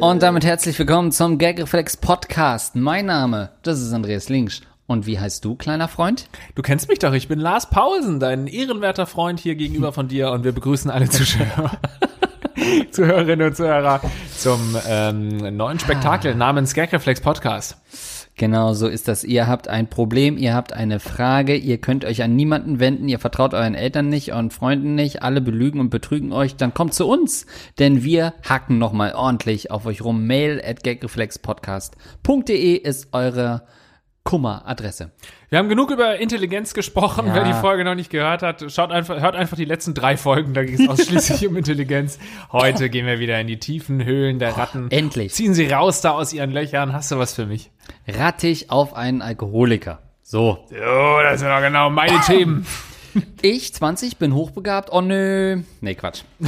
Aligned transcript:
Und 0.00 0.22
damit 0.22 0.44
herzlich 0.44 0.78
willkommen 0.78 1.10
zum 1.10 1.38
Gagreflex 1.38 1.96
Podcast. 1.96 2.76
Mein 2.76 3.06
Name, 3.06 3.50
das 3.62 3.80
ist 3.80 3.92
Andreas 3.92 4.28
Linksch. 4.28 4.60
Und 4.86 5.06
wie 5.06 5.18
heißt 5.18 5.44
du, 5.44 5.54
kleiner 5.56 5.88
Freund? 5.88 6.28
Du 6.54 6.62
kennst 6.62 6.88
mich 6.88 6.98
doch, 6.98 7.12
ich 7.12 7.28
bin 7.28 7.40
Lars 7.40 7.70
Paulsen, 7.70 8.20
dein 8.20 8.46
ehrenwerter 8.46 9.06
Freund 9.06 9.40
hier 9.40 9.54
gegenüber 9.56 9.92
von 9.92 10.08
dir 10.08 10.30
und 10.30 10.44
wir 10.44 10.52
begrüßen 10.52 10.90
alle 10.90 11.08
Zuschauer. 11.10 11.72
Zuhörerinnen 12.90 13.48
und 13.48 13.56
Zuhörer 13.56 14.00
zum 14.36 14.76
ähm, 14.86 15.56
neuen 15.56 15.78
Spektakel 15.78 16.34
namens 16.34 16.74
Gagreflex 16.74 17.20
Podcast. 17.20 17.76
Genau 18.38 18.72
so 18.72 18.86
ist 18.86 19.08
das. 19.08 19.24
Ihr 19.24 19.48
habt 19.48 19.66
ein 19.66 19.90
Problem, 19.90 20.38
ihr 20.38 20.54
habt 20.54 20.72
eine 20.72 21.00
Frage, 21.00 21.56
ihr 21.56 21.78
könnt 21.78 22.04
euch 22.04 22.22
an 22.22 22.36
niemanden 22.36 22.78
wenden, 22.78 23.08
ihr 23.08 23.18
vertraut 23.18 23.52
euren 23.52 23.74
Eltern 23.74 24.08
nicht, 24.08 24.32
euren 24.32 24.50
Freunden 24.50 24.94
nicht, 24.94 25.24
alle 25.24 25.40
belügen 25.40 25.80
und 25.80 25.90
betrügen 25.90 26.32
euch, 26.32 26.54
dann 26.54 26.72
kommt 26.72 26.94
zu 26.94 27.08
uns, 27.08 27.46
denn 27.80 28.04
wir 28.04 28.34
hacken 28.48 28.78
nochmal 28.78 29.12
ordentlich 29.14 29.72
auf 29.72 29.86
euch 29.86 30.02
rum. 30.02 30.28
Mail 30.28 30.62
at 30.64 30.84
gagreflexpodcast.de 30.84 32.76
ist 32.76 33.08
eure 33.10 33.64
Kummeradresse. 34.28 35.10
Wir 35.48 35.58
haben 35.58 35.70
genug 35.70 35.90
über 35.90 36.18
Intelligenz 36.18 36.74
gesprochen. 36.74 37.28
Ja. 37.28 37.34
Wer 37.34 37.44
die 37.44 37.54
Folge 37.54 37.82
noch 37.82 37.94
nicht 37.94 38.10
gehört 38.10 38.42
hat, 38.42 38.70
schaut 38.70 38.90
einfach, 38.90 39.22
hört 39.22 39.34
einfach 39.34 39.56
die 39.56 39.64
letzten 39.64 39.94
drei 39.94 40.18
Folgen. 40.18 40.52
Da 40.52 40.64
ging 40.64 40.78
es 40.78 40.86
ausschließlich 40.86 41.48
um 41.48 41.56
Intelligenz. 41.56 42.18
Heute 42.52 42.90
gehen 42.90 43.06
wir 43.06 43.20
wieder 43.20 43.40
in 43.40 43.46
die 43.46 43.58
tiefen 43.58 44.04
Höhlen 44.04 44.38
der 44.38 44.54
Ratten. 44.54 44.90
endlich. 44.90 45.32
Ziehen 45.32 45.54
sie 45.54 45.68
raus 45.68 46.02
da 46.02 46.10
aus 46.10 46.34
ihren 46.34 46.50
Löchern. 46.50 46.92
Hast 46.92 47.10
du 47.10 47.18
was 47.18 47.32
für 47.32 47.46
mich? 47.46 47.70
Rattig 48.06 48.70
auf 48.70 48.92
einen 48.92 49.22
Alkoholiker. 49.22 50.00
So. 50.22 50.58
Jo, 50.70 51.22
das 51.22 51.40
sind 51.40 51.48
doch 51.48 51.62
genau 51.62 51.88
meine 51.88 52.20
Themen. 52.26 52.66
Ich, 53.40 53.72
20, 53.72 54.18
bin 54.18 54.34
hochbegabt. 54.34 54.90
Oh 54.92 55.00
nö. 55.00 55.62
Nee, 55.80 55.94
Quatsch. 55.94 56.24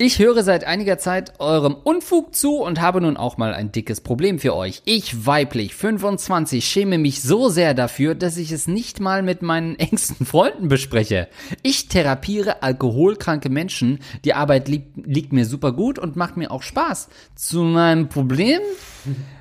Ich 0.00 0.20
höre 0.20 0.44
seit 0.44 0.62
einiger 0.62 0.96
Zeit 0.98 1.40
eurem 1.40 1.74
Unfug 1.74 2.32
zu 2.32 2.58
und 2.58 2.80
habe 2.80 3.00
nun 3.00 3.16
auch 3.16 3.36
mal 3.36 3.52
ein 3.52 3.72
dickes 3.72 4.00
Problem 4.00 4.38
für 4.38 4.54
euch. 4.54 4.80
Ich, 4.84 5.26
weiblich, 5.26 5.74
25, 5.74 6.64
schäme 6.64 6.98
mich 6.98 7.20
so 7.20 7.48
sehr 7.48 7.74
dafür, 7.74 8.14
dass 8.14 8.36
ich 8.36 8.52
es 8.52 8.68
nicht 8.68 9.00
mal 9.00 9.24
mit 9.24 9.42
meinen 9.42 9.74
engsten 9.80 10.24
Freunden 10.24 10.68
bespreche. 10.68 11.26
Ich 11.64 11.88
therapiere 11.88 12.62
alkoholkranke 12.62 13.50
Menschen. 13.50 13.98
Die 14.24 14.34
Arbeit 14.34 14.68
li 14.68 14.84
liegt 14.94 15.32
mir 15.32 15.44
super 15.44 15.72
gut 15.72 15.98
und 15.98 16.14
macht 16.14 16.36
mir 16.36 16.52
auch 16.52 16.62
Spaß. 16.62 17.08
Zu 17.34 17.64
meinem 17.64 18.08
Problem? 18.08 18.60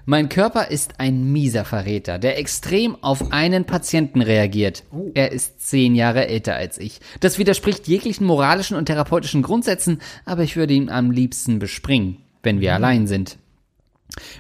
Mein 0.06 0.30
Körper 0.30 0.70
ist 0.70 1.00
ein 1.00 1.32
mieser 1.32 1.66
Verräter, 1.66 2.20
der 2.20 2.38
extrem 2.38 2.96
auf 3.04 3.32
einen 3.32 3.66
Patienten 3.66 4.22
reagiert. 4.22 4.84
Er 5.14 5.32
ist 5.32 5.68
zehn 5.68 5.96
Jahre 5.96 6.28
älter 6.28 6.56
als 6.56 6.78
ich. 6.78 7.00
Das 7.20 7.40
widerspricht 7.40 7.88
jeglichen 7.88 8.26
moralischen 8.26 8.78
und 8.78 8.86
therapeutischen 8.86 9.42
Grundsätzen, 9.42 10.00
aber 10.26 10.44
ich 10.44 10.56
würde 10.56 10.74
ihn 10.74 10.90
am 10.90 11.12
liebsten 11.12 11.60
bespringen, 11.60 12.18
wenn 12.44 12.62
wir 12.62 12.74
allein 12.74 13.08
sind. 13.08 13.38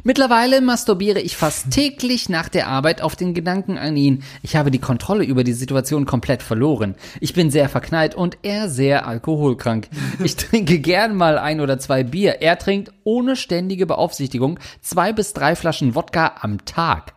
Mittlerweile 0.03 0.61
masturbiere 0.61 1.19
ich 1.19 1.37
fast 1.37 1.71
täglich 1.71 2.29
nach 2.29 2.49
der 2.49 2.67
Arbeit 2.67 3.01
auf 3.01 3.15
den 3.15 3.33
Gedanken 3.33 3.77
an 3.77 3.95
ihn. 3.95 4.23
Ich 4.41 4.55
habe 4.55 4.71
die 4.71 4.79
Kontrolle 4.79 5.23
über 5.23 5.43
die 5.43 5.53
Situation 5.53 6.05
komplett 6.05 6.41
verloren. 6.41 6.95
Ich 7.19 7.33
bin 7.33 7.51
sehr 7.51 7.69
verknallt 7.69 8.15
und 8.15 8.37
er 8.41 8.69
sehr 8.69 9.07
alkoholkrank. 9.07 9.89
Ich 10.23 10.35
trinke 10.37 10.79
gern 10.79 11.15
mal 11.15 11.37
ein 11.37 11.61
oder 11.61 11.79
zwei 11.79 12.03
Bier. 12.03 12.41
Er 12.41 12.57
trinkt 12.57 12.91
ohne 13.03 13.35
ständige 13.35 13.85
Beaufsichtigung 13.85 14.59
zwei 14.81 15.13
bis 15.13 15.33
drei 15.33 15.55
Flaschen 15.55 15.95
Wodka 15.95 16.35
am 16.41 16.65
Tag. 16.65 17.13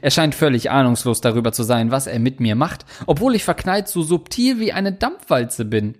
Er 0.00 0.10
scheint 0.10 0.34
völlig 0.34 0.70
ahnungslos 0.70 1.20
darüber 1.20 1.52
zu 1.52 1.62
sein, 1.62 1.90
was 1.90 2.06
er 2.06 2.18
mit 2.18 2.40
mir 2.40 2.54
macht, 2.56 2.84
obwohl 3.06 3.34
ich 3.34 3.44
verknallt 3.44 3.88
so 3.88 4.02
subtil 4.02 4.60
wie 4.60 4.72
eine 4.72 4.92
Dampfwalze 4.92 5.64
bin. 5.64 5.96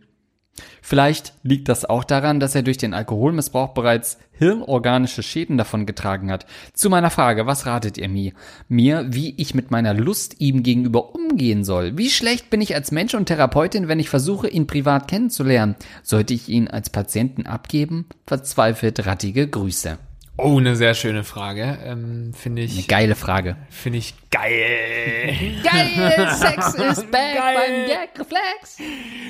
Vielleicht 0.82 1.32
liegt 1.42 1.68
das 1.68 1.84
auch 1.84 2.04
daran, 2.04 2.38
dass 2.38 2.54
er 2.54 2.62
durch 2.62 2.76
den 2.76 2.92
Alkoholmissbrauch 2.92 3.70
bereits 3.70 4.18
hirnorganische 4.32 5.22
Schäden 5.22 5.56
davon 5.56 5.86
getragen 5.86 6.30
hat. 6.30 6.46
Zu 6.74 6.90
meiner 6.90 7.10
Frage, 7.10 7.46
was 7.46 7.64
ratet 7.64 7.96
ihr 7.96 8.08
mir? 8.08 8.32
Mir, 8.68 9.06
wie 9.08 9.34
ich 9.36 9.54
mit 9.54 9.70
meiner 9.70 9.94
Lust 9.94 10.40
ihm 10.40 10.62
gegenüber 10.62 11.14
umgehen 11.14 11.64
soll? 11.64 11.96
Wie 11.96 12.10
schlecht 12.10 12.50
bin 12.50 12.60
ich 12.60 12.74
als 12.74 12.90
Mensch 12.90 13.14
und 13.14 13.26
Therapeutin, 13.26 13.88
wenn 13.88 14.00
ich 14.00 14.10
versuche, 14.10 14.48
ihn 14.48 14.66
privat 14.66 15.08
kennenzulernen? 15.08 15.76
Sollte 16.02 16.34
ich 16.34 16.48
ihn 16.48 16.69
als 16.69 16.90
Patienten 16.90 17.46
abgeben? 17.46 18.06
Verzweifelt 18.26 19.06
rattige 19.06 19.48
Grüße. 19.48 19.98
Oh, 20.38 20.59
eine 20.59 20.76
sehr 20.76 20.94
schöne 20.94 21.25
Frage. 21.25 21.78
Ähm, 21.84 22.32
Finde 22.34 22.62
Eine 22.62 22.70
ich, 22.70 22.88
geile 22.88 23.15
Frage. 23.15 23.56
finde 23.69 23.98
ich 23.98 24.15
geil. 24.31 25.37
Geil, 25.62 26.28
Sex 26.34 26.75
ist 26.75 27.10
back 27.10 27.34
Geil. 27.37 27.56
beim 27.56 27.87
Gagreflex. 27.87 28.78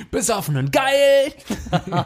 Besoffen 0.09 0.55
und 0.57 0.71
geil. 0.71 1.33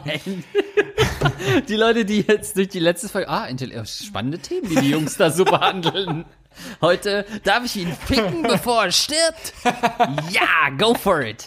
Die 1.68 1.76
Leute, 1.76 2.04
die 2.04 2.22
jetzt 2.22 2.56
durch 2.56 2.68
die 2.68 2.80
letzte 2.80 3.08
Folge, 3.08 3.28
ah, 3.28 3.44
intelli- 3.46 3.74
äh, 3.80 3.86
spannende 3.86 4.40
Themen, 4.40 4.68
die 4.68 4.76
die 4.76 4.90
Jungs 4.90 5.16
da 5.16 5.30
so 5.30 5.44
behandeln. 5.44 6.24
Heute 6.80 7.24
darf 7.44 7.64
ich 7.64 7.76
ihn 7.76 7.92
ficken, 7.92 8.42
bevor 8.42 8.86
er 8.86 8.92
stirbt. 8.92 9.52
Ja, 10.32 10.70
go 10.76 10.94
for 10.94 11.22
it. 11.22 11.46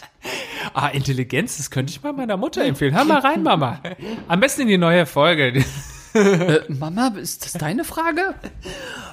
Ah, 0.72 0.88
Intelligenz, 0.88 1.58
das 1.58 1.70
könnte 1.70 1.90
ich 1.90 2.02
mal 2.02 2.14
meiner 2.14 2.38
Mutter 2.38 2.64
empfehlen. 2.64 2.94
Hör 2.94 3.04
mal 3.04 3.18
rein, 3.20 3.42
Mama. 3.42 3.78
Am 4.28 4.40
besten 4.40 4.62
in 4.62 4.68
die 4.68 4.78
neue 4.78 5.04
Folge. 5.04 5.62
Äh, 6.14 6.60
Mama, 6.68 7.12
ist 7.16 7.44
das 7.44 7.52
deine 7.52 7.84
Frage? 7.84 8.34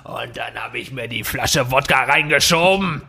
Und 0.03 0.37
dann 0.37 0.55
habe 0.55 0.79
ich 0.79 0.91
mir 0.91 1.07
die 1.07 1.23
Flasche 1.23 1.71
Wodka 1.71 2.03
reingeschoben. 2.03 3.01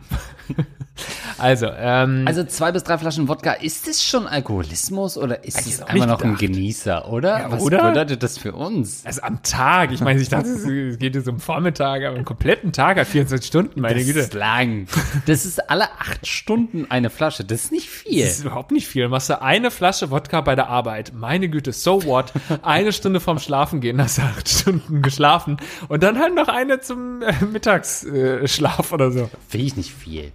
Also, 1.37 1.67
ähm, 1.75 2.23
Also 2.27 2.43
zwei 2.43 2.71
bis 2.71 2.83
drei 2.83 2.97
Flaschen 2.97 3.27
Wodka, 3.27 3.53
ist 3.53 3.87
es 3.87 4.03
schon 4.03 4.27
Alkoholismus 4.27 5.17
oder 5.17 5.43
ist 5.43 5.59
es 5.65 5.81
einfach 5.81 5.93
nicht 5.93 6.07
noch 6.07 6.21
ein. 6.21 6.35
Genießer, 6.35 7.09
oder? 7.11 7.39
Ja, 7.39 7.51
Was 7.51 7.63
oder? 7.63 7.89
bedeutet 7.89 8.23
das 8.23 8.37
für 8.37 8.53
uns? 8.53 9.05
also 9.05 9.21
am 9.21 9.41
Tag. 9.43 9.91
Ich 9.91 10.01
meine, 10.01 10.21
ich 10.21 10.29
dachte, 10.29 10.47
es 10.91 10.97
geht 10.99 11.15
jetzt 11.15 11.27
um 11.27 11.39
Vormittag, 11.39 12.03
aber 12.03 12.15
einen 12.15 12.25
kompletten 12.25 12.71
Tag 12.73 12.97
hat 12.97 13.07
24 13.07 13.47
Stunden, 13.47 13.81
meine 13.81 13.95
Das 13.95 14.05
Güte. 14.05 14.19
ist 14.19 14.33
lang. 14.33 14.87
Das 15.25 15.45
ist 15.45 15.69
alle 15.69 15.85
acht 15.99 16.25
Stunden 16.27 16.85
eine 16.89 17.09
Flasche. 17.09 17.43
Das 17.43 17.63
ist 17.65 17.71
nicht 17.71 17.89
viel. 17.89 18.23
Das 18.23 18.33
ist 18.37 18.41
überhaupt 18.45 18.71
nicht 18.71 18.87
viel. 18.87 19.07
Machst 19.07 19.29
du 19.29 19.41
eine 19.41 19.71
Flasche 19.71 20.11
Wodka 20.11 20.41
bei 20.41 20.55
der 20.55 20.67
Arbeit. 20.67 21.11
Meine 21.15 21.49
Güte, 21.49 21.71
so 21.73 22.03
what? 22.05 22.31
Eine 22.61 22.93
Stunde 22.93 23.19
vorm 23.19 23.39
Schlafen 23.39 23.81
gehen, 23.81 24.01
hast 24.01 24.17
du 24.17 24.21
acht 24.23 24.47
Stunden 24.49 25.01
geschlafen. 25.01 25.57
Und 25.87 26.03
dann 26.03 26.19
halt 26.19 26.35
noch 26.35 26.47
eine 26.47 26.79
zum 26.79 27.21
äh, 27.21 27.33
Mittagsschlaf 27.45 28.13
äh, 28.13 28.47
Schlaf 28.47 28.91
oder 28.91 29.11
so. 29.11 29.29
Finde 29.47 29.65
ich 29.67 29.75
nicht 29.75 29.91
viel. 29.93 30.31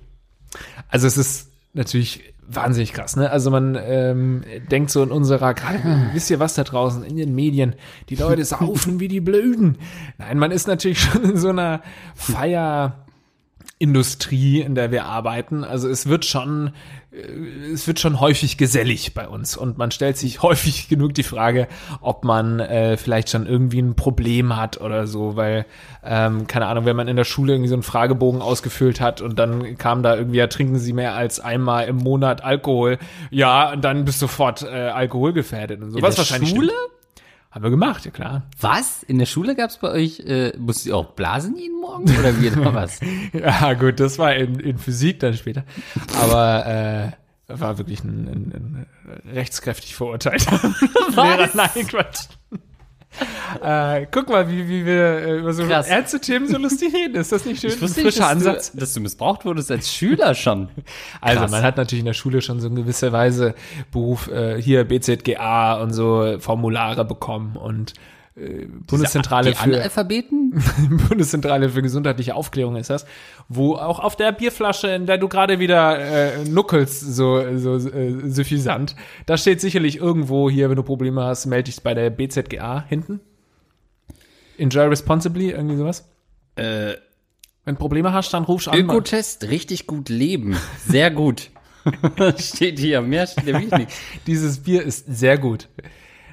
Also 0.89 1.07
es 1.07 1.17
ist 1.17 1.51
natürlich 1.75 2.34
wahnsinnig 2.49 2.93
krass, 2.93 3.17
ne? 3.17 3.31
Also 3.31 3.51
man 3.51 3.77
ähm, 3.81 4.45
denkt 4.71 4.91
so 4.91 5.03
in 5.03 5.11
unserer, 5.11 5.55
gerade 5.55 5.81
wisst 6.12 6.31
ihr 6.31 6.39
was 6.39 6.55
da 6.55 6.65
draußen 6.65 7.03
in 7.03 7.17
den 7.17 7.34
Medien, 7.34 7.75
die 8.09 8.17
Leute 8.17 8.45
saufen 8.45 9.01
wie 9.01 9.09
die 9.09 9.21
Blöden. 9.21 9.79
Nein, 10.19 10.39
man 10.39 10.51
ist 10.51 10.69
natürlich 10.69 11.01
schon 11.03 11.25
in 11.25 11.37
so 11.37 11.49
einer 11.49 11.83
Feierindustrie, 13.78 14.60
in 14.60 14.75
der 14.75 14.91
wir 14.91 15.04
arbeiten. 15.04 15.64
Also 15.64 15.88
es 15.88 16.06
wird 16.06 16.25
schon, 16.25 16.72
äh, 17.12 17.72
es 17.72 17.87
wird 17.87 18.00
schon 18.00 18.20
häufig 18.20 18.56
gesellig 18.56 19.12
bei 19.14 19.28
uns 19.28 19.56
und 19.56 19.76
man 19.76 19.91
stellt 19.91 20.16
sich 20.16 20.42
häufig 20.42 20.88
genug 20.88 21.14
die 21.14 21.22
Frage, 21.22 21.69
ob 22.00 22.25
man 22.25 22.60
äh, 22.60 22.97
vielleicht 22.97 23.31
schon 23.31 23.47
irgendwie 23.47 23.81
ein 23.81 23.94
Problem 23.94 24.56
hat 24.56 24.81
oder 24.81 25.06
so, 25.06 25.36
weil 25.36 25.66
ähm, 26.03 26.47
keine 26.47 26.66
Ahnung, 26.66 26.86
wenn 26.86 26.97
man 26.97 27.09
in 27.09 27.16
der 27.16 27.25
Schule 27.25 27.53
irgendwie 27.54 27.69
so 27.69 27.75
einen 27.75 27.82
Fragebogen 27.82 28.41
ausgefüllt 28.41 29.00
hat 29.00 29.20
und 29.20 29.38
dann 29.38 29.76
kam 29.76 30.03
da 30.03 30.16
irgendwie, 30.16 30.38
ja, 30.38 30.47
trinken 30.47 30.78
Sie 30.78 30.92
mehr 30.92 31.15
als 31.15 31.41
einmal 31.41 31.86
im 31.86 31.97
Monat 31.97 32.44
Alkohol, 32.44 32.98
ja, 33.31 33.72
und 33.72 33.82
dann 33.82 34.04
bist 34.04 34.22
du 34.22 34.26
sofort 34.26 34.62
äh, 34.62 34.66
alkoholgefährdet 34.69 35.82
und 35.82 35.91
so. 35.91 35.98
In 35.98 36.03
Was 36.03 36.15
der 36.15 36.25
wahrscheinlich 36.25 36.50
Schule? 36.50 36.72
Stimmt. 36.72 36.96
Haben 37.56 37.62
wir 37.62 37.71
gemacht, 37.71 38.05
ja 38.05 38.11
klar. 38.11 38.43
Was? 38.61 39.03
In 39.03 39.19
der 39.19 39.25
Schule 39.25 39.56
gab 39.56 39.71
es 39.71 39.78
bei 39.78 39.91
euch, 39.91 40.21
äh, 40.21 40.53
musst 40.59 40.84
ihr 40.84 40.94
auch 40.94 41.12
blasen 41.12 41.56
jeden 41.56 41.80
Morgen 41.80 42.04
oder 42.19 42.39
wie 42.39 42.51
oder 42.51 42.75
was? 42.75 43.01
Ja, 43.33 43.72
gut, 43.72 43.98
das 43.98 44.19
war 44.19 44.34
in, 44.34 44.60
in 44.60 44.77
Physik 44.77 45.21
dann 45.21 45.33
später. 45.33 45.65
Aber 46.21 46.66
äh, 46.66 47.13
war 47.59 47.78
wirklich 47.78 48.04
ein, 48.04 48.28
ein, 48.28 48.86
ein 49.25 49.33
rechtskräftig 49.33 49.97
verurteilter 49.97 50.60
Lehrer. 51.16 51.48
Nein, 51.54 51.86
Quatsch. 51.89 52.27
Äh, 53.63 54.07
guck 54.10 54.28
mal, 54.28 54.48
wie, 54.51 54.68
wie 54.68 54.84
wir 54.84 55.03
äh, 55.18 55.39
über 55.39 55.53
so 55.53 55.65
Krass. 55.65 55.89
ernste 55.89 56.21
Themen 56.21 56.47
so 56.48 56.59
lustig 56.59 56.95
reden. 56.95 57.16
Ist 57.16 57.33
das 57.33 57.45
nicht 57.45 57.60
schön? 57.60 57.71
Ich 57.71 57.80
wusste 57.80 58.01
Ein 58.01 58.04
nicht, 58.04 58.15
frischer 58.16 58.28
dass 58.28 58.36
Ansatz. 58.47 58.72
du, 58.72 58.78
dass 58.78 58.92
du 58.92 59.01
missbraucht 59.01 59.45
wurdest 59.45 59.71
als 59.71 59.92
Schüler 59.92 60.34
schon. 60.34 60.68
Also 61.21 61.41
Krass. 61.41 61.51
man 61.51 61.63
hat 61.63 61.77
natürlich 61.77 62.01
in 62.01 62.07
der 62.07 62.13
Schule 62.13 62.42
schon 62.42 62.60
so 62.60 62.68
in 62.68 62.74
gewisser 62.77 63.13
Weise 63.13 63.54
Beruf, 63.91 64.28
äh, 64.28 64.60
hier 64.60 64.84
BZGA 64.84 65.74
und 65.80 65.92
so 65.92 66.36
Formulare 66.39 67.04
bekommen 67.04 67.57
und 67.57 67.95
äh, 68.36 68.66
Bundeszentrale 68.86 69.50
Die 69.50 69.56
für 69.56 69.62
Analphabeten? 69.62 70.62
Bundeszentrale 71.09 71.71
für 71.71 71.83
gesundheitliche 71.83 72.34
Aufklärung 72.34 72.77
ist 72.77 72.91
das, 72.91 73.06
wo 73.48 73.74
auch 73.74 73.98
auf 73.98 74.16
der 74.16 74.33
Bierflasche, 74.33 74.88
in 74.88 75.06
der 75.06 75.18
du 75.18 75.28
gerade 75.28 75.59
wieder 75.59 75.98
äh, 75.98 76.44
nuckelst, 76.44 77.00
so, 77.00 77.42
so 77.56 77.77
äh, 77.77 78.30
suffisant, 78.30 78.94
da 79.24 79.36
steht 79.36 79.60
sicherlich 79.60 79.97
irgendwo 79.97 80.50
hier, 80.50 80.68
wenn 80.68 80.77
du 80.77 80.83
Probleme 80.83 81.24
hast, 81.24 81.47
melde 81.47 81.71
dich 81.71 81.83
bei 81.83 81.94
der 81.94 82.10
BZGA 82.10 82.84
hinten. 82.86 83.21
Enjoy 84.59 84.86
responsibly, 84.86 85.50
irgendwie 85.50 85.77
sowas. 85.77 86.09
Äh, 86.56 86.94
Wenn 87.65 87.77
Probleme 87.77 88.12
hast, 88.12 88.32
dann 88.32 88.44
rufst 88.44 88.68
an. 88.68 88.78
Ökotest, 88.78 89.44
richtig 89.44 89.86
gut 89.86 90.09
leben. 90.09 90.56
Sehr 90.86 91.10
gut. 91.10 91.50
Steht 92.39 92.78
hier, 92.78 93.00
mehr 93.00 93.27
steht 93.27 93.47
nämlich 93.47 93.71
nicht. 93.71 93.92
Dieses 94.27 94.59
Bier 94.59 94.82
ist 94.82 95.06
sehr 95.06 95.39
gut. 95.39 95.68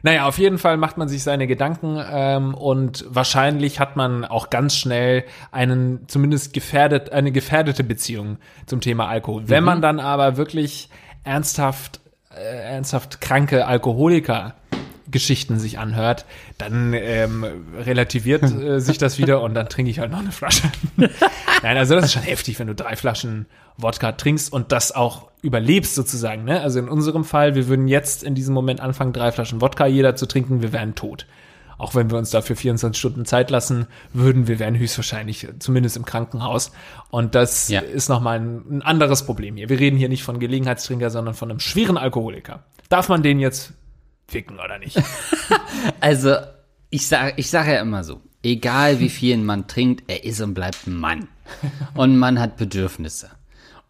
Naja, 0.03 0.27
auf 0.27 0.37
jeden 0.37 0.57
Fall 0.57 0.75
macht 0.75 0.97
man 0.97 1.07
sich 1.07 1.23
seine 1.23 1.47
Gedanken 1.47 1.97
ähm, 2.11 2.53
und 2.53 3.05
wahrscheinlich 3.07 3.79
hat 3.79 3.95
man 3.95 4.25
auch 4.25 4.49
ganz 4.49 4.75
schnell 4.75 5.23
einen 5.51 6.07
zumindest 6.09 6.53
gefährdet, 6.53 7.13
eine 7.13 7.31
gefährdete 7.31 7.85
Beziehung 7.85 8.37
zum 8.65 8.81
Thema 8.81 9.07
Alkohol. 9.07 9.43
Wenn 9.47 9.63
man 9.63 9.81
dann 9.81 10.01
aber 10.01 10.35
wirklich 10.35 10.89
ernsthaft, 11.23 12.01
äh, 12.35 12.73
ernsthaft 12.73 13.21
kranke 13.21 13.65
Alkoholiker 13.65 14.55
Geschichten 15.09 15.57
sich 15.57 15.79
anhört, 15.79 16.25
dann 16.57 16.91
ähm, 16.93 17.45
relativiert 17.77 18.43
äh, 18.43 18.81
sich 18.81 18.97
das 18.97 19.17
wieder 19.17 19.41
und 19.41 19.53
dann 19.53 19.69
trinke 19.69 19.89
ich 19.89 19.99
halt 19.99 20.11
noch 20.11 20.19
eine 20.19 20.33
Flasche. 20.33 20.69
Nein, 20.97 21.77
also 21.77 21.95
das 21.95 22.05
ist 22.05 22.13
schon 22.13 22.23
heftig, 22.23 22.59
wenn 22.59 22.67
du 22.67 22.75
drei 22.75 22.97
Flaschen 22.97 23.45
Wodka 23.77 24.11
trinkst 24.13 24.51
und 24.53 24.71
das 24.71 24.91
auch 24.93 25.29
überlebst 25.41 25.95
sozusagen. 25.95 26.43
Ne? 26.45 26.61
Also 26.61 26.79
in 26.79 26.87
unserem 26.89 27.25
Fall, 27.25 27.55
wir 27.55 27.67
würden 27.67 27.87
jetzt 27.87 28.23
in 28.23 28.35
diesem 28.35 28.53
Moment 28.53 28.79
anfangen, 28.81 29.13
drei 29.13 29.31
Flaschen 29.31 29.61
Wodka 29.61 29.85
jeder 29.87 30.15
zu 30.15 30.25
trinken, 30.25 30.61
wir 30.61 30.71
wären 30.73 30.95
tot. 30.95 31.25
Auch 31.79 31.95
wenn 31.95 32.11
wir 32.11 32.17
uns 32.17 32.29
dafür 32.29 32.55
24 32.55 32.97
Stunden 32.97 33.25
Zeit 33.25 33.49
lassen 33.49 33.87
würden, 34.13 34.47
wir 34.47 34.59
wären 34.59 34.77
höchstwahrscheinlich 34.77 35.47
zumindest 35.59 35.97
im 35.97 36.05
Krankenhaus. 36.05 36.71
Und 37.09 37.35
das 37.35 37.67
Ja. 37.67 37.81
ist 37.81 38.09
nochmal 38.09 38.39
ein, 38.39 38.77
ein 38.77 38.81
anderes 38.83 39.25
Problem 39.25 39.57
hier. 39.57 39.67
Wir 39.69 39.79
reden 39.79 39.97
hier 39.97 40.07
nicht 40.07 40.23
von 40.23 40.39
Gelegenheitstrinker, 40.39 41.09
sondern 41.09 41.33
von 41.33 41.49
einem 41.49 41.59
schweren 41.59 41.97
Alkoholiker. 41.97 42.63
Darf 42.89 43.09
man 43.09 43.23
den 43.23 43.39
jetzt 43.39 43.73
ficken 44.27 44.59
oder 44.59 44.77
nicht? 44.79 45.01
Also, 45.99 46.35
ich 46.89 47.07
sage 47.07 47.33
ich 47.37 47.49
sag 47.49 47.67
ja 47.67 47.81
immer 47.81 48.03
so, 48.03 48.21
egal 48.43 48.99
wie 48.99 49.09
viel 49.09 49.33
ein 49.35 49.45
Mann 49.45 49.67
trinkt, 49.67 50.03
er 50.07 50.23
ist 50.23 50.39
und 50.41 50.53
bleibt 50.53 50.87
ein 50.87 50.95
Mann. 50.97 51.27
Und 51.95 52.17
Mann 52.17 52.39
hat 52.39 52.55
Bedürfnisse. 52.57 53.29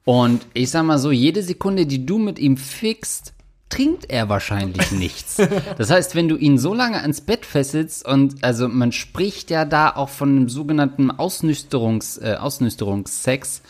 Und 0.06 0.46
ich 0.54 0.70
sag 0.70 0.84
mal 0.84 1.00
so, 1.00 1.12
jede 1.12 1.44
Sekunde, 1.44 1.86
die 1.86 2.06
du 2.06 2.18
mit 2.18 2.40
ihm 2.40 2.58
fixt, 2.58 3.34
trinkt 3.74 4.10
er 4.10 4.30
wahrscheinlich 4.30 4.92
nichts. 4.92 5.42
Das 5.78 5.90
heißt, 5.90 6.16
wenn 6.16 6.28
du 6.28 6.38
ihn 6.38 6.58
so 6.58 6.74
lange 6.74 7.02
ans 7.02 7.22
Bett 7.22 7.46
fesselst 7.46 8.06
und 8.08 8.44
also 8.44 8.68
man 8.68 8.92
spricht 8.92 9.50
ja 9.50 9.66
da 9.66 9.90
auch 9.96 10.10
von 10.10 10.30
einem 10.30 10.50
sogenannten 10.50 11.10
Ausnüchterungs, 11.10 12.18
äh, 12.18 12.36
Ausnüchterungssex, 12.40 13.64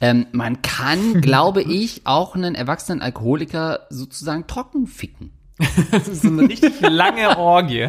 ähm, 0.00 0.26
man 0.32 0.62
kann, 0.62 1.20
glaube 1.20 1.62
ich, 1.62 2.02
auch 2.04 2.36
einen 2.36 2.54
erwachsenen 2.54 3.02
Alkoholiker 3.02 3.86
sozusagen 3.90 4.46
trocken 4.46 4.86
ficken. 4.86 5.32
Das 5.90 6.06
ist 6.06 6.22
so 6.22 6.28
eine 6.28 6.42
richtig 6.42 6.80
lange 6.82 7.36
Orgie, 7.36 7.88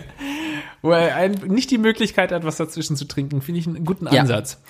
wo 0.82 0.92
er 0.92 1.16
ein, 1.16 1.34
nicht 1.48 1.72
die 1.72 1.78
Möglichkeit 1.78 2.32
hat, 2.32 2.44
was 2.46 2.58
dazwischen 2.58 2.96
zu 2.96 3.06
trinken, 3.06 3.42
finde 3.42 3.60
ich 3.60 3.68
einen 3.68 3.86
guten 3.86 4.06
Ja. 4.12 4.22
Ansatz. 4.22 4.62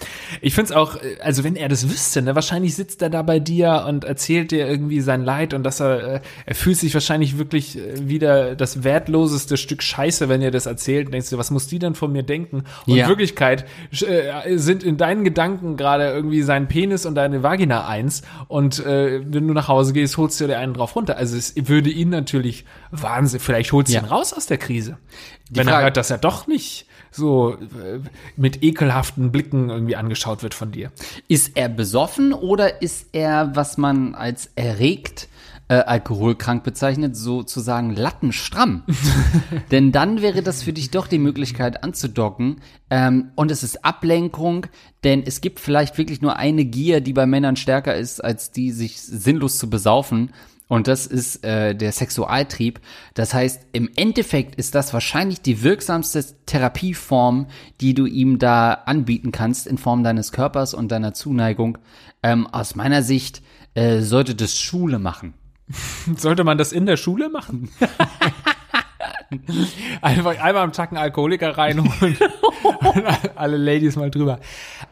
Ich 0.41 0.53
finde 0.56 0.71
es 0.71 0.75
auch, 0.75 0.95
äh, 0.95 1.17
also 1.21 1.44
wenn 1.44 1.56
er 1.56 1.69
das 1.69 1.89
wüsste, 1.89 2.21
ne, 2.21 2.35
wahrscheinlich 2.35 2.75
sitzt 2.75 3.01
er 3.01 3.09
da 3.09 3.21
bei 3.21 3.39
dir 3.39 3.85
und 3.88 4.03
erzählt 4.03 4.51
dir 4.51 4.67
irgendwie 4.67 5.01
sein 5.01 5.23
Leid 5.23 5.53
und 5.53 5.63
dass 5.63 5.79
er, 5.79 6.15
äh, 6.15 6.21
er 6.45 6.56
fühlt 6.56 6.77
sich 6.77 6.94
wahrscheinlich 6.94 7.38
wirklich 7.38 7.77
äh, 7.77 8.07
wieder 8.09 8.56
das 8.56 8.83
wertloseste 8.83 9.57
Stück 9.57 9.83
Scheiße, 9.83 10.29
wenn 10.29 10.41
er 10.41 10.51
das 10.51 10.65
erzählt. 10.65 11.07
Und 11.07 11.11
denkst 11.13 11.29
du, 11.29 11.38
was 11.38 11.51
muss 11.51 11.67
die 11.67 11.79
denn 11.79 11.95
von 11.95 12.11
mir 12.11 12.23
denken? 12.23 12.63
Und 12.88 12.95
Ja. 12.95 13.03
in 13.03 13.09
Wirklichkeit 13.09 13.65
äh, 14.01 14.57
sind 14.57 14.83
in 14.83 14.97
deinen 14.97 15.23
Gedanken 15.23 15.77
gerade 15.77 16.06
irgendwie 16.09 16.41
sein 16.41 16.67
Penis 16.67 17.06
und 17.06 17.15
deine 17.15 17.44
Vagina 17.44 17.88
eins 17.88 18.21
und 18.47 18.79
äh, 18.85 19.21
wenn 19.25 19.47
du 19.47 19.53
nach 19.53 19.67
Hause 19.67 19.94
gehst, 19.94 20.17
holst 20.17 20.39
du 20.41 20.47
dir 20.47 20.57
einen 20.59 20.73
drauf 20.73 20.95
runter. 20.95 21.17
Also 21.17 21.38
es 21.38 21.53
würde 21.67 21.89
ihn 21.89 22.09
natürlich 22.09 22.65
Wahnsinn, 22.91 23.39
vielleicht 23.39 23.71
holst 23.71 23.89
du 23.91 23.95
Ja. 23.95 24.01
ihn 24.01 24.06
raus 24.06 24.33
aus 24.33 24.45
der 24.45 24.57
Krise. 24.57 24.97
Wenn 25.50 25.68
er 25.68 25.74
Frage- 25.74 25.84
hört, 25.86 25.98
dass 25.98 26.12
er 26.12 26.18
doch 26.18 26.48
nicht 26.48 26.86
so 27.12 27.54
äh, 27.54 28.00
mit 28.38 28.63
ekelhaften 28.63 29.31
Blicken 29.31 29.69
irgendwie 29.69 29.96
angeschaut 29.96 30.44
wird 30.44 30.54
von 30.54 30.72
dir. 30.72 30.92
Ist 31.28 31.51
er 31.56 31.69
besoffen 31.69 32.34
oder 32.34 32.81
ist 32.81 33.07
er, 33.13 33.56
was 33.56 33.78
man 33.78 34.16
als 34.16 34.51
erregt 34.56 35.28
äh, 35.68 35.75
alkoholkrank 35.75 36.63
bezeichnet, 36.63 37.16
sozusagen 37.16 37.96
lattenstramm? 37.96 38.84
Denn 39.72 39.92
dann 39.92 40.22
wäre 40.22 40.44
das 40.44 40.62
für 40.63 40.74
dich 40.74 40.92
doch 40.92 41.07
die 41.07 41.19
Möglichkeit 41.19 41.84
anzudocken. 41.84 42.62
Ähm, 42.92 43.31
und 43.36 43.50
es 43.50 43.63
ist 43.63 43.84
Ablenkung, 43.84 44.68
denn 45.04 45.24
es 45.25 45.42
gibt 45.42 45.60
vielleicht 45.60 45.98
wirklich 45.98 46.22
nur 46.22 46.36
eine 46.36 46.66
Gier, 46.66 47.02
die 47.02 47.13
bei 47.13 47.25
Männern 47.25 47.56
stärker 47.56 47.95
ist, 47.95 48.24
als 48.24 48.52
die 48.52 48.72
sich 48.72 49.02
sinnlos 49.02 49.57
zu 49.57 49.69
besaufen. 49.69 50.31
Und 50.69 50.88
das 50.88 51.07
ist 51.07 51.44
äh, 51.44 51.75
der 51.75 51.92
Sexualtrieb. 51.92 52.80
Das 53.16 53.33
heißt, 53.33 53.68
im 53.74 53.89
Endeffekt 53.95 54.56
ist 54.56 54.75
das 54.75 54.94
wahrscheinlich 54.94 55.42
die 55.42 55.63
wirksamste 55.63 56.24
Therapieform, 56.45 57.48
die 57.81 57.95
du 57.95 58.06
ihm 58.06 58.38
da 58.38 58.74
anbieten 58.86 59.31
kannst, 59.31 59.66
in 59.66 59.80
Form 59.80 60.04
deines 60.04 60.31
Körpers 60.31 60.75
und 60.75 60.92
deiner 60.92 61.13
Zuneigung. 61.13 61.80
Ähm, 62.21 62.45
aus 62.45 62.75
meiner 62.75 63.01
Sicht 63.01 63.42
äh, 63.74 64.01
sollte 64.01 64.36
das 64.36 64.60
Schule 64.60 65.00
machen. 65.00 65.33
Sollte 66.18 66.44
man 66.44 66.57
das 66.57 66.71
in 66.71 66.88
der 66.88 66.98
Schule 66.98 67.30
machen? 67.30 67.69
Einfach 70.01 70.39
einmal 70.39 70.63
am 70.63 70.74
Tag 70.74 70.89
einen 70.89 70.98
Alkoholiker 70.98 71.56
reinholen 71.57 72.18
und 72.63 73.04
alle 73.36 73.57
Ladies 73.57 73.95
mal 73.95 74.10
drüber. 74.10 74.39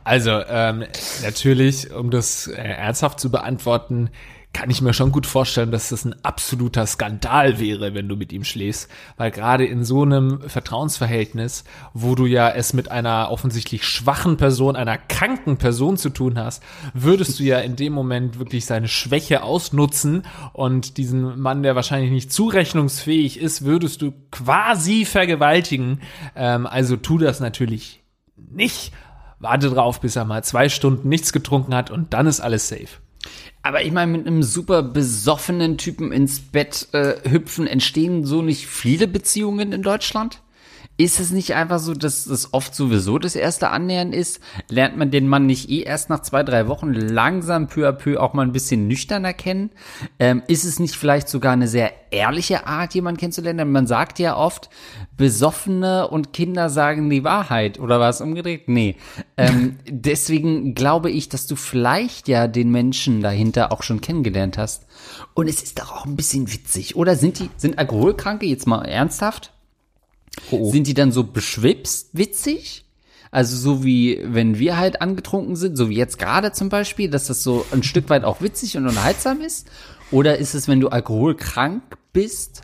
Also, 0.04 0.44
ähm, 0.48 0.86
natürlich, 1.24 1.92
um 1.92 2.12
das 2.12 2.46
äh, 2.48 2.62
ernsthaft 2.62 3.20
zu 3.20 3.32
beantworten, 3.32 4.12
kann 4.58 4.72
ich 4.72 4.82
mir 4.82 4.94
schon 4.94 5.12
gut 5.12 5.28
vorstellen, 5.28 5.70
dass 5.70 5.90
das 5.90 6.04
ein 6.04 6.16
absoluter 6.26 6.88
Skandal 6.88 7.60
wäre, 7.60 7.94
wenn 7.94 8.10
du 8.10 8.16
mit 8.16 8.34
ihm 8.34 8.44
schläfst, 8.44 8.90
weil 9.16 9.30
gerade 9.30 9.68
in 9.68 9.86
so 9.86 10.02
einem 10.02 10.42
Vertrauensverhältnis, 10.50 11.64
wo 11.94 12.16
du 12.16 12.26
ja 12.26 12.50
es 12.50 12.74
mit 12.74 12.90
einer 12.90 13.28
offensichtlich 13.30 13.84
schwachen 13.84 14.36
Person, 14.36 14.76
einer 14.76 14.98
kranken 14.98 15.58
Person 15.58 15.96
zu 15.96 16.10
tun 16.10 16.40
hast, 16.40 16.64
würdest 16.96 17.40
du 17.40 17.44
ja 17.44 17.60
in 17.60 17.76
dem 17.76 17.94
Moment 17.94 18.40
wirklich 18.40 18.66
seine 18.66 18.88
Schwäche 18.88 19.44
ausnutzen 19.44 20.24
und 20.54 20.98
diesen 20.98 21.40
Mann, 21.40 21.62
der 21.62 21.76
wahrscheinlich 21.76 22.10
nicht 22.10 22.34
zurechnungsfähig 22.34 23.40
ist, 23.40 23.64
würdest 23.64 24.02
du 24.02 24.12
quasi 24.32 25.06
vergewaltigen. 25.06 26.02
Ähm, 26.36 26.66
also 26.66 26.98
tu 26.98 27.20
das 27.20 27.40
natürlich 27.40 28.02
nicht. 28.36 28.92
Warte 29.38 29.70
drauf, 29.70 30.02
bis 30.02 30.16
er 30.16 30.26
mal 30.26 30.44
zwei 30.44 30.68
Stunden 30.68 31.10
nichts 31.10 31.32
getrunken 31.32 31.76
hat 31.76 31.92
und 31.92 32.16
dann 32.16 32.26
ist 32.26 32.40
alles 32.40 32.70
safe. 32.70 32.98
Aber 33.68 33.84
ich 33.84 33.92
meine, 33.92 34.14
mit 34.14 34.26
einem 34.26 34.44
super 34.44 34.82
besoffenen 34.82 35.78
Typen 35.78 36.14
ins 36.14 36.40
Bett 36.40 36.88
äh, 36.94 37.16
hüpfen, 37.30 37.68
entstehen 37.68 38.26
so 38.26 38.42
nicht 38.42 38.66
viele 38.66 39.10
Beziehungen 39.10 39.74
in 39.74 39.82
Deutschland? 39.82 40.42
Ist 41.00 41.20
es 41.20 41.30
nicht 41.30 41.54
einfach 41.54 41.78
so, 41.78 41.94
dass 41.94 42.26
das 42.26 42.54
oft 42.54 42.74
sowieso 42.74 43.20
das 43.20 43.36
erste 43.36 43.70
Annähern 43.70 44.14
ist? 44.14 44.40
Lernt 44.68 44.98
man 44.98 45.12
den 45.12 45.28
Mann 45.28 45.46
nicht 45.46 45.70
eh 45.70 45.82
erst 45.82 46.10
nach 46.10 46.22
zwei, 46.22 46.42
drei 46.42 46.68
Wochen 46.68 46.92
langsam 46.92 47.68
peu 47.68 47.88
à 47.88 47.92
peu 47.92 48.20
auch 48.20 48.34
mal 48.34 48.42
ein 48.42 48.52
bisschen 48.52 48.88
nüchterner 48.88 49.34
kennen? 49.34 49.70
Ähm, 50.18 50.42
ist 50.48 50.66
es 50.66 50.80
nicht 50.80 50.96
vielleicht 50.96 51.30
sogar 51.30 51.54
eine 51.54 51.68
sehr 51.68 51.94
ehrliche 52.12 52.66
Art, 52.66 52.96
jemanden 52.96 53.20
kennenzulernen? 53.20 53.60
Denn 53.60 53.72
Man 53.72 53.86
sagt 53.86 54.18
ja 54.18 54.36
oft, 54.36 54.72
Besoffene 55.18 56.08
und 56.08 56.34
Kinder 56.34 56.70
sagen 56.72 57.12
die 57.12 57.24
Wahrheit. 57.24 57.80
Oder 57.80 58.00
war 58.00 58.10
es 58.10 58.20
umgedreht? 58.20 58.68
Nee. 58.68 58.96
Ähm, 59.38 59.78
deswegen 59.88 60.74
glaube 60.74 61.12
ich, 61.12 61.30
dass 61.30 61.46
du 61.46 61.56
vielleicht 61.56 62.28
ja 62.28 62.48
den 62.48 62.72
Menschen 62.72 63.22
dahinter 63.22 63.72
auch 63.72 63.84
schon 63.84 64.02
kennengelernt 64.02 64.58
hast. 64.58 64.88
Und 65.36 65.48
es 65.48 65.62
ist 65.62 65.78
doch 65.78 65.92
auch 65.92 66.06
ein 66.08 66.16
bisschen 66.16 66.52
witzig. 66.52 66.96
Oder 66.96 67.16
sind 67.16 67.38
die, 67.38 67.52
sind 67.56 67.78
Alkoholkranke 67.78 68.48
jetzt 68.48 68.66
mal 68.66 68.84
ernsthaft? 68.84 69.52
Sind 70.52 70.88
die 70.88 70.94
dann 70.94 71.12
so 71.12 71.24
beschwipst 71.24 72.10
witzig? 72.14 72.86
Also 73.32 73.58
so 73.58 73.84
wie 73.84 74.20
wenn 74.24 74.58
wir 74.58 74.78
halt 74.78 75.02
angetrunken 75.02 75.56
sind, 75.56 75.76
so 75.76 75.90
wie 75.90 75.96
jetzt 75.96 76.18
gerade 76.18 76.54
zum 76.54 76.70
Beispiel, 76.70 77.10
dass 77.10 77.28
das 77.28 77.44
so 77.44 77.66
ein 77.72 77.84
Stück 77.84 78.10
weit 78.10 78.24
auch 78.24 78.42
witzig 78.42 78.78
und 78.78 78.88
unterhaltsam 78.88 79.42
ist? 79.42 79.68
Oder 80.12 80.38
ist 80.38 80.54
es, 80.54 80.68
wenn 80.68 80.80
du 80.80 80.88
alkoholkrank 80.88 81.84
bist, 82.14 82.62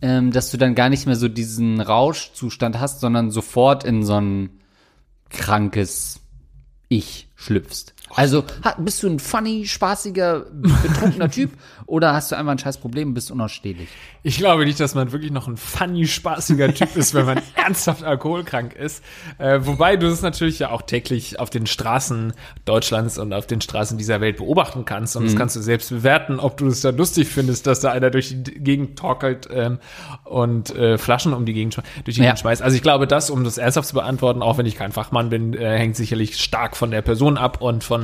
ähm, 0.00 0.32
dass 0.32 0.50
du 0.50 0.56
dann 0.56 0.74
gar 0.74 0.88
nicht 0.88 1.06
mehr 1.06 1.14
so 1.16 1.28
diesen 1.28 1.80
Rauschzustand 1.80 2.80
hast, 2.80 3.00
sondern 3.00 3.30
sofort 3.30 3.84
in 3.84 4.02
so 4.02 4.20
ein 4.20 4.50
krankes 5.30 6.20
Ich 6.88 7.28
schlüpfst? 7.36 7.94
Also 8.14 8.44
bist 8.78 9.02
du 9.02 9.08
ein 9.08 9.18
funny, 9.18 9.66
spaßiger, 9.66 10.46
betrunkener 10.52 11.30
Typ 11.30 11.50
oder 11.86 12.12
hast 12.12 12.30
du 12.32 12.36
einfach 12.36 12.52
ein 12.52 12.58
scheiß 12.58 12.78
Problem 12.78 13.08
und 13.08 13.14
bist 13.14 13.30
unausstehlich? 13.30 13.88
Ich 14.22 14.36
glaube 14.38 14.64
nicht, 14.64 14.78
dass 14.80 14.94
man 14.94 15.12
wirklich 15.12 15.32
noch 15.32 15.48
ein 15.48 15.56
funny, 15.56 16.06
spaßiger 16.06 16.72
Typ 16.74 16.96
ist, 16.96 17.14
wenn 17.14 17.26
man 17.26 17.40
ernsthaft 17.54 18.04
alkoholkrank 18.04 18.74
ist. 18.74 19.02
Äh, 19.38 19.60
wobei 19.62 19.96
du 19.96 20.06
es 20.06 20.22
natürlich 20.22 20.58
ja 20.58 20.70
auch 20.70 20.82
täglich 20.82 21.40
auf 21.40 21.50
den 21.50 21.66
Straßen 21.66 22.32
Deutschlands 22.64 23.18
und 23.18 23.32
auf 23.32 23.46
den 23.46 23.60
Straßen 23.60 23.98
dieser 23.98 24.20
Welt 24.20 24.36
beobachten 24.36 24.84
kannst. 24.84 25.16
Und 25.16 25.24
das 25.24 25.36
kannst 25.36 25.56
du 25.56 25.60
selbst 25.60 25.90
bewerten, 25.90 26.38
ob 26.38 26.56
du 26.56 26.66
es 26.66 26.82
da 26.82 26.90
lustig 26.90 27.28
findest, 27.28 27.66
dass 27.66 27.80
da 27.80 27.92
einer 27.92 28.10
durch 28.10 28.28
die 28.28 28.42
Gegend 28.42 28.98
torkelt 28.98 29.48
ähm, 29.52 29.78
und 30.24 30.74
äh, 30.74 30.98
Flaschen 30.98 31.32
um 31.32 31.46
die 31.46 31.52
Gegend, 31.52 31.76
durch 32.04 32.16
die 32.16 32.20
Ja. 32.22 32.28
Gegend 32.28 32.40
schmeißt. 32.40 32.62
Also 32.62 32.76
ich 32.76 32.82
glaube, 32.82 33.06
das, 33.06 33.30
um 33.30 33.44
das 33.44 33.58
ernsthaft 33.58 33.88
zu 33.88 33.94
beantworten, 33.94 34.42
auch 34.42 34.58
wenn 34.58 34.66
ich 34.66 34.76
kein 34.76 34.92
Fachmann 34.92 35.30
bin, 35.30 35.54
äh, 35.54 35.78
hängt 35.78 35.96
sicherlich 35.96 36.38
stark 36.38 36.76
von 36.76 36.90
der 36.90 37.02
Person 37.02 37.36
ab 37.38 37.60
und 37.60 37.84
von 37.84 38.01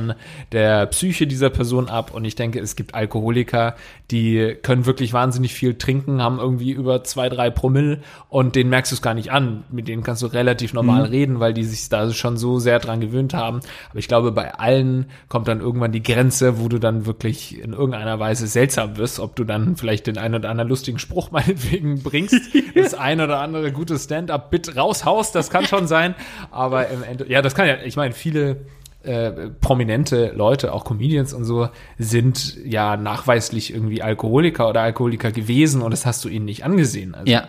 der 0.51 0.85
Psyche 0.87 1.27
dieser 1.27 1.49
Person 1.49 1.89
ab. 1.89 2.13
Und 2.13 2.25
ich 2.25 2.35
denke, 2.35 2.59
es 2.59 2.75
gibt 2.75 2.95
Alkoholiker, 2.95 3.75
die 4.11 4.55
können 4.61 4.85
wirklich 4.85 5.13
wahnsinnig 5.13 5.53
viel 5.53 5.75
trinken, 5.75 6.21
haben 6.21 6.39
irgendwie 6.39 6.71
über 6.71 7.03
zwei, 7.03 7.29
drei 7.29 7.49
Promille 7.49 7.99
und 8.29 8.55
denen 8.55 8.69
merkst 8.69 8.91
du 8.91 8.95
es 8.95 9.01
gar 9.01 9.13
nicht 9.13 9.31
an. 9.31 9.63
Mit 9.69 9.87
denen 9.87 10.03
kannst 10.03 10.21
du 10.21 10.27
relativ 10.27 10.73
normal 10.73 11.05
mhm. 11.05 11.09
reden, 11.09 11.39
weil 11.39 11.53
die 11.53 11.63
sich 11.63 11.89
da 11.89 12.11
schon 12.11 12.37
so 12.37 12.59
sehr 12.59 12.79
dran 12.79 13.01
gewöhnt 13.01 13.33
haben. 13.33 13.59
Aber 13.89 13.99
ich 13.99 14.07
glaube, 14.07 14.31
bei 14.31 14.55
allen 14.55 15.05
kommt 15.27 15.47
dann 15.47 15.59
irgendwann 15.59 15.91
die 15.91 16.03
Grenze, 16.03 16.59
wo 16.59 16.67
du 16.67 16.79
dann 16.79 17.05
wirklich 17.05 17.59
in 17.59 17.73
irgendeiner 17.73 18.19
Weise 18.19 18.47
seltsam 18.47 18.97
wirst, 18.97 19.19
ob 19.19 19.35
du 19.35 19.43
dann 19.43 19.75
vielleicht 19.75 20.07
den 20.07 20.17
einen 20.17 20.35
oder 20.35 20.49
anderen 20.49 20.69
lustigen 20.69 20.99
Spruch 20.99 21.31
meinetwegen 21.31 22.01
bringst, 22.01 22.39
das 22.75 22.93
ein 22.93 23.21
oder 23.21 23.39
andere 23.39 23.71
gute 23.71 23.97
Stand-up-Bit 23.97 24.75
raushaust, 24.75 25.35
das 25.35 25.49
kann 25.49 25.65
schon 25.65 25.87
sein. 25.87 26.15
Aber 26.51 26.87
im 26.89 27.03
Ende, 27.03 27.29
ja, 27.29 27.41
das 27.41 27.55
kann 27.55 27.67
ja, 27.67 27.77
ich 27.83 27.95
meine, 27.95 28.13
viele 28.13 28.65
äh, 29.03 29.49
prominente 29.61 30.33
Leute, 30.35 30.73
auch 30.73 30.83
Comedians 30.83 31.33
und 31.33 31.45
so, 31.45 31.69
sind 31.97 32.57
ja 32.65 32.97
nachweislich 32.97 33.73
irgendwie 33.73 34.01
Alkoholiker 34.01 34.69
oder 34.69 34.81
Alkoholiker 34.81 35.31
gewesen 35.31 35.81
und 35.81 35.91
das 35.91 36.05
hast 36.05 36.25
du 36.25 36.29
ihnen 36.29 36.45
nicht 36.45 36.65
angesehen. 36.65 37.15
Also, 37.15 37.31
ja, 37.31 37.47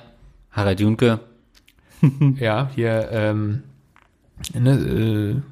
Harald 0.50 0.80
Junke. 0.80 1.20
ja, 2.38 2.70
hier, 2.74 3.08
ähm, 3.10 3.62
ne, 4.54 5.42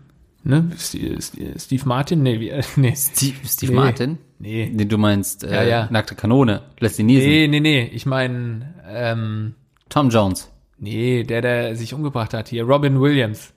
äh, 0.44 0.48
ne, 0.48 0.70
Steve 0.78 1.82
Martin, 1.84 2.22
nee, 2.22 2.40
wie, 2.40 2.52
nee. 2.80 2.94
Steve, 2.94 3.36
Steve 3.44 3.72
nee. 3.72 3.78
Martin? 3.78 4.18
Nee. 4.38 4.70
Nee, 4.72 4.84
du 4.84 4.98
meinst 4.98 5.42
äh, 5.42 5.52
ja, 5.52 5.62
ja. 5.64 5.88
nackte 5.90 6.14
Kanone, 6.14 6.62
Leslie 6.78 7.04
Nielsen. 7.04 7.28
Nee, 7.28 7.48
nee, 7.48 7.60
nee, 7.60 7.90
ich 7.92 8.06
meine 8.06 8.72
ähm, 8.88 9.54
Tom 9.88 10.10
Jones. 10.10 10.50
Nee, 10.78 11.24
der, 11.24 11.42
der 11.42 11.74
sich 11.74 11.92
umgebracht 11.92 12.34
hat 12.34 12.48
hier, 12.48 12.62
Robin 12.62 13.00
Williams. 13.00 13.52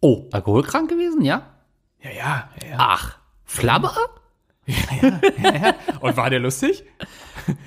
Oh, 0.00 0.26
alkoholkrank 0.32 0.88
gewesen, 0.88 1.22
ja? 1.22 1.42
Ja, 2.02 2.10
ja, 2.10 2.50
ja. 2.68 2.76
Ach, 2.78 3.18
Flabber? 3.44 3.94
Ja, 4.66 4.74
ja, 5.02 5.20
ja, 5.42 5.54
ja. 5.54 5.74
Und 6.00 6.16
war 6.16 6.30
der 6.30 6.40
lustig? 6.40 6.84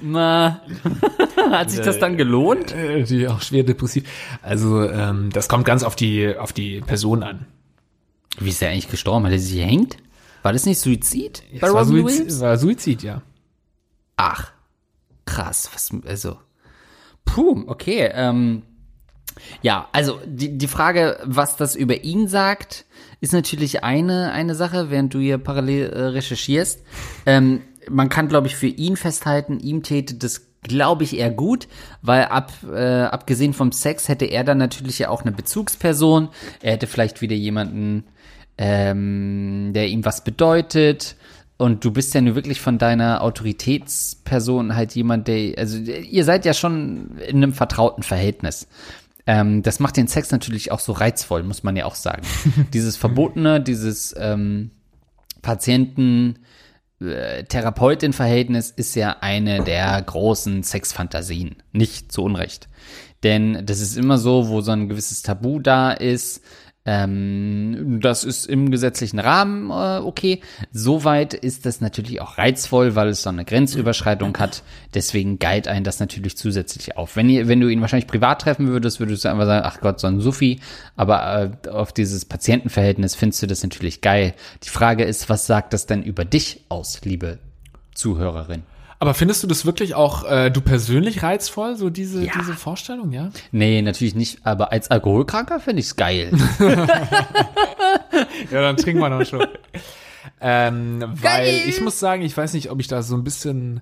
Na, 0.02 0.62
hat 1.52 1.70
sich 1.70 1.82
das 1.82 2.00
dann 2.00 2.18
gelohnt? 2.18 2.74
Äh, 2.74 3.04
die 3.04 3.28
auch 3.28 3.42
schwer 3.42 3.64
depressiv. 3.64 4.10
Also, 4.42 4.90
ähm, 4.90 5.30
das 5.32 5.50
kommt 5.50 5.66
ganz 5.66 5.84
auf 5.84 5.96
die, 5.96 6.36
auf 6.36 6.54
die 6.54 6.82
Person 6.82 7.24
an. 7.24 7.46
Wie 8.40 8.50
ist 8.50 8.62
er 8.62 8.70
eigentlich 8.70 8.90
gestorben? 8.90 9.26
Hat 9.26 9.34
er 9.34 9.40
sich 9.40 9.56
gehängt? 9.56 9.98
War 10.42 10.54
das 10.54 10.66
nicht 10.66 10.80
Suizid 10.80 11.44
bei 11.60 11.70
Robin 11.70 11.86
Suizid, 11.86 12.06
Williams? 12.06 12.40
War 12.42 12.58
Suizid, 12.58 13.04
ja. 13.04 13.22
Ach, 14.16 14.52
krass. 15.26 15.70
Was, 15.74 15.92
also, 16.06 16.38
puh, 17.26 17.64
okay. 17.68 18.10
Ähm, 18.14 18.64
ja, 19.62 19.88
also 19.92 20.20
die, 20.26 20.58
die 20.58 20.68
Frage, 20.68 21.20
was 21.24 21.56
das 21.56 21.76
über 21.76 22.04
ihn 22.04 22.28
sagt, 22.28 22.86
ist 23.22 23.34
natürlich 23.34 23.84
eine, 23.84 24.32
eine 24.32 24.56
Sache, 24.56 24.90
während 24.90 25.14
du 25.14 25.20
hier 25.20 25.38
parallel 25.38 25.90
äh, 25.90 26.02
recherchierst. 26.08 26.82
Ähm, 27.26 27.62
man 27.90 28.10
kann, 28.10 28.28
glaube 28.28 28.48
ich, 28.48 28.56
für 28.56 28.68
ihn 28.68 28.98
festhalten, 28.98 29.60
ihm 29.60 29.84
täte 29.84 30.16
das, 30.16 30.48
glaube 30.62 31.04
ich, 31.04 31.18
eher 31.18 31.32
gut, 31.32 31.68
weil 32.02 32.26
ab, 32.26 32.52
äh, 32.72 33.04
abgesehen 33.04 33.54
vom 33.54 33.72
Sex 33.72 34.08
hätte 34.08 34.26
er 34.26 34.44
dann 34.44 34.58
natürlich 34.58 35.00
ja 35.00 35.10
auch 35.10 35.22
eine 35.22 35.32
Bezugsperson. 35.32 36.30
Er 36.62 36.74
hätte 36.74 36.88
vielleicht 36.88 37.22
wieder 37.22 37.36
jemanden, 37.36 38.06
ähm, 38.58 39.72
der 39.74 39.88
ihm 39.88 40.06
was 40.06 40.24
bedeutet. 40.24 41.16
Und 41.58 41.86
du 41.86 41.92
bist 41.92 42.14
ja 42.14 42.22
nur 42.22 42.36
wirklich 42.36 42.60
von 42.60 42.78
deiner 42.78 43.22
Autoritätsperson 43.22 44.76
halt 44.76 44.96
jemand, 44.96 45.28
der, 45.28 45.58
also 45.58 45.78
ihr 45.78 46.26
seid 46.26 46.46
ja 46.46 46.54
schon 46.54 47.18
in 47.28 47.38
einem 47.38 47.54
vertrauten 47.54 48.04
Verhältnis. 48.04 48.68
Ähm, 49.26 49.62
das 49.62 49.80
macht 49.80 49.98
den 49.98 50.08
Sex 50.08 50.32
natürlich 50.32 50.72
auch 50.72 50.80
so 50.80 50.92
reizvoll, 50.92 51.44
muss 51.44 51.64
man 51.64 51.76
ja 51.76 51.86
auch 51.86 51.96
sagen. 51.96 52.24
dieses 52.74 52.98
Verbotene, 52.98 53.62
dieses 53.62 54.14
ähm, 54.18 54.72
Patienten, 55.42 56.40
äh, 57.00 57.44
Therapeutin-Verhältnis 57.44 58.72
ist 58.72 58.96
ja 58.96 59.18
eine 59.22 59.64
der 59.64 60.02
großen 60.02 60.64
Sexfantasien. 60.64 61.58
Nicht 61.72 62.12
zu 62.12 62.24
Unrecht. 62.24 62.70
Denn 63.24 63.66
das 63.66 63.80
ist 63.80 63.98
immer 63.98 64.18
so, 64.18 64.50
wo 64.50 64.62
so 64.62 64.72
ein 64.72 64.90
gewisses 64.90 65.22
Tabu 65.22 65.60
da 65.60 65.92
ist, 65.92 66.42
ähm, 66.86 68.00
das 68.02 68.26
ist 68.26 68.46
im 68.46 68.70
gesetzlichen 68.70 69.20
Rahmen 69.20 69.70
äh, 69.70 70.04
okay. 70.04 70.42
Soweit 70.74 71.34
ist 71.34 71.66
das 71.66 71.80
natürlich 71.80 72.20
auch 72.20 72.38
reizvoll, 72.38 72.96
weil 72.96 73.08
es 73.08 73.24
so 73.24 73.30
eine 73.30 73.46
Grenzüberschreitung 73.46 74.38
hat. 74.38 74.64
Deswegen 74.94 75.40
geilt 75.40 75.70
einen 75.70 75.86
das 75.86 76.02
natürlich 76.02 76.36
zusätzlich 76.36 76.98
auf. 76.98 77.16
Wenn, 77.16 77.30
ihr, 77.30 77.48
wenn 77.48 77.62
du 77.62 77.70
ihn 77.70 77.80
wahrscheinlich 77.80 78.08
privat 78.08 78.42
treffen 78.42 78.68
würdest, 78.68 79.00
würdest 79.00 79.24
du 79.24 79.30
einfach 79.30 79.46
sagen, 79.46 79.66
ach 79.66 79.80
Gott, 79.80 80.02
so 80.02 80.08
ein 80.08 80.20
Sufi. 80.20 80.60
Aber 80.98 81.52
äh, 81.64 81.70
auf 81.70 81.94
dieses 81.94 82.26
Patientenverhältnis 82.26 83.16
findest 83.16 83.42
du 83.44 83.48
das 83.48 83.64
natürlich 83.64 84.02
geil. 84.02 84.34
Die 84.64 84.70
Frage 84.70 85.06
ist, 85.06 85.30
was 85.30 85.48
sagt 85.48 85.72
das 85.72 85.86
denn 85.86 86.04
über 86.04 86.26
dich 86.26 86.66
aus, 86.68 87.00
liebe 87.06 87.40
Zuhörerin? 87.94 88.64
Aber 89.04 89.14
findest 89.14 89.44
du 89.44 89.48
das 89.48 89.66
wirklich 89.66 89.96
auch 89.96 90.24
äh, 90.24 90.50
du 90.50 90.62
persönlich 90.62 91.24
reizvoll, 91.24 91.76
so 91.76 91.90
diese, 91.90 92.24
ja. 92.24 92.32
diese 92.40 92.54
Vorstellung, 92.54 93.12
ja? 93.12 93.32
Nee, 93.52 93.82
natürlich 93.82 94.16
nicht, 94.16 94.40
aber 94.46 94.72
als 94.72 94.92
Alkoholkranker 94.92 95.60
finde 95.60 95.82
ich 95.82 95.88
es 95.88 95.98
geil. 95.98 96.32
ja, 98.50 98.62
dann 98.62 98.78
trinken 98.78 99.02
wir 99.02 99.10
noch 99.10 99.26
schon. 99.26 99.46
Ähm, 100.40 101.04
weil 101.22 101.64
ich 101.68 101.82
muss 101.82 102.00
sagen, 102.00 102.22
ich 102.22 102.38
weiß 102.38 102.54
nicht, 102.54 102.72
ob 102.72 102.80
ich 102.80 102.88
da 102.88 103.04
so 103.04 103.18
ein 103.18 103.26
bisschen 103.26 103.82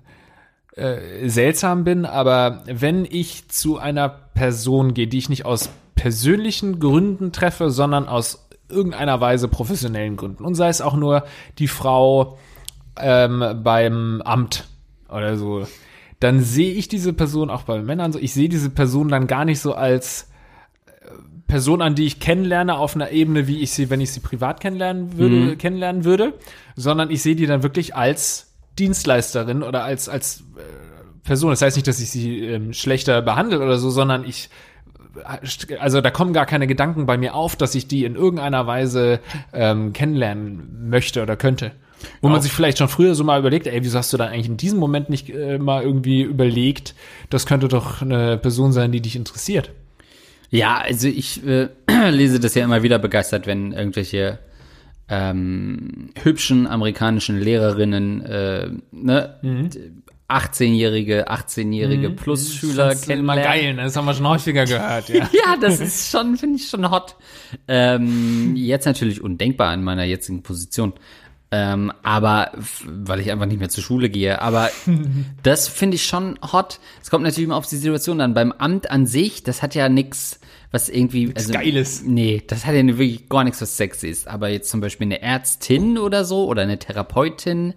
äh, 0.74 1.28
seltsam 1.28 1.84
bin, 1.84 2.04
aber 2.04 2.64
wenn 2.66 3.04
ich 3.04 3.48
zu 3.48 3.78
einer 3.78 4.08
Person 4.08 4.92
gehe, 4.92 5.06
die 5.06 5.18
ich 5.18 5.28
nicht 5.28 5.44
aus 5.44 5.70
persönlichen 5.94 6.80
Gründen 6.80 7.30
treffe, 7.30 7.70
sondern 7.70 8.08
aus 8.08 8.48
irgendeiner 8.68 9.20
Weise 9.20 9.46
professionellen 9.46 10.16
Gründen 10.16 10.44
und 10.44 10.56
sei 10.56 10.68
es 10.68 10.80
auch 10.80 10.96
nur 10.96 11.22
die 11.60 11.68
Frau 11.68 12.38
ähm, 12.96 13.60
beim 13.62 14.20
Amt 14.24 14.66
oder 15.12 15.36
so, 15.36 15.66
dann 16.20 16.40
sehe 16.40 16.72
ich 16.72 16.88
diese 16.88 17.12
Person 17.12 17.50
auch 17.50 17.62
bei 17.62 17.82
Männern 17.82 18.12
so, 18.12 18.18
ich 18.18 18.32
sehe 18.32 18.48
diese 18.48 18.70
Person 18.70 19.08
dann 19.08 19.26
gar 19.26 19.44
nicht 19.44 19.60
so 19.60 19.74
als 19.74 20.28
äh, 20.86 20.90
Person, 21.48 21.82
an 21.82 21.94
die 21.94 22.06
ich 22.06 22.20
kennenlerne 22.20 22.76
auf 22.76 22.94
einer 22.94 23.10
Ebene, 23.10 23.48
wie 23.48 23.60
ich 23.60 23.72
sie, 23.72 23.90
wenn 23.90 24.00
ich 24.00 24.12
sie 24.12 24.20
privat 24.20 24.60
kennenlernen 24.60 25.18
würde, 25.18 25.34
mhm. 25.34 25.58
kennenlernen 25.58 26.04
würde, 26.04 26.34
sondern 26.76 27.10
ich 27.10 27.22
sehe 27.22 27.34
die 27.34 27.46
dann 27.46 27.62
wirklich 27.62 27.96
als 27.96 28.52
Dienstleisterin 28.78 29.62
oder 29.62 29.84
als 29.84 30.08
als 30.08 30.44
äh, 30.56 31.24
Person. 31.24 31.50
Das 31.50 31.62
heißt 31.62 31.76
nicht, 31.76 31.88
dass 31.88 32.00
ich 32.00 32.10
sie 32.10 32.40
ähm, 32.46 32.72
schlechter 32.72 33.20
behandle 33.20 33.60
oder 33.60 33.78
so, 33.78 33.90
sondern 33.90 34.24
ich 34.24 34.48
äh, 35.16 35.76
also 35.76 36.00
da 36.00 36.10
kommen 36.10 36.32
gar 36.32 36.46
keine 36.46 36.66
Gedanken 36.66 37.04
bei 37.06 37.18
mir 37.18 37.34
auf, 37.34 37.56
dass 37.56 37.74
ich 37.74 37.88
die 37.88 38.04
in 38.04 38.14
irgendeiner 38.14 38.66
Weise 38.66 39.20
ähm, 39.52 39.92
kennenlernen 39.92 40.88
möchte 40.88 41.22
oder 41.22 41.36
könnte. 41.36 41.72
Wo 42.20 42.28
man 42.28 42.40
sich 42.40 42.52
vielleicht 42.52 42.78
schon 42.78 42.88
früher 42.88 43.14
so 43.14 43.24
mal 43.24 43.38
überlegt, 43.38 43.66
ey, 43.66 43.82
wieso 43.82 43.98
hast 43.98 44.12
du 44.12 44.16
dann 44.16 44.28
eigentlich 44.28 44.48
in 44.48 44.56
diesem 44.56 44.78
Moment 44.78 45.10
nicht 45.10 45.30
äh, 45.30 45.58
mal 45.58 45.82
irgendwie 45.82 46.22
überlegt, 46.22 46.94
das 47.30 47.46
könnte 47.46 47.68
doch 47.68 48.02
eine 48.02 48.38
Person 48.38 48.72
sein, 48.72 48.92
die 48.92 49.00
dich 49.00 49.16
interessiert? 49.16 49.70
Ja, 50.50 50.78
also 50.78 51.08
ich 51.08 51.46
äh, 51.46 51.68
lese 52.10 52.38
das 52.38 52.54
ja 52.54 52.64
immer 52.64 52.82
wieder 52.82 52.98
begeistert, 52.98 53.46
wenn 53.46 53.72
irgendwelche 53.72 54.38
ähm, 55.08 56.10
hübschen 56.22 56.66
amerikanischen 56.66 57.38
Lehrerinnen 57.40 58.24
äh, 58.24 58.70
ne, 58.92 59.38
mhm. 59.42 59.70
18-jährige, 60.32 61.30
18-jährige 61.30 62.10
mhm. 62.10 62.16
Plus-Schüler 62.16 62.88
das 62.88 63.02
kennenlernen. 63.02 63.42
Immer 63.42 63.52
geil, 63.52 63.74
ne? 63.74 63.82
das 63.84 63.96
haben 63.96 64.06
wir 64.06 64.14
schon 64.14 64.28
häufiger 64.28 64.64
gehört. 64.64 65.08
Ja, 65.10 65.14
ja 65.32 65.56
das 65.60 65.80
ist 65.80 66.10
schon, 66.10 66.36
finde 66.36 66.56
ich 66.56 66.68
schon 66.68 66.90
hot. 66.90 67.16
Ähm, 67.68 68.54
jetzt 68.56 68.86
natürlich 68.86 69.20
undenkbar 69.20 69.74
in 69.74 69.84
meiner 69.84 70.04
jetzigen 70.04 70.42
Position. 70.42 70.94
Ähm, 71.54 71.92
aber 72.02 72.50
weil 72.86 73.20
ich 73.20 73.30
einfach 73.30 73.44
nicht 73.44 73.60
mehr 73.60 73.68
zur 73.68 73.84
Schule 73.84 74.08
gehe. 74.08 74.40
Aber 74.40 74.70
das 75.42 75.68
finde 75.68 75.96
ich 75.96 76.06
schon 76.06 76.38
hot. 76.50 76.80
Es 77.02 77.10
kommt 77.10 77.24
natürlich 77.24 77.44
immer 77.44 77.56
auf 77.56 77.66
die 77.66 77.76
Situation 77.76 78.22
an. 78.22 78.32
Beim 78.32 78.52
Amt 78.52 78.90
an 78.90 79.06
sich, 79.06 79.42
das 79.42 79.60
hat 79.60 79.74
ja 79.74 79.90
nix, 79.90 80.40
was 80.70 80.88
irgendwie. 80.88 81.26
Nichts 81.26 81.42
also, 81.42 81.52
Geiles. 81.52 82.04
Nee, 82.04 82.42
das 82.46 82.64
hat 82.64 82.74
ja 82.74 82.86
wirklich 82.86 83.28
gar 83.28 83.44
nichts, 83.44 83.60
was 83.60 83.76
sexy 83.76 84.08
ist. 84.08 84.28
Aber 84.28 84.48
jetzt 84.48 84.70
zum 84.70 84.80
Beispiel 84.80 85.06
eine 85.06 85.20
Ärztin 85.20 85.98
oder 85.98 86.24
so 86.24 86.46
oder 86.46 86.62
eine 86.62 86.78
Therapeutin, 86.78 87.74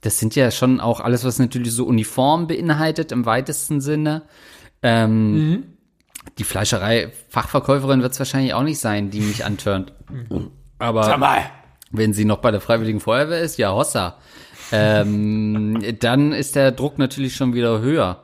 das 0.00 0.20
sind 0.20 0.36
ja 0.36 0.52
schon 0.52 0.78
auch 0.78 1.00
alles, 1.00 1.24
was 1.24 1.40
natürlich 1.40 1.72
so 1.72 1.86
Uniform 1.86 2.46
beinhaltet 2.46 3.10
im 3.10 3.26
weitesten 3.26 3.80
Sinne. 3.80 4.22
Ähm, 4.80 5.32
mhm. 5.32 5.64
Die 6.38 6.44
Fleischerei-Fachverkäuferin 6.44 8.00
wird 8.00 8.12
es 8.12 8.20
wahrscheinlich 8.20 8.54
auch 8.54 8.62
nicht 8.62 8.78
sein, 8.78 9.10
die 9.10 9.20
mich 9.20 9.44
antörnt. 9.44 9.92
Aber. 10.78 11.02
Sag 11.02 11.18
mal 11.18 11.50
wenn 11.90 12.12
sie 12.12 12.24
noch 12.24 12.38
bei 12.38 12.50
der 12.50 12.60
Freiwilligen 12.60 13.00
Feuerwehr 13.00 13.40
ist, 13.40 13.58
ja, 13.58 13.72
Hossa. 13.72 14.18
Ähm, 14.72 15.82
dann 16.00 16.32
ist 16.32 16.56
der 16.56 16.72
Druck 16.72 16.98
natürlich 16.98 17.36
schon 17.36 17.54
wieder 17.54 17.80
höher. 17.80 18.22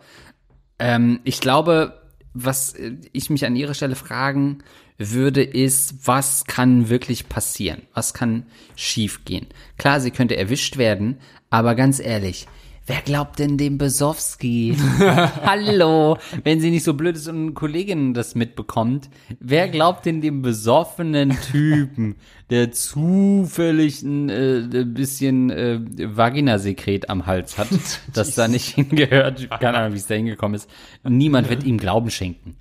Ähm, 0.78 1.21
ich 1.25 1.40
glaube, 1.40 2.00
was 2.35 2.75
ich 3.12 3.30
mich 3.30 3.47
an 3.47 3.56
ihrer 3.56 3.75
Stelle 3.75 3.94
fragen 3.94 4.59
würde, 4.99 5.42
ist, 5.42 6.06
was 6.06 6.44
kann 6.44 6.88
wirklich 6.88 7.28
passieren? 7.28 7.83
Was 7.94 8.14
kann 8.14 8.47
schiefgehen? 8.76 9.47
Klar, 9.78 10.00
sie 10.00 10.11
könnte 10.11 10.37
erwischt 10.37 10.76
werden, 10.76 11.18
aber 11.50 11.75
ganz 11.75 12.00
ehrlich, 12.00 12.47
wer 12.86 13.00
glaubt 13.00 13.38
denn 13.38 13.56
dem 13.56 13.78
Besowski? 13.78 14.76
Hallo, 14.98 16.18
wenn 16.42 16.60
sie 16.60 16.70
nicht 16.70 16.84
so 16.84 16.94
blöd 16.94 17.16
ist 17.16 17.28
und 17.28 17.42
eine 17.42 17.52
Kollegin 17.52 18.14
das 18.14 18.34
mitbekommt, 18.34 19.08
wer 19.40 19.68
glaubt 19.68 20.06
denn 20.06 20.20
dem 20.20 20.42
besoffenen 20.42 21.36
Typen, 21.50 22.16
der 22.50 22.72
zufällig 22.72 24.02
ein 24.02 24.28
äh, 24.28 24.84
bisschen 24.86 25.50
äh, 25.50 25.80
Vaginasekret 25.82 27.08
am 27.08 27.26
Hals 27.26 27.58
hat, 27.58 27.68
das 28.12 28.34
da 28.34 28.48
nicht 28.48 28.74
hingehört, 28.74 29.48
keine 29.50 29.78
Ahnung, 29.78 29.92
wie 29.94 29.98
es 29.98 30.06
da 30.06 30.14
hingekommen 30.14 30.56
ist. 30.56 30.68
Niemand 31.04 31.48
wird 31.48 31.64
ihm 31.64 31.78
Glauben 31.78 32.10
schenken. 32.10 32.56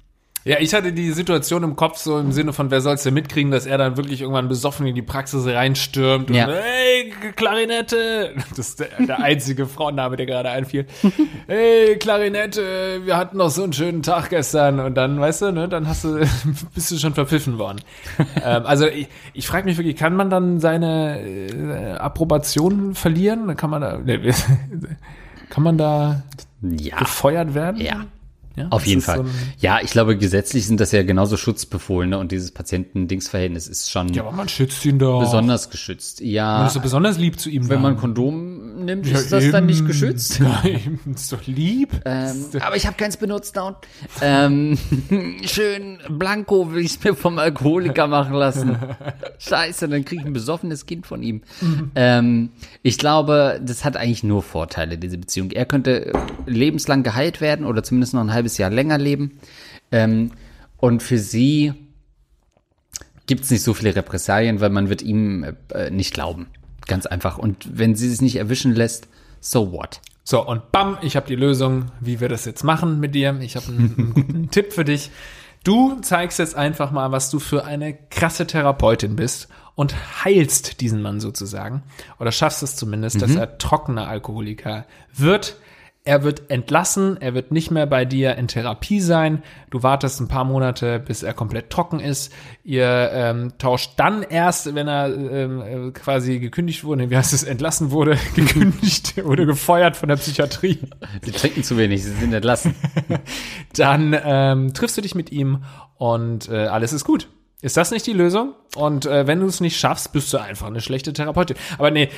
Ja, 0.46 0.58
ich 0.60 0.74
hatte 0.74 0.92
die 0.92 1.12
Situation 1.12 1.64
im 1.64 1.78
Kopf 1.78 1.98
so 2.00 2.20
im 2.20 2.34
Sinne 2.34 2.52
von, 2.52 2.70
wer 2.70 2.82
soll's 2.82 3.04
denn 3.04 3.14
mitkriegen, 3.14 3.50
dass 3.50 3.66
er 3.66 3.78
dann 3.78 3.96
wirklich 3.96 4.20
irgendwann 4.22 4.50
besoffen 4.50 4.86
in 4.86 4.94
die 4.94 5.02
Praxis 5.02 5.46
reinstürmt 5.46 6.30
und 6.30 6.36
Ja. 6.36 6.48
hey, 6.48 7.14
Klarinette! 7.36 8.34
Das 8.50 8.68
ist 8.70 8.80
der, 8.82 8.90
der 9.08 9.20
einzige 9.22 9.66
Frauenname, 9.68 10.18
der 10.18 10.26
gerade 10.26 10.50
einfiel. 10.50 10.86
Hey, 11.48 11.96
Klarinette, 11.98 13.02
wir 13.06 13.16
hatten 13.16 13.38
noch 13.38 13.50
so 13.52 13.64
einen 13.64 13.72
schönen 13.74 14.04
Tag 14.04 14.30
gestern 14.32 14.80
und 14.82 14.96
dann, 14.96 15.20
weißt 15.20 15.44
du, 15.44 15.52
ne, 15.52 15.70
dann 15.70 15.88
hast 15.88 16.04
du, 16.04 16.20
bist 16.76 16.92
du 16.92 16.98
schon 16.98 17.14
verpfiffen 17.14 17.58
worden. 17.58 17.80
ähm, 18.44 18.66
also 18.66 18.86
ich, 18.88 19.08
ich 19.34 19.48
frage 19.48 19.66
mich 19.66 19.78
wirklich, 19.78 19.96
kann 19.96 20.16
man 20.16 20.30
dann 20.30 20.60
seine 20.60 21.22
äh, 21.22 21.92
Approbation 21.98 22.96
verlieren? 22.96 23.56
Kann 23.56 23.70
man 23.70 23.82
da, 23.82 23.98
ne, 23.98 24.20
kann 25.50 25.64
man 25.64 25.78
da 25.78 26.24
Ja. 26.62 26.98
gefeuert 26.98 27.54
werden? 27.54 27.80
Ja. 27.82 28.06
Ja, 28.56 28.68
Auf 28.70 28.86
jeden 28.86 29.02
Fall. 29.02 29.18
so 29.20 29.26
ja, 29.60 29.80
ich 29.82 29.90
glaube, 29.90 30.16
gesetzlich 30.16 30.68
sind 30.68 30.80
das 30.80 30.92
ja 30.92 31.02
genauso 31.02 31.38
Schutzbefohlene 31.38 32.20
und 32.20 32.32
dieses 32.32 32.52
Patienten-Dings-Verhältnis 32.52 33.68
ist 33.68 33.90
schon 33.90 34.14
ja, 34.14 34.22
aber 34.24 34.32
man 34.32 34.48
schützt 34.48 34.86
ihn 34.86 35.00
doch. 35.00 35.20
besonders 35.22 35.72
geschützt. 35.72 36.22
Ja, 36.22 36.60
Man 36.60 36.68
ist 36.68 36.74
so 36.74 36.80
besonders 36.80 37.18
lieb 37.18 37.40
zu 37.40 37.50
ihm. 37.50 37.68
wenn 37.70 37.82
man 37.82 37.94
dann. 37.94 38.02
Kondom 38.02 38.53
nimmt, 38.75 39.06
Ja, 39.08 39.18
ist 39.18 39.32
das 39.32 39.50
dann 39.51 39.65
nicht 39.65 39.80
eben. 39.80 39.88
geschützt. 39.88 40.39
Nein, 40.63 41.00
ist 41.13 41.32
doch 41.32 41.46
lieb. 41.46 42.01
Ähm, 42.06 42.46
aber 42.60 42.75
ich 42.75 42.86
habe 42.86 42.98
keins 42.98 43.18
benutzt. 43.18 43.58
Ähm, 44.22 44.77
schön 45.46 46.00
blanko 46.10 46.72
will 46.74 46.84
ich 46.86 47.03
mir 47.03 47.15
vom 47.15 47.39
Alkoholiker 47.39 48.08
machen 48.08 48.34
lassen. 48.34 48.77
Scheiße, 49.39 49.88
dann 49.88 50.06
kriege 50.06 50.22
ich 50.22 50.27
ein 50.27 50.34
besoffenes 50.34 50.86
Kind 50.86 51.06
von 51.08 51.24
ihm. 51.24 51.42
Ähm, 51.96 52.50
ich 52.82 52.98
glaube, 52.98 53.62
das 53.63 53.86
hat 53.86 53.98
eigentlich 53.98 54.24
nur 54.24 54.44
Vorteile, 54.44 54.98
diese 54.98 55.18
Beziehung. 55.18 55.51
Er 55.51 55.65
könnte 55.65 56.12
lebenslang 56.46 57.03
geheilt 57.03 57.42
werden 57.42 57.65
oder 57.65 57.84
zumindest 57.84 58.13
noch 58.13 58.22
ein 58.22 58.34
halbes 58.34 58.58
Jahr 58.58 58.70
länger 58.70 58.98
leben. 58.98 59.39
Ähm, 59.92 60.32
und 60.77 61.01
für 61.03 61.18
sie 61.18 61.74
gibt's 63.25 63.50
nicht 63.51 63.63
so 63.63 63.74
viele 63.74 63.96
Repressalien, 63.96 64.60
weil 64.60 64.70
man 64.70 64.89
wird 64.89 65.01
ihm 65.01 65.46
äh, 65.74 65.89
nicht 65.89 66.13
glauben. 66.13 66.48
Ganz 66.88 67.06
einfach. 67.06 67.38
Und 67.38 67.68
wenn 67.72 67.96
sie 67.96 68.12
es 68.12 68.22
nicht 68.22 68.36
erwischen 68.36 68.74
lässt, 68.74 69.08
so 69.40 69.72
what? 69.72 70.02
So, 70.24 70.46
und 70.46 70.72
bam, 70.72 70.98
ich 71.02 71.16
habe 71.16 71.28
die 71.28 71.36
Lösung, 71.36 71.92
wie 72.00 72.20
wir 72.20 72.30
das 72.30 72.46
jetzt 72.46 72.63
machen 72.63 73.00
mit 73.00 73.13
dir. 73.13 73.38
Ich 73.42 73.56
habe 73.56 73.68
einen, 73.68 73.96
einen 73.98 74.13
guten 74.13 74.50
Tipp 74.52 74.74
für 74.74 74.86
dich. 74.86 75.12
Du 75.63 76.00
zeigst 76.02 76.40
jetzt 76.40 76.56
einfach 76.56 76.92
mal, 76.92 77.12
was 77.12 77.30
du 77.30 77.40
für 77.40 77.63
eine 77.63 77.94
krasse 77.94 78.46
Therapeutin 78.46 79.16
bist 79.16 79.48
und 79.75 79.96
heilst 80.24 80.82
diesen 80.82 81.02
Mann 81.02 81.20
sozusagen. 81.20 81.84
Oder 82.20 82.32
schaffst 82.32 82.63
es 82.63 82.75
zumindest, 82.75 83.22
dass 83.22 83.36
er 83.36 83.58
trockener 83.58 84.08
Alkoholiker 84.08 84.86
wird. 85.13 85.58
Er 86.06 86.24
wird 86.24 86.50
entlassen, 86.52 87.16
er 87.22 87.34
wird 87.34 87.54
nicht 87.54 87.72
mehr 87.72 87.86
bei 87.86 88.04
dir 88.04 88.36
in 88.36 88.50
Therapie 88.50 89.00
sein. 89.00 89.42
Du 89.70 89.84
wartest 89.84 90.20
ein 90.20 90.28
paar 90.28 90.44
Monate, 90.44 91.00
bis 91.00 91.24
er 91.24 91.34
komplett 91.34 91.70
trocken 91.70 92.02
ist. 92.02 92.34
Ihr 92.66 93.10
ähm, 93.14 93.54
tauscht 93.58 93.94
dann 93.96 94.22
erst, 94.22 94.76
wenn 94.76 94.90
er 94.90 95.08
ähm, 95.08 95.62
äh, 95.62 95.92
quasi 95.92 96.40
gekündigt 96.40 96.84
wurde, 96.84 97.10
wie 97.10 97.16
heißt 97.16 97.32
es, 97.32 97.44
entlassen 97.44 97.92
wurde, 97.92 98.18
gekündigt, 98.36 99.24
wurde 99.24 99.46
gefeuert 99.46 99.96
von 99.96 100.10
der 100.10 100.18
Psychiatrie. 100.18 100.80
Sie 101.22 101.32
trinken 101.32 101.64
zu 101.64 101.78
wenig, 101.78 102.04
sie 102.04 102.12
sind 102.12 102.34
entlassen. 102.34 102.76
Dann 103.78 104.14
ähm, 104.26 104.74
triffst 104.74 104.98
du 104.98 105.02
dich 105.02 105.16
mit 105.16 105.32
ihm 105.32 105.64
und 105.98 106.50
äh, 106.50 106.66
alles 106.66 106.92
ist 106.92 107.06
gut. 107.06 107.30
Ist 107.63 107.77
das 107.77 107.91
nicht 107.91 108.05
die 108.05 108.12
Lösung? 108.13 108.53
Und 108.75 109.05
äh, 109.05 109.25
wenn 109.25 109.39
du 109.39 109.46
es 109.46 109.62
nicht 109.62 109.77
schaffst, 109.79 110.12
bist 110.12 110.34
du 110.34 110.38
einfach 110.38 110.67
eine 110.67 110.82
schlechte 110.82 111.13
Therapeutin. 111.13 111.55
Aber 111.77 111.91
nee, 111.91 112.10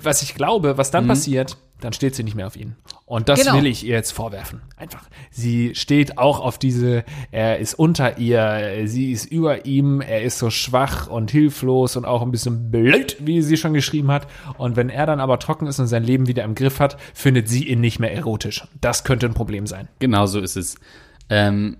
was 0.00 0.22
ich 0.22 0.36
glaube, 0.36 0.78
was 0.78 0.92
dann 0.92 1.08
passiert, 1.08 1.56
dann 1.80 1.92
steht 1.92 2.14
sie 2.14 2.22
nicht 2.22 2.36
mehr 2.36 2.46
auf 2.46 2.54
ihn. 2.54 2.76
Und 3.04 3.28
das 3.28 3.40
Genau. 3.40 3.56
will 3.56 3.66
ich 3.66 3.84
ihr 3.84 3.94
jetzt 3.96 4.12
vorwerfen. 4.12 4.62
Einfach. 4.76 5.02
Sie 5.32 5.74
steht 5.74 6.16
auch 6.16 6.38
auf 6.38 6.58
diese, 6.58 7.02
er 7.32 7.58
ist 7.58 7.74
unter 7.74 8.18
ihr, 8.18 8.82
sie 8.86 9.10
ist 9.10 9.24
über 9.24 9.66
ihm, 9.66 10.00
er 10.00 10.22
ist 10.22 10.38
so 10.38 10.48
schwach 10.48 11.08
und 11.08 11.32
hilflos 11.32 11.96
und 11.96 12.04
auch 12.04 12.22
ein 12.22 12.30
bisschen 12.30 12.70
blöd, 12.70 13.16
wie 13.18 13.42
sie 13.42 13.56
schon 13.56 13.74
geschrieben 13.74 14.12
hat. 14.12 14.28
Und 14.58 14.76
wenn 14.76 14.90
er 14.90 15.06
dann 15.06 15.18
aber 15.18 15.40
trocken 15.40 15.66
ist 15.66 15.80
und 15.80 15.88
sein 15.88 16.04
Leben 16.04 16.28
wieder 16.28 16.44
im 16.44 16.54
Griff 16.54 16.78
hat, 16.78 16.98
findet 17.14 17.48
sie 17.48 17.64
ihn 17.66 17.80
nicht 17.80 17.98
mehr 17.98 18.12
erotisch. 18.14 18.64
Das 18.80 19.02
könnte 19.02 19.26
ein 19.26 19.34
Problem 19.34 19.66
sein. 19.66 19.88
Genau 19.98 20.26
so 20.26 20.38
ist 20.38 20.56
es. 20.56 20.76
Ähm, 21.28 21.78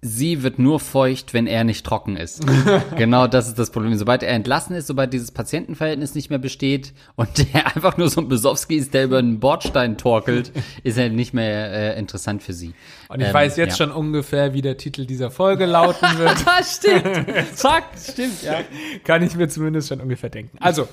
sie 0.00 0.42
wird 0.42 0.58
nur 0.58 0.78
feucht, 0.78 1.34
wenn 1.34 1.46
er 1.46 1.64
nicht 1.64 1.84
trocken 1.84 2.16
ist. 2.16 2.44
genau 2.96 3.26
das 3.26 3.48
ist 3.48 3.58
das 3.58 3.70
Problem. 3.70 3.94
Sobald 3.96 4.22
er 4.22 4.30
entlassen 4.30 4.76
ist, 4.76 4.86
sobald 4.86 5.12
dieses 5.12 5.32
Patientenverhältnis 5.32 6.14
nicht 6.14 6.30
mehr 6.30 6.38
besteht 6.38 6.92
und 7.16 7.28
der 7.38 7.66
einfach 7.76 7.96
nur 7.96 8.08
so 8.08 8.20
ein 8.20 8.28
Besowski 8.28 8.76
ist, 8.76 8.94
der 8.94 9.04
über 9.04 9.18
einen 9.18 9.40
Bordstein 9.40 9.98
torkelt, 9.98 10.52
ist 10.84 10.98
er 10.98 11.08
nicht 11.08 11.34
mehr 11.34 11.72
äh, 11.96 11.98
interessant 11.98 12.42
für 12.42 12.52
sie. 12.52 12.74
Und 13.08 13.20
ich 13.20 13.26
Ähm, 13.28 13.34
weiß 13.34 13.56
jetzt 13.56 13.78
ja. 13.78 13.86
schon 13.86 13.94
ungefähr, 13.94 14.54
wie 14.54 14.62
der 14.62 14.76
Titel 14.76 15.04
dieser 15.04 15.30
Folge 15.30 15.66
lauten 15.66 16.18
wird. 16.18 16.36
stimmt. 16.64 17.30
Fuck, 17.54 17.84
stimmt, 17.96 18.42
ja. 18.42 18.60
Kann 19.04 19.22
ich 19.22 19.34
mir 19.34 19.48
zumindest 19.48 19.88
schon 19.88 20.00
ungefähr 20.00 20.30
denken. 20.30 20.58
Also, 20.60 20.88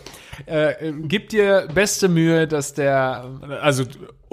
äh, 0.47 0.71
äh, 0.89 0.93
gib 1.03 1.29
dir 1.29 1.67
beste 1.73 2.09
Mühe, 2.09 2.47
dass 2.47 2.73
der, 2.73 3.25
also 3.61 3.83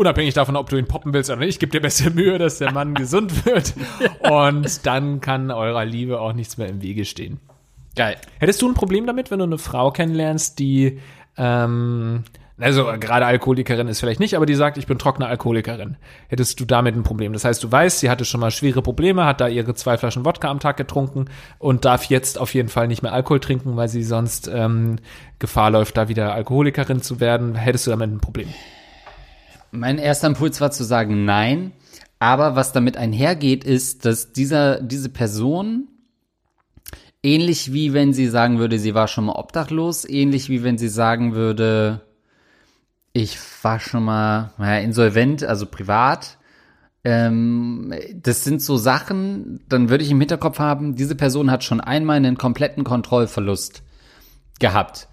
unabhängig 0.02 0.34
davon, 0.34 0.56
ob 0.56 0.68
du 0.68 0.76
ihn 0.76 0.86
poppen 0.86 1.14
willst 1.14 1.30
oder 1.30 1.40
nicht, 1.40 1.58
gib 1.58 1.70
dir 1.70 1.80
beste 1.80 2.10
Mühe, 2.14 2.38
dass 2.38 2.58
der 2.58 2.72
Mann 2.72 2.94
gesund 3.02 3.46
wird. 3.46 3.74
Und 4.28 4.86
dann 4.86 5.20
kann 5.20 5.50
eurer 5.50 5.84
Liebe 5.84 6.20
auch 6.20 6.34
nichts 6.34 6.58
mehr 6.58 6.68
im 6.68 6.82
Wege 6.82 7.04
stehen. 7.04 7.40
Geil. 7.96 8.16
Hättest 8.38 8.60
du 8.62 8.68
ein 8.68 8.74
Problem 8.74 9.06
damit, 9.06 9.30
wenn 9.30 9.38
du 9.38 9.44
eine 9.44 9.58
Frau 9.58 9.90
kennenlernst, 9.90 10.58
die, 10.58 10.98
ähm, 11.36 12.24
also 12.58 12.86
gerade 12.98 13.26
Alkoholikerin 13.26 13.86
ist 13.88 14.00
vielleicht 14.00 14.20
nicht, 14.20 14.34
aber 14.34 14.46
die 14.46 14.54
sagt, 14.54 14.78
ich 14.78 14.86
bin 14.86 14.98
trockene 14.98 15.26
Alkoholikerin. 15.26 15.96
Hättest 16.28 16.58
du 16.58 16.64
damit 16.64 16.96
ein 16.96 17.02
Problem? 17.02 17.32
Das 17.32 17.44
heißt, 17.44 17.62
du 17.62 17.70
weißt, 17.70 18.00
sie 18.00 18.10
hatte 18.10 18.24
schon 18.24 18.40
mal 18.40 18.50
schwere 18.50 18.82
Probleme, 18.82 19.24
hat 19.24 19.40
da 19.40 19.48
ihre 19.48 19.74
zwei 19.74 19.98
Flaschen 19.98 20.24
Wodka 20.24 20.48
am 20.48 20.60
Tag 20.60 20.76
getrunken 20.78 21.26
und 21.58 21.84
darf 21.84 22.04
jetzt 22.04 22.40
auf 22.40 22.54
jeden 22.54 22.68
Fall 22.70 22.88
nicht 22.88 23.02
mehr 23.02 23.12
Alkohol 23.12 23.40
trinken, 23.40 23.76
weil 23.76 23.88
sie 23.88 24.02
sonst 24.02 24.48
ähm, 24.52 24.96
Gefahr 25.38 25.70
läuft, 25.70 25.96
da 25.96 26.08
wieder 26.08 26.34
Alkoholikerin 26.34 27.02
zu 27.02 27.20
werden. 27.20 27.54
Hättest 27.54 27.86
du 27.86 27.90
damit 27.90 28.10
ein 28.10 28.20
Problem? 28.20 28.48
Mein 29.72 29.98
erster 29.98 30.28
Impuls 30.28 30.60
war 30.60 30.70
zu 30.70 30.84
sagen 30.84 31.24
nein, 31.24 31.72
aber 32.18 32.54
was 32.54 32.72
damit 32.72 32.96
einhergeht, 32.96 33.64
ist, 33.64 34.04
dass 34.04 34.32
dieser, 34.32 34.80
diese 34.80 35.08
Person 35.08 35.88
ähnlich 37.22 37.72
wie 37.72 37.92
wenn 37.92 38.12
sie 38.12 38.26
sagen 38.28 38.58
würde, 38.58 38.78
sie 38.78 38.94
war 38.94 39.08
schon 39.08 39.26
mal 39.26 39.36
obdachlos, 39.36 40.08
ähnlich 40.08 40.48
wie 40.48 40.62
wenn 40.62 40.78
sie 40.78 40.88
sagen 40.88 41.34
würde, 41.34 42.00
ich 43.12 43.38
war 43.62 43.78
schon 43.80 44.04
mal 44.04 44.52
naja, 44.58 44.80
insolvent, 44.82 45.44
also 45.44 45.66
privat. 45.66 46.38
Ähm, 47.04 47.92
das 48.14 48.44
sind 48.44 48.62
so 48.62 48.76
Sachen, 48.76 49.60
dann 49.68 49.88
würde 49.88 50.04
ich 50.04 50.10
im 50.10 50.20
Hinterkopf 50.20 50.58
haben, 50.58 50.94
diese 50.94 51.14
Person 51.14 51.50
hat 51.50 51.64
schon 51.64 51.80
einmal 51.80 52.16
einen 52.16 52.38
kompletten 52.38 52.84
Kontrollverlust 52.84 53.82
gehabt. 54.60 55.08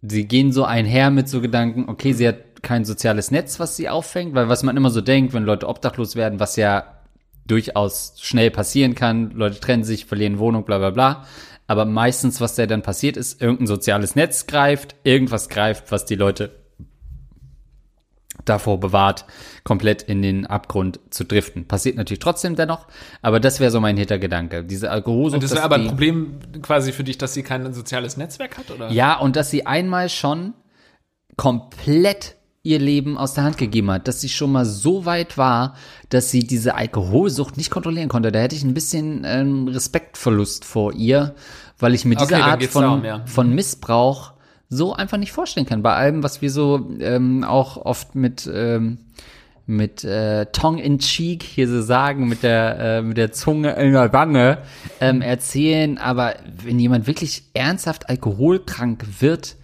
Sie 0.00 0.26
gehen 0.26 0.52
so 0.52 0.64
einher 0.64 1.10
mit 1.10 1.28
so 1.28 1.40
Gedanken, 1.40 1.88
okay, 1.88 2.12
sie 2.12 2.28
hat 2.28 2.47
kein 2.62 2.84
soziales 2.84 3.30
Netz, 3.30 3.60
was 3.60 3.76
sie 3.76 3.88
auffängt, 3.88 4.34
weil 4.34 4.48
was 4.48 4.62
man 4.62 4.76
immer 4.76 4.90
so 4.90 5.00
denkt, 5.00 5.32
wenn 5.32 5.44
Leute 5.44 5.68
obdachlos 5.68 6.16
werden, 6.16 6.40
was 6.40 6.56
ja 6.56 6.98
durchaus 7.46 8.14
schnell 8.20 8.50
passieren 8.50 8.94
kann, 8.94 9.30
Leute 9.30 9.60
trennen 9.60 9.84
sich, 9.84 10.06
verlieren 10.06 10.38
Wohnung, 10.38 10.64
bla 10.64 10.78
bla 10.78 10.90
bla. 10.90 11.24
Aber 11.66 11.84
meistens, 11.84 12.40
was 12.40 12.54
da 12.54 12.66
dann 12.66 12.82
passiert 12.82 13.16
ist, 13.16 13.42
irgendein 13.42 13.66
soziales 13.66 14.16
Netz 14.16 14.46
greift, 14.46 14.96
irgendwas 15.04 15.48
greift, 15.48 15.92
was 15.92 16.06
die 16.06 16.14
Leute 16.14 16.50
davor 18.44 18.80
bewahrt, 18.80 19.26
komplett 19.64 20.02
in 20.02 20.22
den 20.22 20.46
Abgrund 20.46 21.00
zu 21.10 21.24
driften. 21.24 21.66
Passiert 21.66 21.96
natürlich 21.96 22.20
trotzdem 22.20 22.56
dennoch, 22.56 22.86
aber 23.20 23.40
das 23.40 23.60
wäre 23.60 23.70
so 23.70 23.80
mein 23.80 23.96
Hintergedanke. 23.96 24.64
Diese 24.64 24.90
Alkoholsucht. 24.90 25.42
Das 25.42 25.50
dass 25.50 25.58
wäre 25.58 25.64
aber 25.64 25.76
ein 25.76 25.88
Problem 25.88 26.38
quasi 26.62 26.92
für 26.92 27.04
dich, 27.04 27.18
dass 27.18 27.34
sie 27.34 27.42
kein 27.42 27.72
soziales 27.74 28.16
Netzwerk 28.16 28.56
hat, 28.56 28.70
oder? 28.70 28.90
Ja, 28.90 29.18
und 29.18 29.36
dass 29.36 29.50
sie 29.50 29.66
einmal 29.66 30.08
schon 30.08 30.54
komplett 31.36 32.37
ihr 32.62 32.78
Leben 32.78 33.16
aus 33.16 33.34
der 33.34 33.44
Hand 33.44 33.56
gegeben 33.56 33.90
hat, 33.90 34.08
dass 34.08 34.20
sie 34.20 34.28
schon 34.28 34.52
mal 34.52 34.64
so 34.64 35.04
weit 35.04 35.38
war, 35.38 35.74
dass 36.08 36.30
sie 36.30 36.40
diese 36.40 36.74
Alkoholsucht 36.74 37.56
nicht 37.56 37.70
kontrollieren 37.70 38.08
konnte. 38.08 38.32
Da 38.32 38.40
hätte 38.40 38.56
ich 38.56 38.64
ein 38.64 38.74
bisschen 38.74 39.22
ähm, 39.24 39.68
Respektverlust 39.68 40.64
vor 40.64 40.92
ihr, 40.92 41.34
weil 41.78 41.94
ich 41.94 42.04
mir 42.04 42.16
diese 42.16 42.34
Okay, 42.34 42.42
Art 42.42 42.64
von, 42.64 42.82
darum, 42.82 43.04
ja. 43.04 43.22
von 43.26 43.54
Missbrauch 43.54 44.32
so 44.68 44.92
einfach 44.92 45.16
nicht 45.16 45.32
vorstellen 45.32 45.66
kann. 45.66 45.82
Bei 45.82 45.94
allem, 45.94 46.22
was 46.22 46.42
wir 46.42 46.50
so 46.50 46.90
ähm, 47.00 47.44
auch 47.44 47.76
oft 47.78 48.14
mit 48.14 48.50
ähm, 48.52 48.98
mit 49.64 50.02
äh, 50.02 50.46
Tongue 50.46 50.82
in 50.82 50.98
Cheek 50.98 51.42
hier 51.42 51.68
so 51.68 51.82
sagen, 51.82 52.26
mit 52.26 52.42
der 52.42 52.78
äh, 52.78 53.02
mit 53.02 53.18
der 53.18 53.32
Zunge 53.32 53.72
in 53.72 53.92
der 53.92 54.12
Wange 54.14 54.58
ähm, 55.00 55.20
erzählen. 55.20 55.98
Aber 55.98 56.34
wenn 56.64 56.78
jemand 56.78 57.06
wirklich 57.06 57.44
ernsthaft 57.52 58.08
alkoholkrank 58.08 59.04
wird, 59.20 59.56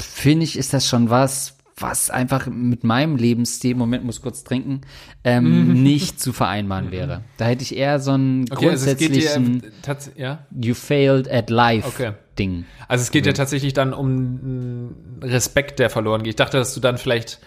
finde 0.00 0.44
ich, 0.44 0.58
ist 0.58 0.72
das 0.72 0.86
schon 0.86 1.10
was, 1.10 1.55
was 1.78 2.08
einfach 2.10 2.46
mit 2.46 2.84
meinem 2.84 3.16
Lebensstil, 3.16 3.74
Moment, 3.74 4.04
muss 4.04 4.22
kurz 4.22 4.44
trinken, 4.44 4.80
ähm, 5.24 5.82
nicht 5.82 6.18
zu 6.20 6.32
vereinbaren 6.32 6.90
wäre. 6.90 7.20
Da 7.36 7.44
hätte 7.46 7.62
ich 7.62 7.76
eher 7.76 8.00
so 8.00 8.12
einen 8.12 8.44
Okay, 8.50 8.70
also 8.70 8.86
grundsätzlichen 8.86 9.62
tats- 9.82 10.10
ja. 10.16 10.46
You 10.58 10.74
failed 10.74 11.30
at 11.30 11.50
life 11.50 11.86
Okay. 11.88 12.12
Ding. 12.38 12.64
Also 12.88 13.02
es 13.02 13.10
geht 13.10 13.26
ja 13.26 13.32
tatsächlich 13.32 13.72
dann 13.72 13.92
um 13.94 14.94
Respekt, 15.22 15.78
der 15.78 15.90
verloren 15.90 16.22
geht. 16.22 16.30
Ich 16.30 16.36
dachte, 16.36 16.58
dass 16.58 16.74
du 16.74 16.80
dann 16.80 16.98
vielleicht 16.98 17.40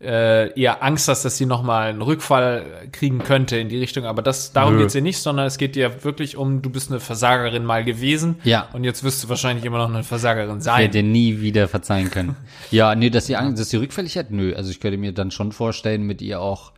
äh, 0.00 0.58
eher 0.60 0.82
Angst 0.82 1.08
hast, 1.08 1.24
dass 1.24 1.38
sie 1.38 1.46
nochmal 1.46 1.88
einen 1.88 2.02
Rückfall 2.02 2.88
kriegen 2.92 3.18
könnte 3.20 3.56
in 3.56 3.68
die 3.68 3.78
Richtung. 3.78 4.04
Aber 4.04 4.20
das 4.20 4.52
darum 4.52 4.74
Nö. 4.74 4.80
geht's 4.82 4.92
dir 4.92 5.00
nicht, 5.00 5.18
sondern 5.18 5.46
es 5.46 5.56
geht 5.56 5.74
dir 5.74 6.04
wirklich 6.04 6.36
um, 6.36 6.60
du 6.60 6.68
bist 6.68 6.90
eine 6.90 7.00
Versagerin 7.00 7.64
mal 7.64 7.82
gewesen. 7.84 8.36
Ja. 8.44 8.68
Und 8.74 8.84
jetzt 8.84 9.04
wirst 9.04 9.24
du 9.24 9.28
wahrscheinlich 9.28 9.64
immer 9.64 9.78
noch 9.78 9.88
eine 9.88 10.02
Versagerin 10.02 10.58
Ich 10.58 10.64
sein. 10.64 10.82
hätte 10.82 11.02
nie 11.02 11.40
wieder 11.40 11.66
verzeihen 11.66 12.10
können. 12.10 12.36
ja, 12.70 12.94
nee, 12.94 13.08
dass 13.08 13.26
sie 13.26 13.36
Angst, 13.36 13.60
dass 13.60 13.70
sie 13.70 13.78
rückfällig 13.78 14.18
hat, 14.18 14.30
nö. 14.30 14.54
Also 14.54 14.70
ich 14.70 14.80
könnte 14.80 14.98
mir 14.98 15.12
dann 15.12 15.30
schon 15.30 15.52
vorstellen, 15.52 16.02
mit 16.02 16.20
ihr 16.20 16.40
auch 16.40 16.72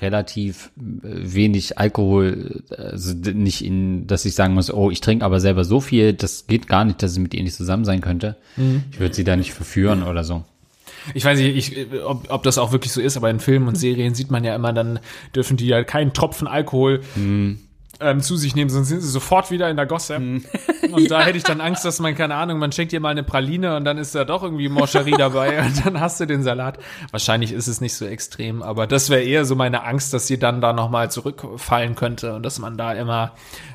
relativ 0.00 0.70
äh, 0.78 0.80
wenig 1.02 1.76
Alkohol, 1.76 2.62
äh, 2.70 2.82
also 2.82 3.14
nicht 3.14 3.64
in, 3.64 4.06
dass 4.06 4.24
ich 4.24 4.34
sagen 4.34 4.54
muss, 4.54 4.72
oh, 4.72 4.90
ich 4.90 5.00
trinke 5.00 5.24
aber 5.24 5.40
selber 5.40 5.64
so 5.64 5.80
viel, 5.80 6.12
das 6.12 6.46
geht 6.46 6.68
gar 6.68 6.84
nicht, 6.84 7.02
dass 7.02 7.14
ich 7.14 7.18
mit 7.18 7.34
ihr 7.34 7.42
nicht 7.42 7.56
zusammen 7.56 7.84
sein 7.84 8.00
könnte. 8.00 8.36
Ich 8.92 9.00
würde 9.00 9.14
sie 9.14 9.24
da 9.24 9.36
nicht 9.36 9.52
verführen 9.52 10.02
oder 10.04 10.22
so. 10.24 10.44
Ich 11.14 11.24
weiß 11.24 11.38
nicht, 11.38 11.72
ich, 11.72 12.02
ob, 12.04 12.30
ob 12.30 12.42
das 12.42 12.58
auch 12.58 12.72
wirklich 12.72 12.92
so 12.92 13.00
ist, 13.00 13.16
aber 13.16 13.30
in 13.30 13.40
Filmen 13.40 13.68
und 13.68 13.76
Serien 13.76 14.14
sieht 14.14 14.30
man 14.30 14.44
ja 14.44 14.54
immer, 14.54 14.72
dann 14.72 15.00
dürfen 15.34 15.56
die 15.56 15.66
ja 15.66 15.84
keinen 15.84 16.12
Tropfen 16.12 16.46
Alkohol 16.46 17.00
ähm, 18.00 18.20
zu 18.20 18.36
sich 18.36 18.54
nehmen, 18.54 18.70
sonst 18.70 18.88
sind 18.88 19.00
sie 19.00 19.08
sofort 19.08 19.50
wieder 19.50 19.68
in 19.70 19.76
der 19.76 19.86
Gosse. 19.86 20.16
Und 20.90 21.10
da 21.10 21.22
hätte 21.22 21.38
ich 21.38 21.44
dann 21.44 21.60
Angst, 21.60 21.84
dass 21.84 22.00
man, 22.00 22.14
keine 22.16 22.34
Ahnung, 22.34 22.58
man 22.58 22.72
schenkt 22.72 22.92
dir 22.92 23.00
mal 23.00 23.10
eine 23.10 23.22
Praline 23.22 23.76
und 23.76 23.84
dann 23.84 23.96
ist 23.96 24.14
da 24.14 24.24
doch 24.24 24.42
irgendwie 24.42 24.68
Moscherie 24.68 25.14
dabei 25.16 25.62
und 25.64 25.86
dann 25.86 26.00
hast 26.00 26.18
du 26.18 26.26
den 26.26 26.42
Salat. 26.42 26.78
Wahrscheinlich 27.12 27.52
ist 27.52 27.68
es 27.68 27.80
nicht 27.80 27.94
so 27.94 28.06
extrem, 28.06 28.62
aber 28.62 28.88
das 28.88 29.08
wäre 29.08 29.22
eher 29.22 29.44
so 29.44 29.54
meine 29.54 29.84
Angst, 29.84 30.12
dass 30.12 30.26
sie 30.26 30.38
dann 30.38 30.60
da 30.60 30.72
nochmal 30.72 31.10
zurückfallen 31.10 31.94
könnte 31.94 32.34
und 32.34 32.42
dass 32.42 32.58
man 32.58 32.76
da 32.76 32.92
immer 32.92 33.32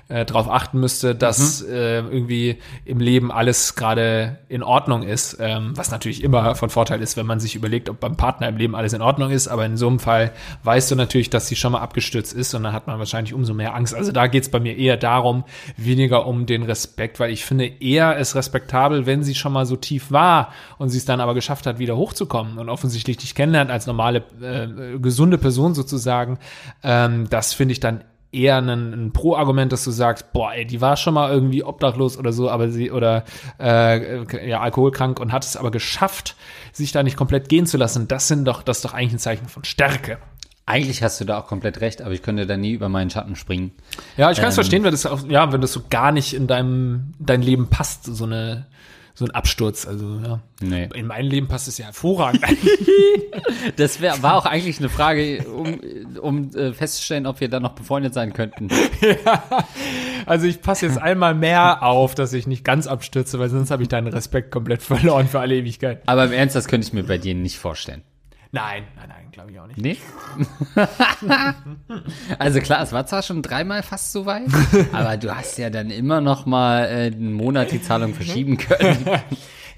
äh, 0.08 0.24
drauf 0.24 0.50
achten 0.50 0.80
müsste, 0.80 1.16
dass 1.16 1.62
äh, 1.62 1.98
irgendwie 1.98 2.60
im 2.86 3.00
Leben 3.00 3.32
alles 3.32 3.76
gerade 3.76 4.38
in 4.50 4.62
Ordnung 4.62 5.02
ist, 5.02 5.38
ähm, 5.40 5.74
was 5.76 5.90
natürlich 5.90 6.24
immer 6.24 6.54
von 6.54 6.70
Vorteil 6.70 7.02
ist, 7.02 7.18
wenn 7.18 7.26
man 7.26 7.40
sich 7.40 7.56
überlegt, 7.56 7.90
ob 7.90 8.00
beim 8.00 8.16
Partner 8.16 8.48
im 8.48 8.58
Leben 8.58 8.76
alles 8.76 8.94
in 8.94 9.02
Ordnung 9.02 9.32
ist, 9.32 9.48
aber 9.48 9.66
in 9.66 9.78
so 9.78 9.88
einem 9.88 10.00
Fall 10.00 10.32
weißt 10.64 10.92
du 10.92 10.96
natürlich, 10.96 11.32
dass 11.32 11.48
sie 11.48 11.56
schon 11.56 11.72
mal 11.72 11.80
abgestürzt 11.80 12.34
ist 12.34 12.54
und 12.54 12.64
dann 12.64 12.74
hat 12.74 12.86
man 12.86 13.00
wahrscheinlich 13.00 13.34
umso 13.34 13.56
mehr 13.56 13.74
Angst. 13.74 13.96
Also 13.96 14.12
da 14.12 14.28
geht's 14.28 14.50
bei 14.50 14.60
mir 14.60 14.78
eher 14.78 14.98
darum, 14.98 15.44
weniger 15.76 16.28
um 16.28 16.46
den 16.46 16.62
Respekt, 16.62 17.20
weil 17.20 17.32
ich 17.32 17.44
finde 17.44 17.66
eher 17.66 18.18
es 18.20 18.36
respektabel, 18.36 19.08
wenn 19.08 19.24
sie 19.24 19.34
schon 19.34 19.54
mal 19.54 19.66
so 19.66 19.76
tief 19.76 20.12
war 20.12 20.54
und 20.78 20.90
sie 20.90 21.00
es 21.00 21.06
dann 21.06 21.20
aber 21.20 21.34
geschafft 21.34 21.66
hat, 21.66 21.80
wieder 21.80 21.98
hochzukommen 21.98 22.60
und 22.60 22.70
offensichtlich 22.70 23.18
dich 23.18 23.34
kennenlernt 23.34 23.72
als 23.72 23.88
normale, 23.88 24.24
äh, 24.40 25.00
gesunde 25.00 25.40
Person 25.40 25.74
sozusagen. 25.74 26.38
Ähm, 26.84 27.28
das 27.30 27.54
finde 27.54 27.72
ich 27.72 27.80
dann 27.80 28.02
eher 28.32 28.58
ein, 28.58 28.70
ein 28.70 29.14
Pro-Argument, 29.14 29.72
dass 29.72 29.84
du 29.84 29.92
sagst, 29.92 30.34
boah, 30.34 30.54
ey, 30.54 30.66
die 30.66 30.82
war 30.82 30.98
schon 30.98 31.14
mal 31.14 31.32
irgendwie 31.32 31.64
obdachlos 31.64 32.18
oder 32.18 32.34
so, 32.34 32.50
aber 32.50 32.70
sie 32.70 32.92
oder 32.92 33.24
äh, 33.60 34.48
ja 34.50 34.60
alkoholkrank 34.62 35.20
und 35.20 35.32
hat 35.32 35.46
es 35.46 35.56
aber 35.58 35.72
geschafft, 35.72 36.36
sich 36.74 36.92
da 36.92 37.04
nicht 37.04 37.18
komplett 37.18 37.50
gehen 37.50 37.66
zu 37.66 37.78
lassen. 37.78 38.08
Das 38.08 38.28
sind 38.28 38.46
doch, 38.46 38.64
das 38.64 38.78
ist 38.78 38.86
doch 38.86 38.94
eigentlich 38.94 39.14
ein 39.14 39.20
Zeichen 39.20 39.48
von 39.48 39.64
Stärke. 39.64 40.18
Eigentlich 40.68 41.04
hast 41.04 41.22
du 41.22 41.26
da 41.26 41.40
auch 41.40 41.46
komplett 41.48 41.80
recht, 41.82 42.02
aber 42.02 42.12
ich 42.14 42.24
könnte 42.24 42.48
da 42.48 42.58
nie 42.58 42.72
über 42.72 42.90
meinen 42.90 43.12
Schatten 43.12 43.36
springen. 43.36 43.72
Ja, 44.18 44.32
ich 44.32 44.38
kann 44.38 44.48
es 44.50 44.56
Ähm. 44.56 44.64
verstehen, 44.64 44.84
wenn 44.84 44.92
das 44.92 45.06
auch, 45.06 45.26
ja, 45.28 45.52
wenn 45.54 45.62
das 45.62 45.72
so 45.74 45.82
gar 45.90 46.12
nicht 46.12 46.34
in 46.34 46.48
deinem 46.48 47.14
dein 47.20 47.44
Leben 47.44 47.70
passt, 47.70 48.06
so 48.06 48.24
eine 48.26 48.66
so 49.16 49.26
ein 49.26 49.32
Absturz. 49.32 49.88
Also 49.88 50.20
ja, 50.24 50.42
Nee. 50.62 50.90
in 50.94 51.08
mein 51.08 51.26
Leben 51.26 51.48
passt 51.48 51.68
es 51.68 51.78
ja 51.78 51.86
hervorragend. 51.86 52.44
Das 53.76 54.00
wär, 54.00 54.22
war 54.24 54.36
auch 54.36 54.46
eigentlich 54.46 54.80
eine 54.80 54.90
Frage, 54.90 55.46
um, 55.48 55.80
um 56.22 56.56
äh, 56.56 56.72
festzustellen, 56.74 57.26
ob 57.26 57.40
wir 57.40 57.50
da 57.50 57.60
noch 57.60 57.74
befreundet 57.74 58.14
sein 58.14 58.34
könnten. 58.34 58.70
also 60.26 60.46
ich 60.48 60.62
passe 60.62 60.86
jetzt 60.86 60.98
einmal 60.98 61.36
mehr 61.36 61.84
auf, 61.84 62.16
dass 62.16 62.32
ich 62.34 62.48
nicht 62.48 62.64
ganz 62.64 62.88
abstürze, 62.88 63.40
weil 63.40 63.50
sonst 63.50 63.72
habe 63.72 63.84
ich 63.84 63.90
deinen 63.90 64.08
Respekt 64.08 64.52
komplett 64.52 64.82
verloren 64.84 65.28
für 65.28 65.40
alle 65.40 65.56
Ewigkeit. 65.56 66.02
Aber 66.06 66.26
im 66.26 66.32
Ernst, 66.32 66.56
das 66.56 66.68
könnte 66.68 66.88
ich 66.88 66.94
mir 66.94 67.04
bei 67.04 67.18
dir 67.18 67.36
nicht 67.36 67.58
vorstellen. 67.58 68.04
Nein, 68.56 68.84
nein, 68.96 69.10
nein, 69.10 69.32
glaube 69.34 69.52
ich 69.52 69.60
auch 69.60 69.68
nicht. 69.68 69.78
Nee? 69.78 69.98
also 72.40 72.62
klar, 72.62 72.84
es 72.84 72.94
war 72.94 73.06
zwar 73.06 73.22
schon 73.22 73.42
dreimal 73.42 73.84
fast 73.84 74.14
so 74.14 74.26
weit, 74.26 74.48
aber 74.94 75.18
du 75.18 75.36
hast 75.36 75.58
ja 75.58 75.70
dann 75.70 75.90
immer 75.90 76.22
noch 76.22 76.46
mal 76.46 76.86
äh, 76.86 77.08
einen 77.08 77.34
Monat 77.34 77.74
die 77.74 77.82
Zahlung 77.82 78.14
verschieben 78.14 78.56
können. 78.56 79.06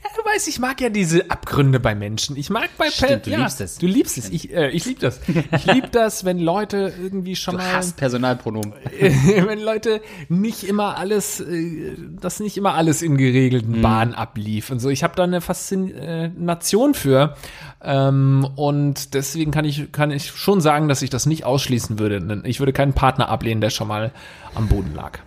Ja, 0.03 0.09
du 0.15 0.29
weißt, 0.29 0.47
ich 0.47 0.59
mag 0.59 0.79
ja 0.79 0.89
diese 0.89 1.29
Abgründe 1.31 1.79
bei 1.79 1.95
Menschen. 1.95 2.37
Ich 2.37 2.49
mag 2.49 2.69
bei 2.77 2.89
Stimmt, 2.89 3.25
du 3.25 3.31
ja, 3.31 3.39
liebst 3.39 3.61
es. 3.61 3.77
Du 3.77 3.87
liebst 3.87 4.17
es. 4.17 4.29
Ich, 4.29 4.53
äh, 4.53 4.69
ich 4.69 4.85
lieb 4.85 4.99
das. 4.99 5.19
Ich 5.27 5.65
lieb 5.65 5.91
das, 5.91 6.23
wenn 6.23 6.39
Leute 6.39 6.93
irgendwie 7.01 7.35
schon 7.35 7.53
Du 7.53 7.63
mal, 7.63 7.73
hast 7.73 7.97
Personalpronomen. 7.97 8.73
wenn 8.99 9.59
Leute 9.59 10.01
nicht 10.29 10.63
immer 10.63 10.97
alles, 10.97 11.39
äh, 11.39 11.95
das 12.21 12.39
nicht 12.39 12.57
immer 12.57 12.75
alles 12.75 13.01
in 13.01 13.17
geregelten 13.17 13.81
Bahnen 13.81 14.13
ablief 14.13 14.69
und 14.69 14.79
so. 14.79 14.89
Ich 14.89 15.03
habe 15.03 15.15
da 15.15 15.23
eine 15.23 15.41
Faszination 15.41 16.93
für 16.93 17.35
ähm, 17.81 18.47
und 18.55 19.13
deswegen 19.13 19.51
kann 19.51 19.65
ich 19.65 19.91
kann 19.91 20.11
ich 20.11 20.31
schon 20.31 20.61
sagen, 20.61 20.87
dass 20.87 21.01
ich 21.01 21.09
das 21.09 21.25
nicht 21.25 21.43
ausschließen 21.43 21.99
würde. 21.99 22.43
Ich 22.45 22.59
würde 22.59 22.73
keinen 22.73 22.93
Partner 22.93 23.29
ablehnen, 23.29 23.61
der 23.61 23.71
schon 23.71 23.87
mal 23.87 24.11
am 24.55 24.67
Boden 24.67 24.93
lag. 24.95 25.19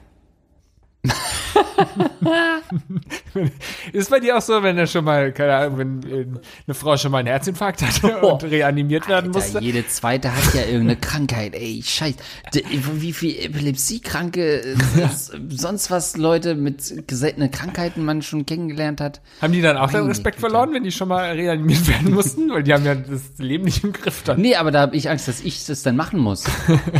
Ist 3.93 4.11
bei 4.11 4.21
dir 4.21 4.37
auch 4.37 4.43
so, 4.43 4.63
wenn 4.63 4.77
er 4.79 4.87
schon 4.87 5.05
mal, 5.05 5.33
keine 5.33 5.55
Ahnung, 5.55 5.79
wenn 5.79 6.41
eine 6.67 6.75
Frau 6.75 6.97
schon 6.97 7.11
mal 7.13 7.19
einen 7.19 7.29
Herzinfarkt 7.29 7.83
hatte 7.83 8.19
und 8.21 8.45
reanimiert 8.45 9.09
werden 9.09 9.31
musste? 9.31 9.57
Alter, 9.59 9.61
jede 9.67 9.87
zweite 9.89 10.35
hat 10.35 10.55
ja 10.55 10.63
irgendeine 10.63 10.97
Krankheit, 10.97 11.55
ey, 11.55 11.83
scheiß. 11.85 12.15
D- 12.55 12.65
Wie 12.95 13.13
viel 13.13 13.37
Epilepsiekranke, 13.45 14.61
äh, 14.73 14.77
sonst 15.49 15.91
was 15.91 16.17
Leute 16.17 16.55
mit 16.55 16.83
seltenen 17.11 17.51
Krankheiten 17.51 18.05
man 18.05 18.23
schon 18.23 18.47
kennengelernt 18.47 19.01
hat. 19.01 19.21
Haben 19.41 19.53
die 19.53 19.63
dann 19.63 19.77
auch 19.77 19.91
den 19.91 20.07
Respekt 20.07 20.37
Güte. 20.37 20.51
verloren, 20.51 20.73
wenn 20.75 20.85
die 20.85 20.93
schon 20.93 21.09
mal 21.09 21.31
reanimiert 21.33 21.87
werden 21.89 22.13
mussten? 22.13 22.51
Weil 22.53 22.63
die 22.63 22.75
haben 22.75 22.85
ja 22.85 22.95
das 22.95 23.23
Leben 23.39 23.65
nicht 23.65 23.83
im 23.85 23.93
Griff 23.93 24.23
dann. 24.25 24.41
Nee, 24.41 24.57
aber 24.57 24.71
da 24.71 24.81
habe 24.81 24.97
ich 24.97 25.09
Angst, 25.09 25.29
dass 25.29 25.41
ich 25.41 25.65
das 25.67 25.83
dann 25.83 25.97
machen 25.97 26.19
muss, 26.21 26.45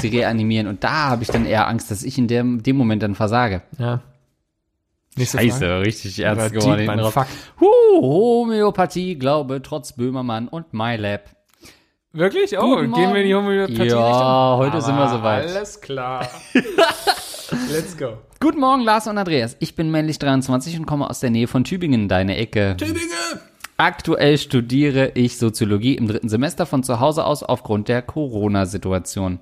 sie 0.01 0.09
reanimieren. 0.17 0.67
Und 0.67 0.85
da 0.85 1.11
habe 1.11 1.23
ich 1.23 1.29
dann 1.29 1.45
eher 1.47 1.69
Angst, 1.69 1.91
dass 1.91 2.03
ich 2.03 2.17
in 2.19 2.29
dem, 2.29 2.63
dem 2.63 2.77
Moment 2.77 3.03
dann 3.03 3.15
versage. 3.15 3.63
Ja. 3.79 3.90
Nächste 5.17 5.39
Frage. 5.39 5.51
Scheiße, 5.51 5.81
richtig 5.81 6.19
Oder 6.21 6.29
ernst 6.29 6.55
deep, 6.55 6.61
geworden. 6.63 6.87
mein 6.87 6.99
drauf. 6.99 7.15
Fuck. 7.15 7.27
Huh, 7.61 8.01
Homöopathie, 8.01 9.17
Glaube, 9.17 9.61
trotz 9.63 9.93
Böhmermann 9.95 10.49
und 10.49 10.73
MyLab. 10.73 11.31
Wirklich? 12.13 12.59
Oh, 12.59 12.77
Guten 12.77 12.93
gehen 12.93 13.13
wir 13.15 13.21
in 13.21 13.27
die 13.27 13.35
Morgen. 13.35 13.47
Homöopathie 13.47 13.89
Ja, 13.89 14.55
heute 14.57 14.81
sind 14.81 14.97
wir 14.97 15.09
soweit. 15.09 15.47
Alles 15.49 15.81
klar. 15.81 16.29
Let's 17.71 17.97
go. 17.97 18.19
Guten 18.41 18.61
Morgen, 18.61 18.83
Lars 18.83 19.07
und 19.07 19.19
Andreas. 19.19 19.57
Ich 19.61 19.75
bin 19.75 19.91
männlich 19.91 20.19
23 20.19 20.79
und 20.79 20.87
komme 20.87 21.11
aus 21.11 21.21
der 21.21 21.31
Nähe 21.31 21.47
von 21.47 21.65
Tübingen, 21.65 22.09
deine 22.09 22.37
Ecke. 22.37 22.77
Tübingen! 22.79 23.41
Aktuell 23.81 24.37
studiere 24.37 25.13
ich 25.15 25.39
Soziologie 25.39 25.95
im 25.95 26.07
dritten 26.07 26.29
Semester 26.29 26.67
von 26.67 26.83
zu 26.83 27.01
Hause 27.01 27.25
aus 27.25 27.43
aufgrund 27.43 27.89
der 27.89 28.03
Corona-Situation. 28.03 29.39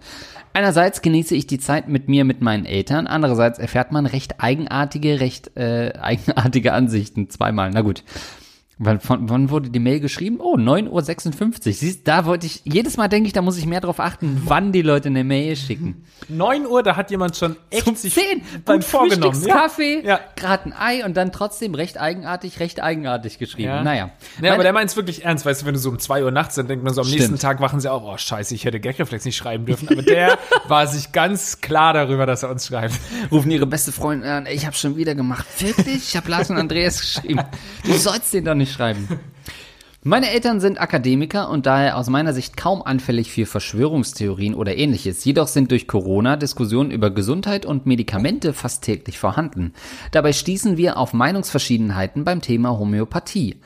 Einerseits 0.53 1.03
genieße 1.03 1.35
ich 1.35 1.48
die 1.48 1.59
Zeit 1.59 1.88
mit 1.88 2.09
mir, 2.09 2.24
mit 2.24 2.40
meinen 2.40 2.64
Eltern, 2.64 3.09
andererseits 3.09 3.59
erfährt 3.59 3.90
man 3.90 4.07
recht 4.07 4.37
eigenartige, 4.38 5.18
recht 5.18 5.57
äh, 5.57 5.92
eigenartige 6.01 6.72
Ansichten. 6.72 7.29
Zweimal, 7.29 7.72
na 7.74 7.81
gut. 7.81 8.05
Wann, 8.81 9.01
von, 9.01 9.29
wann 9.29 9.51
wurde 9.51 9.71
die 9.71 9.81
Mail 9.81 9.99
geschrieben? 9.99 10.38
Oh, 10.41 10.55
9.56 10.57 11.67
Uhr. 11.67 11.73
Siehst, 11.73 12.07
da 12.07 12.25
wollte 12.27 12.47
ich, 12.47 12.62
jedes 12.64 12.97
Mal 12.97 13.09
denke 13.09 13.27
ich, 13.27 13.33
da 13.33 13.43
muss 13.43 13.57
ich 13.59 13.67
mehr 13.67 13.81
drauf 13.81 13.99
achten, 13.99 14.41
wann 14.45 14.71
die 14.71 14.83
Leute 14.83 15.09
eine 15.09 15.25
Mail 15.25 15.57
schicken. 15.57 16.05
9 16.29 16.64
Uhr, 16.64 16.83
da 16.85 16.95
hat 16.95 17.11
jemand 17.11 17.37
schon 17.37 17.57
echt 17.71 17.99
sich 17.99 18.14
10. 18.14 18.43
beim 18.64 18.81
vorgenommen. 18.83 19.35
Frühstückskaffee, 19.35 20.03
Ja. 20.07 20.21
gerade 20.37 20.67
ein 20.67 20.73
Ei 20.79 21.05
und 21.05 21.17
dann 21.17 21.33
trotzdem 21.33 21.75
recht 21.75 21.99
eigenartig, 21.99 22.61
recht 22.61 22.81
eigenartig 22.81 23.38
geschrieben. 23.38 23.69
Ja. 23.69 23.83
Naja. 23.83 24.11
Ja, 24.41 24.55
aber 24.55 24.62
der 24.62 24.73
meint 24.73 24.91
es 24.91 24.97
wirklich 24.97 25.25
ernst, 25.25 25.45
weißt 25.45 25.62
du, 25.62 25.67
wenn 25.67 25.75
du 25.75 25.81
so 25.81 25.91
um 25.91 25.99
2 25.99 26.23
Uhr 26.23 26.31
nachts, 26.31 26.55
dann 26.55 26.69
denkt 26.69 26.85
man 26.85 26.95
so, 26.95 27.01
am 27.01 27.07
Stimmt. 27.09 27.21
nächsten 27.21 27.38
Tag 27.41 27.61
wachen 27.61 27.81
sie 27.81 27.91
auf, 27.91 28.03
oh 28.05 28.17
scheiße, 28.17 28.55
ich 28.55 28.64
hätte 28.64 28.79
Gagreflex 28.79 29.25
nicht 29.25 29.37
schreiben 29.37 29.67
dürfen. 29.67 29.88
Aber 29.88 30.03
der 30.03 30.38
war 30.69 30.87
sich 30.87 31.11
ganz 31.11 31.61
klar 31.61 31.95
darüber, 31.95 32.27
dass 32.27 32.45
er 32.45 32.51
uns 32.51 32.67
schreibt. 32.69 32.95
rufen 33.33 33.51
ihre 33.51 33.67
beste 33.67 33.91
Freundin 33.91 34.29
an, 34.31 34.47
ich 34.47 34.67
habe 34.67 34.77
schon 34.77 34.97
wieder 34.97 35.17
gemacht. 35.17 35.47
Wirklich? 35.59 35.97
Ich 36.09 36.17
habe 36.17 36.31
Lars 36.31 36.49
und 36.51 36.59
Andreas 36.59 37.01
geschrieben. 37.01 37.41
Du 37.85 37.93
sollst 37.95 38.33
den 38.35 38.45
doch 38.45 38.55
nicht 38.55 38.68
schreiben. 38.73 39.09
Meine 40.05 40.31
Eltern 40.31 40.61
sind 40.61 40.81
Akademiker 40.81 41.51
und 41.51 41.67
daher 41.67 41.99
aus 41.99 42.09
meiner 42.09 42.33
Sicht 42.33 42.57
kaum 42.57 42.83
anfällig 42.83 43.33
für 43.33 43.47
Verschwörungstheorien 43.47 44.55
oder 44.55 44.77
ähnliches. 44.77 45.25
Jedoch 45.25 45.49
sind 45.49 45.73
durch 45.73 45.89
Corona 45.89 46.37
Diskussionen 46.37 46.93
über 46.93 47.11
Gesundheit 47.11 47.67
und 47.67 47.85
Medikamente 47.85 48.53
fast 48.53 48.85
täglich 48.85 49.19
vorhanden. 49.19 49.73
Dabei 50.13 50.33
stießen 50.33 50.77
wir 50.77 50.99
auf 50.99 51.13
Meinungsverschiedenheiten 51.15 52.23
beim 52.23 52.41
Thema 52.41 52.79
Homöopathie. 52.79 53.57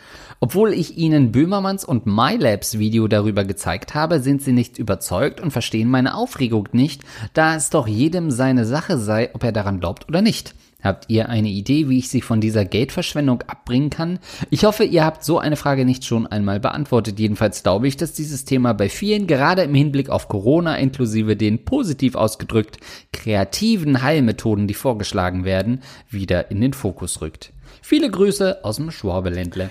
Obwohl 0.41 0.73
ich 0.73 0.97
ihnen 0.97 1.33
Böhmermanns 1.33 1.85
und 1.85 2.07
MyLabs 2.07 2.79
Video 2.79 3.09
darüber 3.09 3.45
gezeigt 3.45 3.95
habe, 3.95 4.19
sind 4.21 4.43
sie 4.43 4.53
nicht 4.53 4.79
überzeugt 4.79 5.38
und 5.41 5.53
verstehen 5.53 5.91
meine 5.91 6.17
Aufregung 6.17 6.69
nicht, 6.73 7.03
da 7.35 7.55
es 7.55 7.69
doch 7.69 7.87
jedem 7.87 8.31
seine 8.31 8.65
Sache 8.65 8.97
sei, 8.97 9.31
ob 9.35 9.45
er 9.45 9.53
daran 9.53 9.81
glaubt 9.81 10.09
oder 10.09 10.23
nicht. 10.23 10.55
Habt 10.83 11.05
ihr 11.09 11.29
eine 11.29 11.49
Idee, 11.49 11.88
wie 11.88 11.99
ich 11.99 12.09
sie 12.09 12.21
von 12.21 12.40
dieser 12.40 12.64
Geldverschwendung 12.64 13.42
abbringen 13.42 13.90
kann? 13.90 14.18
Ich 14.51 14.64
hoffe, 14.64 14.85
ihr 14.85 15.05
habt 15.05 15.25
so 15.25 15.38
eine 15.38 15.57
Frage 15.57 15.85
nicht 15.85 16.05
schon 16.05 16.27
einmal 16.27 16.61
beantwortet. 16.61 17.18
Jedenfalls 17.18 17.62
glaube 17.62 17.88
ich, 17.88 17.97
dass 17.97 18.12
dieses 18.12 18.45
Thema 18.45 18.75
bei 18.75 18.88
vielen, 18.88 19.27
gerade 19.27 19.62
im 19.62 19.75
Hinblick 19.75 20.11
auf 20.11 20.29
Corona 20.29 20.77
inklusive 20.77 21.37
den 21.37 21.64
positiv 21.64 22.14
ausgedrückt 22.14 22.79
kreativen 23.12 24.03
Heilmethoden, 24.03 24.66
die 24.66 24.75
vorgeschlagen 24.75 25.45
werden, 25.45 25.83
wieder 26.11 26.51
in 26.51 26.61
den 26.61 26.73
Fokus 26.73 27.21
rückt. 27.21 27.53
Viele 27.81 28.11
Grüße 28.11 28.64
aus 28.64 28.77
dem 28.77 28.90
Schwabeländle. 28.90 29.71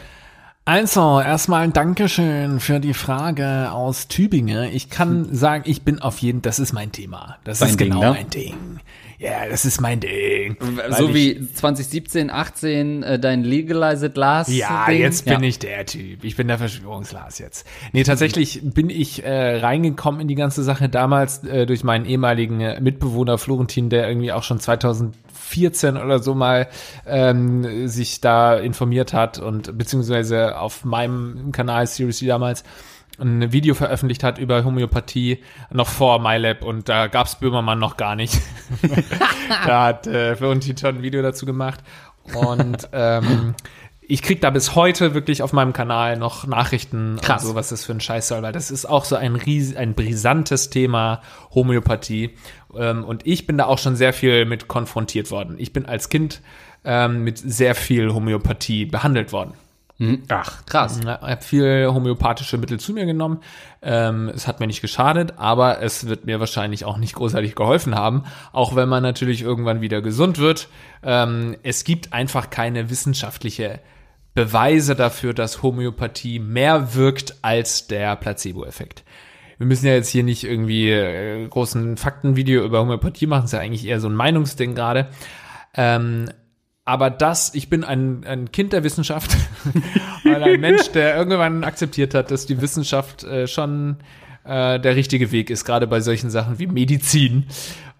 Also, 0.63 1.19
erstmal 1.19 1.63
ein 1.63 1.73
Dankeschön 1.73 2.59
für 2.59 2.79
die 2.79 2.93
Frage 2.93 3.71
aus 3.71 4.07
Tübingen. 4.07 4.71
Ich 4.71 4.91
kann 4.91 5.33
sagen, 5.33 5.63
ich 5.65 5.81
bin 5.81 5.99
auf 5.99 6.19
jeden, 6.19 6.43
das 6.43 6.59
ist 6.59 6.71
mein 6.71 6.91
Thema. 6.91 7.37
Das 7.43 7.59
Dein 7.59 7.69
ist 7.69 7.79
Ding, 7.79 7.89
genau 7.89 8.01
ne? 8.01 8.11
mein 8.11 8.29
Ding. 8.29 8.79
Ja, 9.21 9.47
das 9.47 9.65
ist 9.65 9.79
mein 9.81 9.99
Ding. 9.99 10.57
so 10.97 11.13
wie 11.13 11.47
2017, 11.53 12.31
18 12.31 13.03
äh, 13.03 13.19
dein 13.19 13.43
Legalized 13.43 14.17
Last. 14.17 14.49
Ja, 14.49 14.87
Ding. 14.87 14.99
jetzt 14.99 15.25
bin 15.25 15.41
Ja. 15.43 15.47
ich 15.47 15.59
der 15.59 15.85
Typ. 15.85 16.23
Ich 16.23 16.35
bin 16.35 16.47
der 16.47 16.57
Verschwörungslas 16.57 17.37
jetzt. 17.37 17.67
Nee, 17.93 18.03
tatsächlich 18.03 18.61
bin 18.63 18.89
ich 18.89 19.23
äh, 19.23 19.57
reingekommen 19.59 20.21
in 20.21 20.27
die 20.27 20.33
ganze 20.33 20.63
Sache 20.63 20.89
damals 20.89 21.43
äh, 21.43 21.67
durch 21.67 21.83
meinen 21.83 22.05
ehemaligen 22.05 22.61
äh, 22.61 22.81
Mitbewohner 22.81 23.37
Florentin, 23.37 23.89
der 23.91 24.07
irgendwie 24.07 24.31
auch 24.31 24.41
schon 24.41 24.59
2014 24.59 25.97
oder 25.97 26.17
so 26.17 26.33
mal 26.33 26.67
ähm, 27.05 27.87
sich 27.87 28.21
da 28.21 28.55
informiert 28.55 29.13
hat 29.13 29.37
und 29.37 29.77
beziehungsweise 29.77 30.57
auf 30.57 30.83
meinem 30.83 31.51
Kanal 31.51 31.85
Seriously 31.85 32.25
damals 32.27 32.63
ein 33.19 33.51
Video 33.51 33.75
veröffentlicht 33.75 34.23
hat 34.23 34.37
über 34.37 34.63
Homöopathie 34.63 35.43
noch 35.71 35.87
vor 35.87 36.19
MyLab 36.19 36.63
und 36.63 36.89
da 36.89 37.07
gab's 37.07 37.35
Böhmermann 37.35 37.79
noch 37.79 37.97
gar 37.97 38.15
nicht. 38.15 38.39
da 39.65 39.85
hat 39.85 40.07
äh, 40.07 40.35
Florentin 40.35 40.77
schon 40.77 40.97
ein 40.97 41.03
Video 41.03 41.21
dazu 41.21 41.45
gemacht 41.45 41.81
und 42.33 42.89
ähm, 42.93 43.55
ich 44.01 44.21
krieg 44.21 44.41
da 44.41 44.49
bis 44.49 44.75
heute 44.75 45.13
wirklich 45.13 45.41
auf 45.41 45.53
meinem 45.53 45.73
Kanal 45.73 46.17
noch 46.17 46.45
Nachrichten 46.45 47.17
Krass. 47.21 47.43
und 47.43 47.49
so, 47.49 47.55
was 47.55 47.69
das 47.69 47.85
für 47.85 47.93
ein 47.93 48.01
Scheiß 48.01 48.27
soll, 48.27 48.41
weil 48.41 48.51
das 48.51 48.71
ist 48.71 48.85
auch 48.85 49.05
so 49.05 49.15
ein 49.15 49.35
ries 49.35 49.75
ein 49.75 49.93
brisantes 49.93 50.69
Thema 50.69 51.21
Homöopathie 51.53 52.35
ähm, 52.75 53.03
und 53.03 53.25
ich 53.25 53.47
bin 53.47 53.57
da 53.57 53.65
auch 53.65 53.77
schon 53.77 53.95
sehr 53.95 54.13
viel 54.13 54.45
mit 54.45 54.67
konfrontiert 54.67 55.31
worden. 55.31 55.55
Ich 55.59 55.73
bin 55.73 55.85
als 55.85 56.09
Kind 56.09 56.41
ähm, 56.83 57.23
mit 57.23 57.37
sehr 57.37 57.75
viel 57.75 58.13
Homöopathie 58.13 58.85
behandelt 58.85 59.31
worden. 59.31 59.53
Ach, 60.29 60.65
krass. 60.65 60.99
Ich 60.99 61.05
habe 61.05 61.41
viel 61.41 61.87
homöopathische 61.87 62.57
Mittel 62.57 62.79
zu 62.79 62.91
mir 62.91 63.05
genommen. 63.05 63.41
Ähm, 63.83 64.29
es 64.33 64.47
hat 64.47 64.59
mir 64.59 64.65
nicht 64.65 64.81
geschadet, 64.81 65.33
aber 65.37 65.81
es 65.81 66.07
wird 66.07 66.25
mir 66.25 66.39
wahrscheinlich 66.39 66.85
auch 66.85 66.97
nicht 66.97 67.13
großartig 67.13 67.53
geholfen 67.53 67.93
haben, 67.93 68.23
auch 68.51 68.75
wenn 68.75 68.89
man 68.89 69.03
natürlich 69.03 69.43
irgendwann 69.43 69.81
wieder 69.81 70.01
gesund 70.01 70.39
wird. 70.39 70.69
Ähm, 71.03 71.55
es 71.61 71.83
gibt 71.83 72.13
einfach 72.13 72.49
keine 72.49 72.89
wissenschaftliche 72.89 73.79
Beweise 74.33 74.95
dafür, 74.95 75.33
dass 75.35 75.61
Homöopathie 75.61 76.39
mehr 76.39 76.95
wirkt 76.95 77.35
als 77.43 77.85
der 77.87 78.15
Placebo-Effekt. 78.15 79.03
Wir 79.57 79.67
müssen 79.67 79.85
ja 79.85 79.93
jetzt 79.93 80.09
hier 80.09 80.23
nicht 80.23 80.43
irgendwie 80.43 80.89
äh, 80.89 81.47
großen 81.47 81.97
Faktenvideo 81.97 82.63
über 82.65 82.79
Homöopathie 82.79 83.27
machen, 83.27 83.45
ist 83.45 83.53
ja 83.53 83.59
eigentlich 83.59 83.85
eher 83.85 83.99
so 83.99 84.09
ein 84.09 84.15
Meinungsding 84.15 84.73
gerade. 84.73 85.09
Ähm, 85.75 86.29
aber 86.85 87.09
das, 87.09 87.53
ich 87.53 87.69
bin 87.69 87.83
ein, 87.83 88.23
ein 88.25 88.51
Kind 88.51 88.73
der 88.73 88.83
Wissenschaft, 88.83 89.37
weil 90.23 90.43
ein 90.43 90.59
Mensch, 90.59 90.89
der 90.91 91.15
irgendwann 91.15 91.63
akzeptiert 91.63 92.13
hat, 92.13 92.31
dass 92.31 92.45
die 92.45 92.61
Wissenschaft 92.61 93.23
äh, 93.23 93.47
schon 93.47 93.97
äh, 94.43 94.79
der 94.79 94.95
richtige 94.95 95.31
Weg 95.31 95.49
ist, 95.49 95.65
gerade 95.65 95.87
bei 95.87 96.01
solchen 96.01 96.29
Sachen 96.29 96.59
wie 96.59 96.67
Medizin 96.67 97.45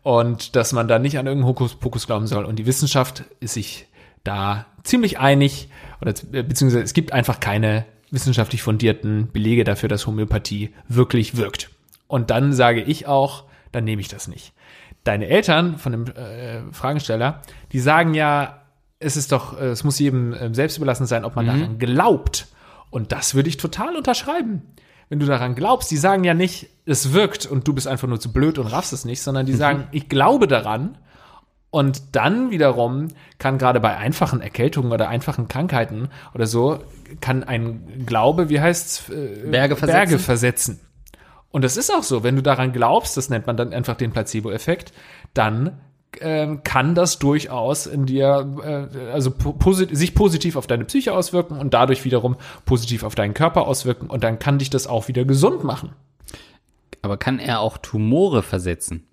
und 0.04 0.56
dass 0.56 0.74
man 0.74 0.88
da 0.88 1.00
nicht 1.00 1.17
an 1.20 1.28
irgendeinen 1.28 1.50
Hokuspokus 1.50 2.08
glauben 2.08 2.28
soll. 2.28 2.46
Und 2.46 2.58
die 2.58 2.65
Wissenschaft 2.65 3.24
ist 3.39 3.54
sich 3.54 3.86
da 4.24 4.65
ziemlich 4.84 5.20
einig, 5.20 5.70
oder 6.02 6.13
äh, 6.32 6.44
beziehungsweise 6.44 6.84
es 6.84 6.94
gibt 6.94 7.13
einfach 7.13 7.39
keine 7.39 7.86
wissenschaftlich 8.10 8.62
fundierten 8.63 9.32
Belege 9.32 9.63
dafür, 9.63 9.89
dass 9.89 10.08
Homöopathie 10.08 10.74
wirklich 10.88 11.38
wirkt. 11.38 11.70
Und 12.08 12.30
dann 12.30 12.52
sage 12.54 12.82
ich 12.82 13.08
auch, 13.08 13.46
dann 13.72 13.86
nehme 13.86 14.02
ich 14.02 14.10
das 14.10 14.28
nicht. 14.28 14.54
Deine 15.04 15.28
Eltern 15.28 15.78
von 15.78 15.91
dem 15.91 16.06
äh, 16.08 16.62
Fragesteller, 16.72 17.41
die 17.72 17.80
sagen 17.80 18.13
ja, 18.13 18.61
es 19.01 19.17
ist 19.17 19.31
doch, 19.31 19.59
äh, 19.59 19.65
es 19.65 19.83
muss 19.83 19.99
jedem 19.99 20.33
äh, 20.33 20.53
selbst 20.53 20.77
überlassen 20.77 21.05
sein, 21.05 21.25
ob 21.25 21.35
man 21.35 21.47
daran 21.47 21.79
glaubt. 21.79 22.47
Und 22.89 23.11
das 23.11 23.35
würde 23.35 23.49
ich 23.49 23.57
total 23.57 23.95
unterschreiben. 23.95 24.61
Wenn 25.09 25.19
du 25.19 25.25
daran 25.25 25.55
glaubst, 25.55 25.91
die 25.91 25.97
sagen 25.97 26.23
ja 26.23 26.33
nicht, 26.33 26.69
es 26.85 27.11
wirkt 27.11 27.45
und 27.45 27.67
du 27.67 27.73
bist 27.73 27.87
einfach 27.87 28.07
nur 28.07 28.19
zu 28.19 28.31
blöd 28.31 28.57
und 28.57 28.67
raffst 28.67 28.93
es 28.93 29.03
nicht, 29.03 29.21
sondern 29.21 29.45
die 29.45 29.53
sagen, 29.53 29.87
ich 29.91 30.07
glaube 30.07 30.47
daran. 30.47 30.97
Und 31.69 32.15
dann 32.15 32.51
wiederum 32.51 33.07
kann 33.37 33.57
gerade 33.57 33.79
bei 33.79 33.97
einfachen 33.97 34.41
Erkältungen 34.41 34.91
oder 34.91 35.07
einfachen 35.09 35.47
Krankheiten 35.47 36.09
oder 36.33 36.45
so, 36.45 36.79
kann 37.21 37.43
ein 37.43 38.03
Glaube, 38.05 38.49
wie 38.49 38.59
heißt's, 38.59 39.09
äh, 39.09 39.49
Berge 39.49 39.75
versetzen. 39.75 39.97
Berge 39.97 40.19
versetzen. 40.19 40.79
Und 41.49 41.63
das 41.63 41.77
ist 41.77 41.93
auch 41.93 42.03
so, 42.03 42.23
wenn 42.23 42.35
du 42.35 42.41
daran 42.41 42.71
glaubst, 42.71 43.17
das 43.17 43.29
nennt 43.29 43.47
man 43.47 43.57
dann 43.57 43.73
einfach 43.73 43.95
den 43.95 44.11
Placebo-Effekt, 44.11 44.93
dann 45.33 45.67
ähm, 45.67 45.77
kann 46.63 46.93
das 46.93 47.19
durchaus 47.19 47.86
in 47.86 48.06
dir, 48.06 48.89
äh, 48.95 49.12
also 49.12 49.32
po 49.32 49.54
posit 49.54 49.95
sich 49.95 50.13
positiv 50.13 50.56
auf 50.56 50.67
deine 50.67 50.86
Psyche 50.86 51.13
auswirken 51.13 51.58
und 51.58 51.74
dadurch 51.74 52.04
wiederum 52.04 52.36
positiv 52.65 53.04
auf 53.04 53.15
deinen 53.15 53.34
Körper 53.34 53.65
auswirken 53.67 54.08
und 54.08 54.24
dann 54.24 54.39
kann 54.39 54.60
dich 54.60 54.69
das 54.69 54.88
auch 54.88 55.08
wieder 55.08 55.26
gesund 55.26 55.63
machen. 55.63 55.93
Aber 57.02 57.17
kann 57.17 57.39
er 57.39 57.62
auch 57.62 57.78
Tumore 57.78 58.43
versetzen? 58.43 59.08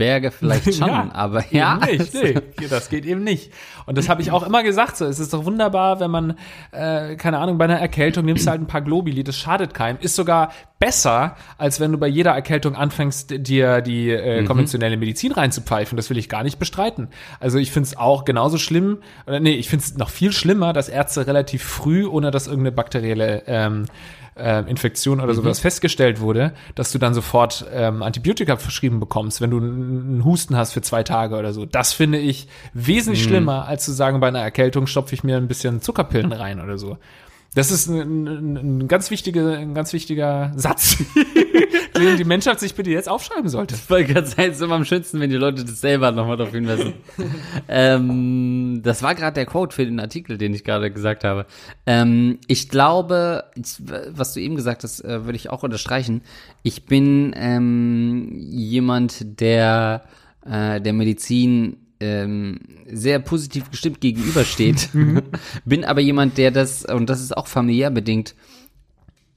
Berge 0.00 0.30
vielleicht 0.30 0.74
schon, 0.76 0.88
Ja, 0.88 1.10
aber 1.12 1.44
ja. 1.50 1.76
Nicht, 1.76 2.14
nee, 2.22 2.34
das 2.70 2.88
geht 2.88 3.04
eben 3.04 3.22
nicht. 3.22 3.52
Und 3.84 3.98
das 3.98 4.08
habe 4.08 4.22
ich 4.22 4.30
auch 4.30 4.42
immer 4.46 4.62
gesagt, 4.62 4.96
so, 4.96 5.04
es 5.04 5.20
ist 5.20 5.34
doch 5.34 5.44
wunderbar, 5.44 6.00
wenn 6.00 6.10
man, 6.10 6.38
äh, 6.72 7.16
keine 7.16 7.38
Ahnung, 7.38 7.58
bei 7.58 7.66
einer 7.66 7.78
Erkältung 7.78 8.24
nimmst 8.24 8.46
du 8.46 8.50
halt 8.50 8.62
ein 8.62 8.66
paar 8.66 8.80
Globuli, 8.80 9.22
das 9.22 9.36
schadet 9.36 9.74
keinem, 9.74 9.98
ist 10.00 10.16
sogar 10.16 10.52
besser, 10.78 11.36
als 11.58 11.80
wenn 11.80 11.92
du 11.92 11.98
bei 11.98 12.06
jeder 12.06 12.30
Erkältung 12.30 12.74
anfängst, 12.74 13.46
dir 13.46 13.82
die 13.82 14.10
äh, 14.10 14.44
konventionelle 14.44 14.96
Medizin 14.96 15.32
reinzupfeifen, 15.32 15.96
das 15.96 16.08
will 16.08 16.16
ich 16.16 16.30
gar 16.30 16.42
nicht 16.42 16.58
bestreiten. 16.58 17.08
Also 17.38 17.58
ich 17.58 17.70
finde 17.70 17.88
es 17.88 17.96
auch 17.98 18.24
genauso 18.24 18.56
schlimm, 18.56 18.98
oder 19.26 19.38
nee, 19.38 19.52
ich 19.52 19.68
finde 19.68 19.84
es 19.84 19.98
noch 19.98 20.08
viel 20.08 20.32
schlimmer, 20.32 20.72
dass 20.72 20.88
Ärzte 20.88 21.26
relativ 21.26 21.62
früh, 21.62 22.06
ohne 22.06 22.30
dass 22.30 22.46
irgendeine 22.46 22.72
bakterielle 22.72 23.42
ähm, 23.46 23.84
äh, 24.36 24.68
Infektion 24.68 25.20
oder 25.20 25.34
sowas 25.34 25.60
festgestellt 25.60 26.20
wurde, 26.20 26.52
dass 26.74 26.92
du 26.92 26.98
dann 26.98 27.14
sofort 27.14 27.64
ähm, 27.72 28.02
Antibiotika 28.02 28.56
verschrieben 28.56 29.00
bekommst, 29.00 29.40
wenn 29.40 29.50
du 29.50 29.58
einen 29.58 30.24
Husten 30.24 30.56
hast 30.56 30.72
für 30.72 30.82
zwei 30.82 31.02
Tage 31.02 31.36
oder 31.36 31.52
so. 31.52 31.66
Das 31.66 31.92
finde 31.92 32.18
ich 32.18 32.48
wesentlich 32.72 33.22
schlimmer, 33.22 33.66
als 33.66 33.84
zu 33.84 33.92
sagen, 33.92 34.20
bei 34.20 34.28
einer 34.28 34.40
Erkältung 34.40 34.86
stopfe 34.86 35.14
ich 35.14 35.24
mir 35.24 35.36
ein 35.36 35.48
bisschen 35.48 35.80
Zuckerpillen 35.80 36.32
rein 36.32 36.60
oder 36.60 36.78
so. 36.78 36.98
Das 37.54 37.72
ist 37.72 37.88
ein, 37.88 38.26
ein, 38.26 38.56
ein, 38.56 38.88
ganz, 38.88 39.10
wichtige, 39.10 39.56
ein 39.56 39.74
ganz 39.74 39.92
wichtiger 39.92 40.52
Satz, 40.54 40.98
den 41.98 42.16
die 42.16 42.24
Menschheit 42.24 42.60
sich 42.60 42.76
bitte 42.76 42.90
jetzt 42.90 43.08
aufschreiben 43.08 43.48
sollte. 43.48 43.74
Voll 43.74 44.04
ganz 44.04 44.34
ist 44.34 44.62
immer 44.62 44.76
am 44.76 44.84
schönsten, 44.84 45.18
wenn 45.18 45.30
die 45.30 45.36
Leute 45.36 45.64
das 45.64 45.80
selber 45.80 46.12
nochmal 46.12 46.36
darauf 46.36 46.54
hinweisen. 46.54 46.92
ähm, 47.68 48.80
das 48.84 49.02
war 49.02 49.16
gerade 49.16 49.34
der 49.34 49.46
Quote 49.46 49.74
für 49.74 49.84
den 49.84 49.98
Artikel, 49.98 50.38
den 50.38 50.54
ich 50.54 50.62
gerade 50.62 50.92
gesagt 50.92 51.24
habe. 51.24 51.46
Ähm, 51.86 52.38
ich 52.46 52.68
glaube, 52.68 53.44
ich, 53.56 53.82
was 54.10 54.32
du 54.34 54.40
eben 54.40 54.54
gesagt 54.54 54.84
hast, 54.84 55.04
äh, 55.04 55.24
würde 55.24 55.36
ich 55.36 55.50
auch 55.50 55.64
unterstreichen. 55.64 56.22
Ich 56.62 56.86
bin 56.86 57.34
ähm, 57.34 58.30
jemand, 58.32 59.40
der 59.40 60.04
äh, 60.46 60.80
der 60.80 60.92
Medizin 60.92 61.78
ähm, 62.00 62.60
sehr 62.86 63.18
positiv 63.18 63.70
gestimmt 63.70 64.00
gegenübersteht. 64.00 64.88
bin 65.64 65.84
aber 65.84 66.00
jemand, 66.00 66.38
der 66.38 66.50
das, 66.50 66.84
und 66.84 67.08
das 67.08 67.20
ist 67.20 67.36
auch 67.36 67.46
familiär 67.46 67.90
bedingt, 67.90 68.34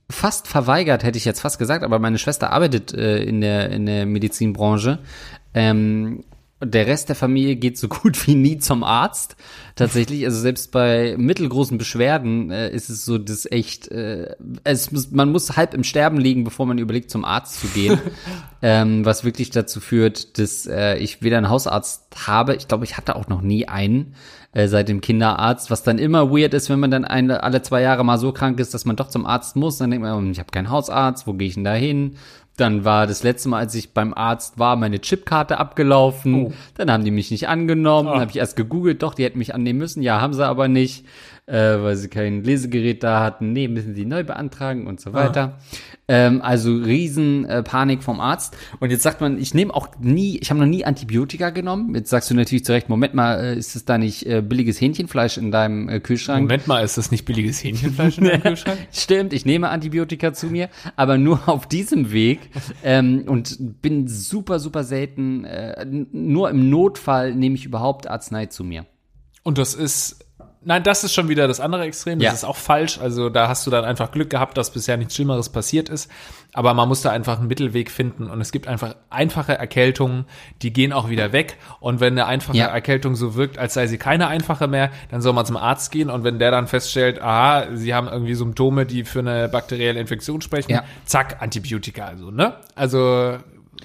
fast 0.10 0.48
verweigert, 0.48 1.04
hätte 1.04 1.18
ich 1.18 1.26
jetzt 1.26 1.42
fast 1.42 1.60
gesagt, 1.60 1.84
aber 1.84 2.00
meine 2.00 2.18
Schwester 2.18 2.52
arbeitet 2.52 2.94
äh, 2.94 3.24
in, 3.24 3.42
der, 3.42 3.70
in 3.70 3.86
der 3.86 4.06
Medizinbranche. 4.06 5.00
Ähm, 5.54 6.24
der 6.64 6.88
Rest 6.88 7.10
der 7.10 7.16
Familie 7.16 7.56
geht 7.56 7.78
so 7.78 7.88
gut 7.90 8.28
wie 8.28 8.36
nie 8.36 8.58
zum 8.58 8.84
Arzt. 8.84 9.36
Tatsächlich, 9.76 10.24
also 10.26 10.40
selbst 10.40 10.72
bei 10.72 11.16
mittelgroßen 11.18 11.78
Beschwerden 11.80 12.52
äh, 12.52 12.70
ist 12.70 12.90
es 12.90 13.06
so, 13.06 13.18
dass 13.18 13.50
echt, 13.50 13.88
äh, 13.88 14.36
es 14.64 14.92
muss, 14.92 15.12
man 15.12 15.32
muss 15.32 15.58
halb 15.58 15.74
im 15.74 15.84
Sterben 15.84 16.20
liegen, 16.20 16.44
bevor 16.44 16.68
man 16.68 16.78
überlegt, 16.78 17.10
zum 17.10 17.26
Arzt 17.26 17.60
zu 17.60 17.68
gehen. 17.68 18.00
ähm, 18.62 19.04
was 19.04 19.24
wirklich 19.24 19.50
dazu 19.50 19.80
führt, 19.80 20.38
dass 20.38 20.68
äh, 20.68 20.98
ich 20.98 21.24
weder 21.24 21.38
einen 21.38 21.50
Hausarzt 21.50 22.28
habe, 22.28 22.56
ich 22.56 22.68
glaube, 22.68 22.86
ich 22.86 22.98
hatte 22.98 23.16
auch 23.16 23.28
noch 23.28 23.42
nie 23.42 23.68
einen 23.68 24.14
äh, 24.54 24.68
seit 24.68 24.88
dem 24.88 25.02
Kinderarzt, 25.02 25.72
was 25.72 25.84
dann 25.84 25.98
immer 25.98 26.30
weird 26.32 26.54
ist, 26.54 26.70
wenn 26.70 26.80
man 26.80 26.92
dann 26.92 27.06
eine, 27.06 27.44
alle 27.44 27.62
zwei 27.64 27.82
Jahre 27.82 28.06
mal 28.06 28.18
so 28.18 28.32
krank 28.32 28.60
ist, 28.60 28.74
dass 28.74 28.86
man 28.86 28.96
doch 28.96 29.08
zum 29.08 29.26
Arzt 29.26 29.56
muss. 29.56 29.80
Dann 29.80 29.90
denkt 29.90 30.06
man, 30.06 30.32
ich 30.32 30.40
habe 30.40 30.52
keinen 30.52 30.70
Hausarzt, 30.70 31.26
wo 31.26 31.34
gehe 31.34 31.48
ich 31.48 31.56
denn 31.56 31.64
da 31.64 31.74
hin? 31.74 32.18
Dann 32.58 32.86
war 32.86 33.08
das 33.08 33.24
letzte 33.24 33.50
Mal, 33.50 33.60
als 33.60 33.74
ich 33.74 33.94
beim 33.94 34.14
Arzt 34.14 34.60
war, 34.60 34.76
meine 34.76 35.02
Chipkarte 35.02 35.58
abgelaufen. 35.58 36.36
Oh. 36.36 36.54
Dann 36.76 36.92
haben 36.92 37.04
die 37.04 37.12
mich 37.12 37.32
nicht 37.32 37.48
angenommen. 37.48 38.08
Ah. 38.08 38.12
Dann 38.14 38.22
habe 38.22 38.32
ich 38.32 38.38
erst 38.38 38.56
gegoogelt, 38.56 39.02
doch, 39.02 39.16
die 39.16 39.24
hätten 39.24 39.40
mich 39.40 39.56
annehmen 39.56 39.80
müssen. 39.80 40.04
Ja, 40.04 40.22
haben 40.22 40.34
sie 40.34 40.46
aber 40.46 40.68
nicht. 40.68 41.06
Äh, 41.46 41.56
weil 41.56 41.96
sie 41.96 42.08
kein 42.08 42.44
Lesegerät 42.44 43.04
da 43.04 43.22
hatten. 43.22 43.52
Nee, 43.52 43.68
müssen 43.68 43.96
sie 43.96 44.06
neu 44.06 44.24
beantragen 44.24 44.88
und 44.88 45.02
so 45.02 45.14
weiter. 45.14 45.60
Ähm, 46.08 46.42
also 46.42 46.76
riesen 46.76 47.46
äh, 47.46 47.64
Panik 47.64 48.04
vom 48.04 48.20
Arzt. 48.20 48.56
Und 48.80 48.92
jetzt 48.92 49.04
sagt 49.04 49.22
man, 49.22 49.38
ich 49.38 49.54
nehme 49.54 49.74
auch 49.74 49.90
nie, 50.00 50.38
ich 50.38 50.50
habe 50.50 50.60
noch 50.60 50.68
nie 50.68 50.86
Antibiotika 50.86 51.50
genommen. 51.50 51.96
Jetzt 51.96 52.10
sagst 52.10 52.30
du 52.30 52.34
natürlich 52.34 52.64
zu 52.64 52.72
Recht, 52.72 52.90
Moment 52.90 53.14
mal, 53.14 53.40
äh, 53.40 53.58
ist 53.58 53.76
es 53.76 53.84
da 53.86 53.98
nicht 53.98 54.26
äh, 54.26 54.42
billiges 54.42 54.80
Hähnchenfleisch 54.80 55.38
in 55.38 55.52
deinem 55.52 55.90
äh, 55.90 56.00
Kühlschrank? 56.00 56.44
Moment 56.44 56.68
mal, 56.68 56.84
ist 56.84 56.98
das 56.98 57.12
nicht 57.12 57.26
billiges 57.26 57.64
Hähnchenfleisch 57.64 58.18
in 58.18 58.26
deinem 58.26 58.42
Kühlschrank? 58.44 58.80
Stimmt, 58.92 59.34
ich 59.34 59.46
nehme 59.46 59.70
Antibiotika 59.70 60.34
zu 60.34 60.48
mir, 60.48 60.70
aber 60.96 61.18
nur 61.18 61.42
auf 61.50 61.68
diesem 61.68 62.12
Weg 62.12 62.40
ähm, 62.84 63.24
und 63.28 63.82
bin 63.82 64.08
super, 64.08 64.60
super 64.60 64.84
selten, 64.84 65.44
äh, 65.46 65.86
nur 65.86 66.50
im 66.50 66.70
Notfall 66.70 67.36
nehme 67.36 67.56
ich 67.56 67.66
überhaupt 67.66 68.10
Arznei 68.10 68.46
zu 68.46 68.64
mir. 68.64 68.86
Und 69.44 69.58
das 69.58 69.74
ist, 69.74 70.26
nein, 70.66 70.84
das 70.84 71.04
ist 71.04 71.14
schon 71.14 71.30
wieder 71.30 71.48
das 71.48 71.60
andere 71.60 71.84
Extrem. 71.84 72.20
Das 72.20 72.26
Ja. 72.26 72.32
ist 72.34 72.44
auch 72.44 72.56
falsch. 72.58 73.00
Also 73.00 73.30
da 73.30 73.48
hast 73.48 73.66
du 73.68 73.72
dann 73.72 73.86
einfach 73.86 74.12
Glück 74.12 74.30
gehabt, 74.30 74.58
dass 74.58 74.72
bisher 74.72 74.98
nichts 74.98 75.16
Schlimmeres 75.16 75.50
passiert 75.50 75.90
ist. 75.90 76.10
Aber 76.54 76.74
man 76.74 76.88
muss 76.88 77.02
da 77.02 77.10
einfach 77.12 77.40
einen 77.40 77.48
Mittelweg 77.48 77.90
finden. 77.90 78.30
Und 78.30 78.40
es 78.42 78.52
gibt 78.52 78.68
einfach 78.68 78.96
einfache 79.10 79.58
Erkältungen, 79.58 80.26
die 80.62 80.72
gehen 80.72 80.94
auch 80.94 81.10
wieder 81.10 81.32
weg. 81.34 81.58
Und 81.80 82.00
wenn 82.00 82.14
eine 82.14 82.26
einfache 82.28 82.58
Ja. 82.58 82.68
Erkältung 82.68 83.16
so 83.16 83.36
wirkt, 83.36 83.58
als 83.58 83.74
sei 83.74 83.88
sie 83.88 83.98
keine 83.98 84.28
einfache 84.28 84.68
mehr, 84.68 84.92
dann 85.10 85.22
soll 85.22 85.34
man 85.34 85.46
zum 85.46 85.58
Arzt 85.58 85.92
gehen. 85.92 86.10
Und 86.10 86.24
wenn 86.24 86.40
der 86.40 86.52
dann 86.52 86.68
feststellt, 86.68 87.22
aha, 87.22 87.68
sie 87.74 87.94
haben 87.94 88.08
irgendwie 88.08 88.36
Symptome, 88.36 88.86
die 88.86 89.04
für 89.04 89.20
eine 89.20 89.50
bakterielle 89.50 90.00
Infektion 90.00 90.42
sprechen, 90.42 90.72
Ja. 90.72 90.84
zack, 91.06 91.42
Antibiotika. 91.42 92.06
Also, 92.06 92.30
ne? 92.32 92.54
Also 92.76 93.38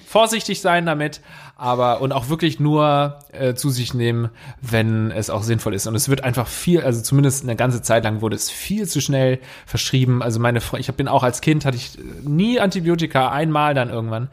vorsichtig 0.07 0.61
sein 0.61 0.85
damit, 0.85 1.21
aber 1.59 2.01
und 2.01 2.13
auch 2.13 2.29
wirklich 2.29 2.59
nur 2.59 3.19
äh, 3.31 3.53
zu 3.53 3.69
sich 3.69 3.93
nehmen, 3.93 4.29
wenn 4.61 5.11
es 5.11 5.29
auch 5.29 5.43
sinnvoll 5.43 5.73
ist. 5.73 5.87
Und 5.87 5.95
es 5.95 6.07
wird 6.07 6.23
einfach 6.23 6.47
viel, 6.47 6.81
also 6.81 7.01
zumindest 7.01 7.43
eine 7.43 7.55
ganze 7.55 7.81
Zeit 7.81 8.05
lang 8.05 8.21
wurde 8.21 8.35
es 8.35 8.49
viel 8.49 8.87
zu 8.87 9.01
schnell 9.01 9.39
verschrieben. 9.65 10.23
Also 10.23 10.39
meine, 10.39 10.59
Fre- 10.59 10.79
ich 10.79 10.91
bin 10.93 11.07
auch 11.07 11.23
als 11.23 11.41
Kind 11.41 11.65
hatte 11.65 11.77
ich 11.77 11.97
nie 12.23 12.59
Antibiotika, 12.59 13.29
einmal 13.29 13.73
dann 13.73 13.89
irgendwann. 13.89 14.29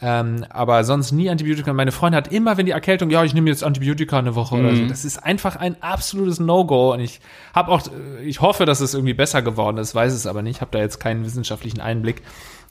Ähm, 0.00 0.44
aber 0.50 0.84
sonst 0.84 1.10
nie 1.10 1.28
Antibiotika. 1.28 1.72
Meine 1.72 1.90
Freundin 1.90 2.18
hat 2.18 2.32
immer, 2.32 2.56
wenn 2.56 2.66
die 2.66 2.72
Erkältung, 2.72 3.10
ja, 3.10 3.24
ich 3.24 3.34
nehme 3.34 3.50
jetzt 3.50 3.64
Antibiotika 3.64 4.16
eine 4.16 4.36
Woche 4.36 4.54
oder 4.54 4.68
so. 4.76 4.86
Das 4.86 5.04
ist 5.04 5.18
einfach 5.18 5.56
ein 5.56 5.74
absolutes 5.82 6.38
No-Go. 6.38 6.92
Und 6.92 7.00
ich 7.00 7.20
habe 7.52 7.72
auch, 7.72 7.82
äh, 7.88 8.22
ich 8.22 8.40
hoffe, 8.40 8.64
dass 8.64 8.78
es 8.78 8.94
irgendwie 8.94 9.14
besser 9.14 9.42
geworden 9.42 9.78
ist, 9.78 9.96
weiß 9.96 10.12
es 10.12 10.28
aber 10.28 10.42
nicht. 10.42 10.60
Habe 10.60 10.70
da 10.70 10.78
jetzt 10.78 11.00
keinen 11.00 11.24
wissenschaftlichen 11.24 11.80
Einblick. 11.80 12.22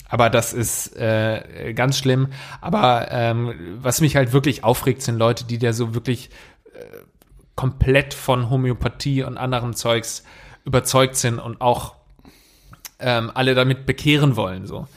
Aber 0.09 0.29
das 0.29 0.53
ist 0.53 0.95
äh, 0.95 1.73
ganz 1.73 1.97
schlimm. 1.97 2.27
Aber 2.61 3.07
ähm, 3.11 3.77
was 3.81 4.01
mich 4.01 4.15
halt 4.15 4.33
wirklich 4.33 4.63
aufregt, 4.63 5.01
sind 5.01 5.17
Leute, 5.17 5.45
die 5.45 5.57
da 5.57 5.73
so 5.73 5.93
wirklich 5.93 6.29
äh, 6.73 6.79
komplett 7.55 8.13
von 8.13 8.49
Homöopathie 8.49 9.23
und 9.23 9.37
anderem 9.37 9.73
Zeugs 9.73 10.23
überzeugt 10.65 11.15
sind 11.15 11.39
und 11.39 11.61
auch 11.61 11.95
ähm, 12.99 13.31
alle 13.33 13.55
damit 13.55 13.85
bekehren 13.85 14.35
wollen. 14.35 14.65
So. 14.65 14.87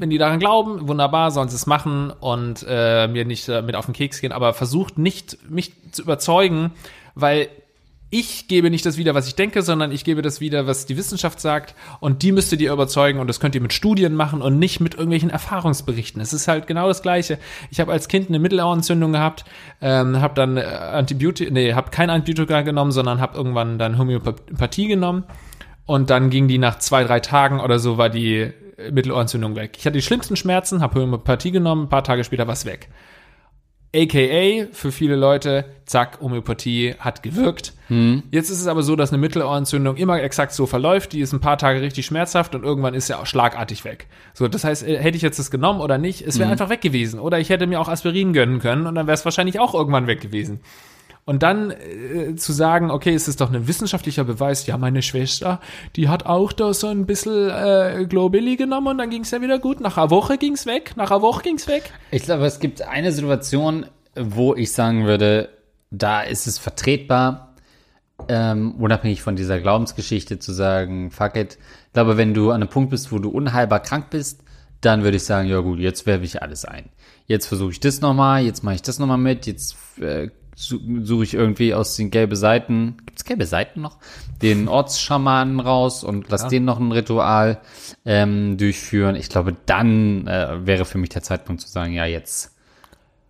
Wenn 0.00 0.10
die 0.10 0.18
daran 0.18 0.38
glauben, 0.38 0.88
wunderbar, 0.88 1.30
sollen 1.30 1.48
sie 1.48 1.56
es 1.56 1.66
machen 1.66 2.10
und 2.10 2.64
äh, 2.68 3.08
mir 3.08 3.24
nicht 3.24 3.48
damit 3.48 3.76
auf 3.76 3.86
den 3.86 3.94
Keks 3.94 4.20
gehen, 4.20 4.32
aber 4.32 4.54
versucht 4.54 4.98
nicht, 4.98 5.38
mich 5.48 5.72
zu 5.92 6.02
überzeugen, 6.02 6.72
weil 7.14 7.48
ich 8.10 8.48
gebe 8.48 8.70
nicht 8.70 8.84
das 8.84 8.96
wieder, 8.96 9.14
was 9.14 9.28
ich 9.28 9.36
denke, 9.36 9.62
sondern 9.62 9.92
ich 9.92 10.02
gebe 10.02 10.20
das 10.20 10.40
wieder, 10.40 10.66
was 10.66 10.84
die 10.84 10.96
Wissenschaft 10.96 11.40
sagt 11.40 11.76
und 12.00 12.22
die 12.22 12.32
müsstet 12.32 12.60
ihr 12.60 12.72
überzeugen 12.72 13.20
und 13.20 13.28
das 13.28 13.38
könnt 13.38 13.54
ihr 13.54 13.60
mit 13.60 13.72
Studien 13.72 14.14
machen 14.14 14.42
und 14.42 14.58
nicht 14.58 14.80
mit 14.80 14.94
irgendwelchen 14.94 15.30
Erfahrungsberichten. 15.30 16.20
Es 16.20 16.32
ist 16.32 16.48
halt 16.48 16.66
genau 16.66 16.88
das 16.88 17.02
Gleiche. 17.02 17.38
Ich 17.70 17.78
habe 17.78 17.92
als 17.92 18.08
Kind 18.08 18.28
eine 18.28 18.40
Mittelohrentzündung 18.40 19.12
gehabt, 19.12 19.44
ähm, 19.80 20.20
habe 20.20 20.34
dann 20.34 20.56
äh, 20.56 20.62
Antibiotika, 20.62 21.52
nee, 21.52 21.72
habe 21.74 21.90
kein 21.90 22.10
Antibiotika 22.10 22.62
genommen, 22.62 22.90
sondern 22.90 23.20
habe 23.20 23.36
irgendwann 23.36 23.78
dann 23.78 23.96
Homöopathie 23.96 24.88
genommen 24.88 25.24
und 25.86 26.10
dann 26.10 26.30
ging 26.30 26.48
die 26.48 26.58
nach 26.58 26.78
zwei, 26.80 27.04
drei 27.04 27.20
Tagen 27.20 27.60
oder 27.60 27.78
so, 27.78 27.96
war 27.96 28.10
die 28.10 28.50
Mittelohrentzündung 28.90 29.54
weg. 29.54 29.76
Ich 29.78 29.86
hatte 29.86 29.98
die 29.98 30.02
schlimmsten 30.02 30.34
Schmerzen, 30.34 30.80
habe 30.80 31.00
Homöopathie 31.00 31.52
genommen, 31.52 31.84
ein 31.84 31.88
paar 31.88 32.04
Tage 32.04 32.24
später 32.24 32.46
war 32.48 32.54
es 32.54 32.64
weg. 32.64 32.88
AKA 33.94 34.66
für 34.72 34.92
viele 34.92 35.16
Leute, 35.16 35.64
zack, 35.84 36.20
Homöopathie 36.20 36.94
hat 36.98 37.22
gewirkt. 37.24 37.72
Jetzt 38.30 38.48
ist 38.50 38.60
es 38.60 38.68
aber 38.68 38.84
so, 38.84 38.94
dass 38.94 39.10
eine 39.10 39.18
Mittelohrentzündung 39.18 39.96
immer 39.96 40.22
exakt 40.22 40.52
so 40.52 40.66
verläuft. 40.66 41.12
Die 41.12 41.20
ist 41.20 41.32
ein 41.32 41.40
paar 41.40 41.58
Tage 41.58 41.80
richtig 41.80 42.06
schmerzhaft 42.06 42.54
und 42.54 42.62
irgendwann 42.62 42.94
ist 42.94 43.08
sie 43.08 43.18
auch 43.18 43.26
schlagartig 43.26 43.84
weg. 43.84 44.06
So, 44.32 44.46
das 44.46 44.62
heißt, 44.62 44.86
äh, 44.86 44.96
hätte 44.98 45.16
ich 45.16 45.22
jetzt 45.22 45.40
das 45.40 45.50
genommen 45.50 45.80
oder 45.80 45.98
nicht, 45.98 46.22
es 46.22 46.38
wäre 46.38 46.50
einfach 46.50 46.68
weg 46.68 46.82
gewesen. 46.82 47.18
Oder 47.18 47.40
ich 47.40 47.50
hätte 47.50 47.66
mir 47.66 47.80
auch 47.80 47.88
Aspirin 47.88 48.32
gönnen 48.32 48.60
können 48.60 48.86
und 48.86 48.94
dann 48.94 49.08
wäre 49.08 49.14
es 49.16 49.24
wahrscheinlich 49.24 49.58
auch 49.58 49.74
irgendwann 49.74 50.06
weg 50.06 50.20
gewesen. 50.20 50.60
Und 51.30 51.44
dann 51.44 51.70
äh, 51.70 52.34
zu 52.34 52.52
sagen, 52.52 52.90
okay, 52.90 53.14
es 53.14 53.28
ist 53.28 53.40
doch 53.40 53.52
ein 53.52 53.68
wissenschaftlicher 53.68 54.24
Beweis, 54.24 54.66
ja, 54.66 54.76
meine 54.76 55.00
Schwester, 55.00 55.60
die 55.94 56.08
hat 56.08 56.26
auch 56.26 56.52
da 56.52 56.74
so 56.74 56.88
ein 56.88 57.06
bisschen 57.06 57.48
äh, 57.50 58.04
Globili 58.08 58.56
genommen 58.56 58.88
und 58.88 58.98
dann 58.98 59.10
ging 59.10 59.22
es 59.22 59.30
ja 59.30 59.40
wieder 59.40 59.60
gut. 59.60 59.78
Nach 59.78 59.96
einer 59.96 60.10
Woche 60.10 60.38
ging's 60.38 60.66
weg, 60.66 60.94
nach 60.96 61.12
einer 61.12 61.22
Woche 61.22 61.44
ging's 61.44 61.68
weg. 61.68 61.92
Ich 62.10 62.24
glaube, 62.24 62.46
es 62.46 62.58
gibt 62.58 62.82
eine 62.82 63.12
Situation, 63.12 63.86
wo 64.16 64.56
ich 64.56 64.72
sagen 64.72 65.06
würde, 65.06 65.50
da 65.92 66.22
ist 66.22 66.48
es 66.48 66.58
vertretbar, 66.58 67.54
ähm, 68.26 68.74
unabhängig 68.80 69.22
von 69.22 69.36
dieser 69.36 69.60
Glaubensgeschichte 69.60 70.40
zu 70.40 70.52
sagen, 70.52 71.12
fuck 71.12 71.36
it. 71.36 71.58
Ich 71.86 71.92
glaube, 71.92 72.16
wenn 72.16 72.34
du 72.34 72.50
an 72.50 72.56
einem 72.60 72.70
Punkt 72.70 72.90
bist, 72.90 73.12
wo 73.12 73.20
du 73.20 73.30
unheilbar 73.30 73.78
krank 73.78 74.10
bist, 74.10 74.42
dann 74.80 75.04
würde 75.04 75.18
ich 75.18 75.24
sagen, 75.24 75.48
ja 75.48 75.60
gut, 75.60 75.78
jetzt 75.78 76.06
werfe 76.06 76.24
ich 76.24 76.42
alles 76.42 76.64
ein. 76.64 76.88
Jetzt 77.28 77.46
versuche 77.46 77.70
ich 77.70 77.78
das 77.78 78.00
nochmal, 78.00 78.42
jetzt 78.42 78.64
mache 78.64 78.74
ich 78.74 78.82
das 78.82 78.98
nochmal 78.98 79.18
mit, 79.18 79.46
jetzt 79.46 79.76
äh, 80.00 80.30
suche 80.60 81.24
ich 81.24 81.34
irgendwie 81.34 81.74
aus 81.74 81.96
den 81.96 82.10
gelben 82.10 82.36
Seiten, 82.36 82.96
gibt's 83.06 83.24
gelbe 83.24 83.46
Seiten 83.46 83.80
noch? 83.80 83.98
Den 84.42 84.68
Ortsschamanen 84.68 85.60
raus 85.60 86.04
und 86.04 86.28
lass 86.28 86.48
den 86.48 86.64
noch 86.64 86.78
ein 86.78 86.92
Ritual 86.92 87.60
ähm, 88.04 88.58
durchführen. 88.58 89.16
Ich 89.16 89.28
glaube, 89.28 89.56
dann 89.66 90.26
äh, 90.26 90.66
wäre 90.66 90.84
für 90.84 90.98
mich 90.98 91.10
der 91.10 91.22
Zeitpunkt 91.22 91.62
zu 91.62 91.68
sagen, 91.68 91.92
ja, 91.92 92.04
jetzt 92.04 92.56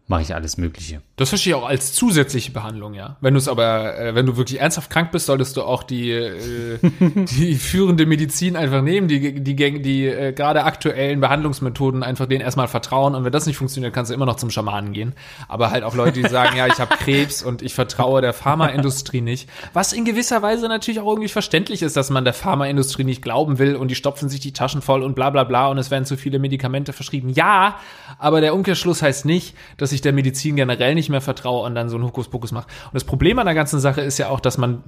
mache 0.06 0.22
ich 0.22 0.34
alles 0.34 0.56
Mögliche. 0.56 1.02
Das 1.20 1.28
verstehe 1.28 1.50
ich 1.50 1.54
auch 1.54 1.68
als 1.68 1.92
zusätzliche 1.92 2.50
Behandlung, 2.50 2.94
ja. 2.94 3.18
Wenn 3.20 3.34
du 3.34 3.38
es 3.38 3.46
aber, 3.46 3.98
äh, 3.98 4.14
wenn 4.14 4.24
du 4.24 4.38
wirklich 4.38 4.58
ernsthaft 4.58 4.88
krank 4.88 5.12
bist, 5.12 5.26
solltest 5.26 5.54
du 5.54 5.62
auch 5.62 5.82
die, 5.82 6.12
äh, 6.12 6.78
die 7.14 7.56
führende 7.56 8.06
Medizin 8.06 8.56
einfach 8.56 8.80
nehmen, 8.80 9.06
die, 9.06 9.34
die, 9.34 9.54
die, 9.54 9.82
die 9.82 10.06
äh, 10.06 10.32
gerade 10.32 10.64
aktuellen 10.64 11.20
Behandlungsmethoden 11.20 12.02
einfach 12.02 12.24
denen 12.24 12.40
erstmal 12.40 12.68
vertrauen. 12.68 13.14
Und 13.14 13.26
wenn 13.26 13.32
das 13.32 13.44
nicht 13.44 13.58
funktioniert, 13.58 13.92
kannst 13.92 14.10
du 14.10 14.14
immer 14.14 14.24
noch 14.24 14.36
zum 14.36 14.48
Schamanen 14.48 14.94
gehen. 14.94 15.12
Aber 15.46 15.70
halt 15.70 15.84
auch 15.84 15.94
Leute, 15.94 16.22
die 16.22 16.26
sagen, 16.26 16.56
ja, 16.56 16.66
ich 16.68 16.78
habe 16.78 16.96
Krebs 16.96 17.42
und 17.42 17.60
ich 17.60 17.74
vertraue 17.74 18.22
der 18.22 18.32
Pharmaindustrie 18.32 19.20
nicht. 19.20 19.46
Was 19.74 19.92
in 19.92 20.06
gewisser 20.06 20.40
Weise 20.40 20.68
natürlich 20.68 21.00
auch 21.00 21.08
irgendwie 21.08 21.28
verständlich 21.28 21.82
ist, 21.82 21.98
dass 21.98 22.08
man 22.08 22.24
der 22.24 22.32
Pharmaindustrie 22.32 23.04
nicht 23.04 23.20
glauben 23.20 23.58
will 23.58 23.76
und 23.76 23.88
die 23.88 23.94
stopfen 23.94 24.30
sich 24.30 24.40
die 24.40 24.54
Taschen 24.54 24.80
voll 24.80 25.02
und 25.02 25.16
bla 25.16 25.28
bla 25.28 25.44
bla 25.44 25.66
und 25.66 25.76
es 25.76 25.90
werden 25.90 26.06
zu 26.06 26.16
viele 26.16 26.38
Medikamente 26.38 26.94
verschrieben. 26.94 27.28
Ja, 27.28 27.78
aber 28.18 28.40
der 28.40 28.54
Umkehrschluss 28.54 29.02
heißt 29.02 29.26
nicht, 29.26 29.54
dass 29.76 29.92
ich 29.92 30.00
der 30.00 30.14
Medizin 30.14 30.56
generell 30.56 30.94
nicht 30.94 31.09
mehr 31.10 31.20
vertraue 31.20 31.66
und 31.66 31.74
dann 31.74 31.88
so 31.88 31.98
ein 31.98 32.04
Hokuspokus 32.04 32.52
mache. 32.52 32.66
Und 32.86 32.94
das 32.94 33.04
Problem 33.04 33.38
an 33.38 33.46
der 33.46 33.54
ganzen 33.54 33.80
Sache 33.80 34.00
ist 34.00 34.18
ja 34.18 34.28
auch, 34.28 34.40
dass 34.40 34.58
man 34.58 34.82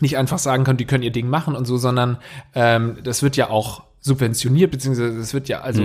nicht 0.00 0.16
einfach 0.16 0.38
sagen 0.38 0.64
kann, 0.64 0.76
die 0.76 0.86
können 0.86 1.02
ihr 1.02 1.12
Ding 1.12 1.28
machen 1.28 1.54
und 1.54 1.66
so, 1.66 1.76
sondern 1.76 2.18
ähm, 2.54 2.98
das 3.04 3.22
wird 3.22 3.36
ja 3.36 3.50
auch 3.50 3.82
subventioniert, 4.00 4.70
beziehungsweise 4.70 5.18
es 5.18 5.34
wird 5.34 5.48
ja, 5.48 5.60
also 5.60 5.82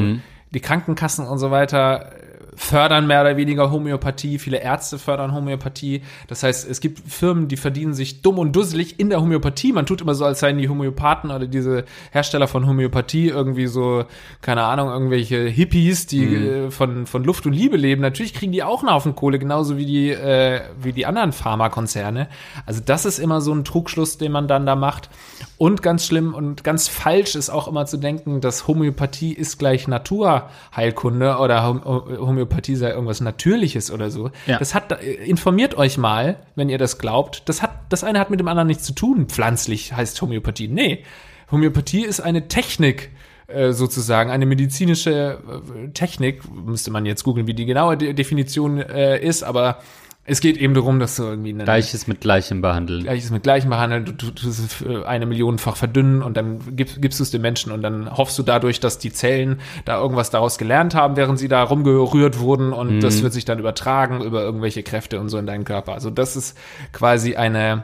die 0.51 0.59
Krankenkassen 0.61 1.27
und 1.27 1.37
so 1.37 1.51
weiter 1.51 2.11
fördern 2.55 3.07
mehr 3.07 3.21
oder 3.21 3.37
weniger 3.37 3.71
Homöopathie, 3.71 4.39
viele 4.39 4.57
Ärzte 4.57 4.97
fördern 4.97 5.33
Homöopathie. 5.33 6.01
Das 6.27 6.43
heißt, 6.43 6.69
es 6.69 6.79
gibt 6.79 6.99
Firmen, 7.11 7.47
die 7.47 7.57
verdienen 7.57 7.93
sich 7.93 8.21
dumm 8.21 8.39
und 8.39 8.55
dusselig 8.55 8.99
in 8.99 9.09
der 9.09 9.21
Homöopathie. 9.21 9.73
Man 9.73 9.85
tut 9.85 10.01
immer 10.01 10.15
so, 10.15 10.25
als 10.25 10.39
seien 10.39 10.57
die 10.57 10.69
Homöopathen 10.69 11.31
oder 11.31 11.47
diese 11.47 11.85
Hersteller 12.11 12.47
von 12.47 12.67
Homöopathie 12.67 13.27
irgendwie 13.27 13.67
so, 13.67 14.05
keine 14.41 14.63
Ahnung, 14.63 14.89
irgendwelche 14.89 15.45
Hippies, 15.45 16.07
die 16.07 16.23
äh, 16.35 16.71
von, 16.71 17.05
von 17.05 17.23
Luft 17.23 17.45
und 17.45 17.53
Liebe 17.53 17.77
leben. 17.77 18.01
Natürlich 18.01 18.33
kriegen 18.33 18.51
die 18.51 18.63
auch 18.63 18.81
einen 18.81 18.93
Haufen 18.93 19.15
Kohle, 19.15 19.39
genauso 19.39 19.77
wie 19.77 19.85
die, 19.85 20.11
äh, 20.11 20.61
wie 20.81 20.93
die 20.93 21.05
anderen 21.05 21.33
Pharmakonzerne. 21.33 22.27
Also 22.65 22.81
das 22.85 23.05
ist 23.05 23.19
immer 23.19 23.41
so 23.41 23.53
ein 23.53 23.65
Trugschluss, 23.65 24.17
den 24.17 24.31
man 24.31 24.47
dann 24.47 24.65
da 24.65 24.75
macht. 24.75 25.09
Und 25.57 25.81
ganz 25.81 26.05
schlimm 26.05 26.33
und 26.33 26.63
ganz 26.63 26.87
falsch 26.87 27.35
ist 27.35 27.49
auch 27.49 27.67
immer 27.67 27.85
zu 27.85 27.97
denken, 27.97 28.41
dass 28.41 28.67
Homöopathie 28.67 29.33
ist 29.33 29.57
gleich 29.57 29.87
Naturheilkunde 29.87 31.37
oder 31.37 31.65
Hom 31.65 32.44
Homöopathie 32.45 32.75
sei 32.75 32.89
irgendwas 32.91 33.21
Natürliches 33.21 33.91
oder 33.91 34.09
so. 34.09 34.31
Ja. 34.45 34.59
Das 34.59 34.73
hat, 34.73 34.91
äh, 34.91 35.13
informiert 35.25 35.77
euch 35.77 35.97
mal, 35.97 36.37
wenn 36.55 36.69
ihr 36.69 36.77
das 36.77 36.97
glaubt. 36.97 37.43
Das 37.45 37.61
hat, 37.61 37.71
das 37.89 38.03
eine 38.03 38.19
hat 38.19 38.29
mit 38.29 38.39
dem 38.39 38.47
anderen 38.47 38.67
nichts 38.67 38.83
zu 38.83 38.93
tun. 38.93 39.27
Pflanzlich 39.27 39.93
heißt 39.93 40.21
Homöopathie. 40.21 40.67
Nee. 40.67 41.03
Homöopathie 41.51 42.03
ist 42.03 42.21
eine 42.21 42.47
Technik, 42.47 43.11
äh, 43.47 43.71
sozusagen, 43.71 44.31
eine 44.31 44.45
medizinische 44.45 45.39
äh, 45.47 45.89
Technik. 45.89 46.41
Müsste 46.51 46.91
man 46.91 47.05
jetzt 47.05 47.23
googeln, 47.23 47.47
wie 47.47 47.53
die 47.53 47.65
genaue 47.65 47.97
De 47.97 48.13
Definition 48.13 48.79
ist, 48.79 49.43
aber 49.43 49.79
es 50.27 50.41
geht 50.41 50.57
eben 50.57 50.73
darum, 50.73 50.99
dass 50.99 51.17
du 51.17 51.23
irgendwie 51.23 51.51
eine 51.51 51.65
Gleiches 51.65 52.07
mit 52.07 52.19
Gleichem 52.19 52.59
behandeln. 52.61 53.03
Gleiches 53.03 53.29
mit 53.29 53.43
Gleichem 53.43 53.69
behandeln, 53.69 54.05
du 54.05 54.31
tust 54.31 54.59
es 54.59 54.83
eine 55.05 55.27
Millionenfach 55.27 55.77
verdünnen 55.77 56.23
und 56.23 56.35
dann 56.35 56.75
gib, 56.75 56.99
gibst 56.99 57.19
du 57.19 57.23
es 57.23 57.29
den 57.29 57.41
Menschen 57.41 57.71
und 57.71 57.83
dann 57.83 58.09
hoffst 58.17 58.37
du 58.39 58.43
dadurch, 58.43 58.79
dass 58.79 58.97
die 58.97 59.13
Zellen 59.13 59.59
da 59.85 60.01
irgendwas 60.01 60.31
daraus 60.31 60.57
gelernt 60.57 60.95
haben, 60.95 61.15
während 61.15 61.37
sie 61.37 61.47
da 61.47 61.61
rumgerührt 61.61 62.39
wurden 62.39 62.73
und 62.73 63.01
das 63.01 63.21
wird 63.21 63.33
sich 63.33 63.45
dann 63.45 63.59
übertragen 63.59 64.21
über 64.21 64.41
irgendwelche 64.41 64.81
Kräfte 64.81 65.19
und 65.19 65.29
so 65.29 65.37
in 65.37 65.45
deinen 65.45 65.63
Körper. 65.63 65.93
Also 65.93 66.09
das 66.09 66.35
ist 66.35 66.57
quasi 66.91 67.35
eine 67.35 67.83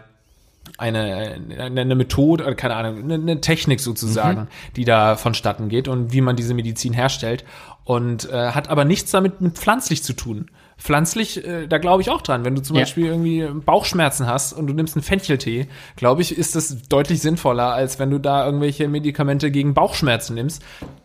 eine, 0.77 1.39
eine, 1.57 1.81
eine 1.81 1.95
Methode, 1.95 2.43
oder 2.43 2.55
keine 2.55 2.75
Ahnung, 2.75 3.03
eine, 3.03 3.15
eine 3.15 3.41
Technik 3.41 3.79
sozusagen, 3.79 4.47
die 4.75 4.85
da 4.85 5.15
vonstatten 5.15 5.69
geht 5.69 5.87
und 5.87 6.13
wie 6.13 6.21
man 6.21 6.35
diese 6.35 6.53
Medizin 6.53 6.93
herstellt. 6.93 7.43
Und 7.83 8.29
äh, 8.29 8.51
hat 8.51 8.69
aber 8.69 8.85
nichts 8.85 9.11
damit 9.11 9.41
mit 9.41 9.57
pflanzlich 9.57 10.03
zu 10.03 10.13
tun. 10.13 10.49
Pflanzlich, 10.81 11.45
äh, 11.45 11.67
da 11.67 11.77
glaube 11.77 12.01
ich 12.01 12.09
auch 12.09 12.21
dran. 12.23 12.43
Wenn 12.43 12.55
du 12.55 12.61
zum 12.63 12.75
Ja. 12.75 12.81
Beispiel 12.81 13.05
irgendwie 13.05 13.47
Bauchschmerzen 13.65 14.25
hast 14.25 14.51
und 14.53 14.65
du 14.65 14.73
nimmst 14.73 14.95
einen 14.95 15.03
Fencheltee, 15.03 15.67
glaube 15.95 16.23
ich, 16.23 16.35
ist 16.35 16.55
das 16.55 16.75
deutlich 16.89 17.21
sinnvoller, 17.21 17.71
als 17.71 17.99
wenn 17.99 18.09
du 18.09 18.17
da 18.17 18.45
irgendwelche 18.45 18.87
Medikamente 18.87 19.51
gegen 19.51 19.75
Bauchschmerzen 19.75 20.33
nimmst. 20.33 20.63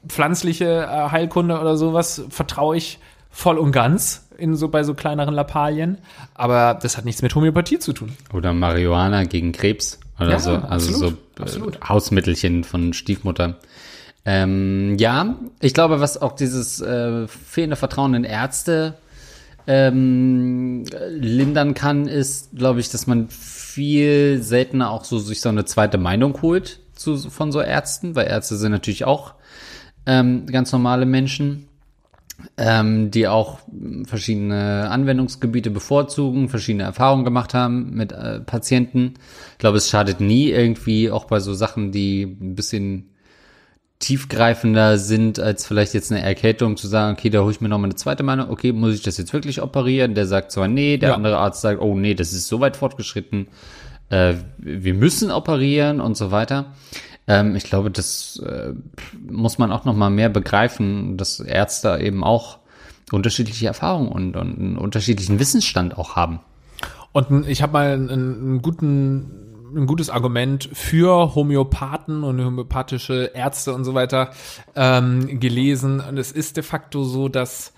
Pflanzliche 0.08 0.64
äh, 0.90 1.10
Heilkunde 1.10 1.60
oder 1.60 1.76
sowas 1.76 2.22
vertraue 2.30 2.78
ich 2.78 2.98
voll 3.30 3.58
und 3.58 3.72
ganz 3.72 4.28
in 4.38 4.56
so 4.56 4.68
bei 4.68 4.82
so 4.82 4.94
kleineren 4.94 5.34
Lappalien. 5.34 5.98
Aber 6.34 6.78
das 6.80 6.96
hat 6.96 7.04
nichts 7.04 7.20
mit 7.20 7.34
Homöopathie 7.34 7.78
zu 7.78 7.92
tun. 7.92 8.16
Oder 8.32 8.54
Marihuana 8.54 9.24
gegen 9.24 9.52
Krebs 9.52 10.00
oder 10.18 10.30
Ja, 10.30 10.38
so. 10.38 10.50
Also 10.52 10.64
absolut, 10.68 10.98
so 10.98 11.06
äh, 11.08 11.42
absolut. 11.42 11.88
Hausmittelchen 11.88 12.64
von 12.64 12.94
Stiefmutter. 12.94 13.56
Ähm, 14.24 14.96
ja, 14.98 15.36
ich 15.60 15.74
glaube, 15.74 16.00
was 16.00 16.20
auch 16.20 16.32
dieses 16.32 16.80
äh, 16.80 17.28
fehlende 17.28 17.76
Vertrauen 17.76 18.14
in 18.14 18.24
Ärzte 18.24 18.94
ähm, 19.66 20.84
lindern 21.10 21.74
kann, 21.74 22.06
ist, 22.06 22.54
glaube 22.56 22.80
ich, 22.80 22.88
dass 22.88 23.06
man 23.06 23.28
viel 23.28 24.42
seltener 24.42 24.90
auch 24.90 25.04
so 25.04 25.18
sich 25.18 25.40
so 25.40 25.48
eine 25.48 25.64
zweite 25.64 25.98
Meinung 25.98 26.40
holt 26.42 26.80
zu, 26.94 27.16
von 27.16 27.52
so 27.52 27.60
Ärzten, 27.60 28.14
weil 28.14 28.28
Ärzte 28.28 28.56
sind 28.56 28.72
natürlich 28.72 29.04
auch 29.04 29.34
ähm, 30.06 30.46
ganz 30.46 30.72
normale 30.72 31.06
Menschen 31.06 31.68
ähm, 32.56 33.10
die 33.10 33.28
auch 33.28 33.60
verschiedene 34.04 34.90
Anwendungsgebiete 34.90 35.70
bevorzugen, 35.70 36.48
verschiedene 36.48 36.84
Erfahrungen 36.84 37.24
gemacht 37.24 37.54
haben 37.54 37.94
mit 37.94 38.12
äh, 38.12 38.40
Patienten. 38.40 39.14
Ich 39.52 39.58
glaube, 39.58 39.78
es 39.78 39.88
schadet 39.88 40.20
nie 40.20 40.50
irgendwie, 40.50 41.10
auch 41.10 41.24
bei 41.24 41.40
so 41.40 41.54
Sachen, 41.54 41.92
die 41.92 42.22
ein 42.22 42.54
bisschen 42.54 43.10
tiefgreifender 43.98 44.98
sind 44.98 45.38
als 45.38 45.66
vielleicht 45.66 45.94
jetzt 45.94 46.12
eine 46.12 46.22
Erkältung, 46.22 46.76
zu 46.76 46.86
sagen, 46.86 47.16
okay, 47.16 47.30
da 47.30 47.40
hole 47.40 47.50
ich 47.50 47.60
mir 47.60 47.68
noch 47.68 47.78
mal 47.78 47.84
eine 47.84 47.94
zweite 47.94 48.22
Meinung, 48.22 48.50
okay, 48.50 48.72
muss 48.72 48.94
ich 48.94 49.02
das 49.02 49.16
jetzt 49.16 49.32
wirklich 49.32 49.62
operieren? 49.62 50.14
Der 50.14 50.26
sagt 50.26 50.52
zwar 50.52 50.68
nee, 50.68 50.98
der 50.98 51.10
Ja. 51.10 51.14
andere 51.14 51.38
Arzt 51.38 51.62
sagt, 51.62 51.80
oh 51.80 51.94
nee, 51.96 52.14
das 52.14 52.32
ist 52.32 52.48
so 52.48 52.60
weit 52.60 52.76
fortgeschritten, 52.76 53.48
äh, 54.10 54.34
wir 54.58 54.94
müssen 54.94 55.30
operieren 55.30 56.00
und 56.00 56.16
so 56.16 56.30
weiter. 56.30 56.74
Ähm, 57.26 57.56
ich 57.56 57.64
glaube, 57.64 57.90
das 57.90 58.40
äh, 58.46 58.72
muss 59.28 59.58
man 59.58 59.72
auch 59.72 59.84
noch 59.84 59.96
mal 59.96 60.10
mehr 60.10 60.28
begreifen, 60.28 61.16
dass 61.16 61.40
Ärzte 61.40 61.98
eben 62.00 62.22
auch 62.22 62.58
unterschiedliche 63.12 63.66
Erfahrungen 63.66 64.08
und, 64.08 64.36
und 64.36 64.58
einen 64.58 64.78
unterschiedlichen 64.78 65.38
Wissensstand 65.38 65.96
auch 65.96 66.16
haben. 66.16 66.40
Und 67.12 67.48
ich 67.48 67.62
habe 67.62 67.72
mal 67.72 67.92
einen, 67.94 68.10
einen 68.10 68.62
guten, 68.62 69.30
ein 69.74 69.86
gutes 69.86 70.10
Argument 70.10 70.68
für 70.72 71.34
Homöopathen 71.34 72.24
und 72.24 72.44
homöopathische 72.44 73.32
Ärzte 73.34 73.74
und 73.74 73.84
so 73.84 73.94
weiter 73.94 74.30
ähm, 74.74 75.40
gelesen. 75.40 76.00
Und 76.00 76.18
es 76.18 76.32
ist 76.32 76.56
de 76.56 76.62
facto 76.62 77.04
so, 77.04 77.28
dass 77.28 77.72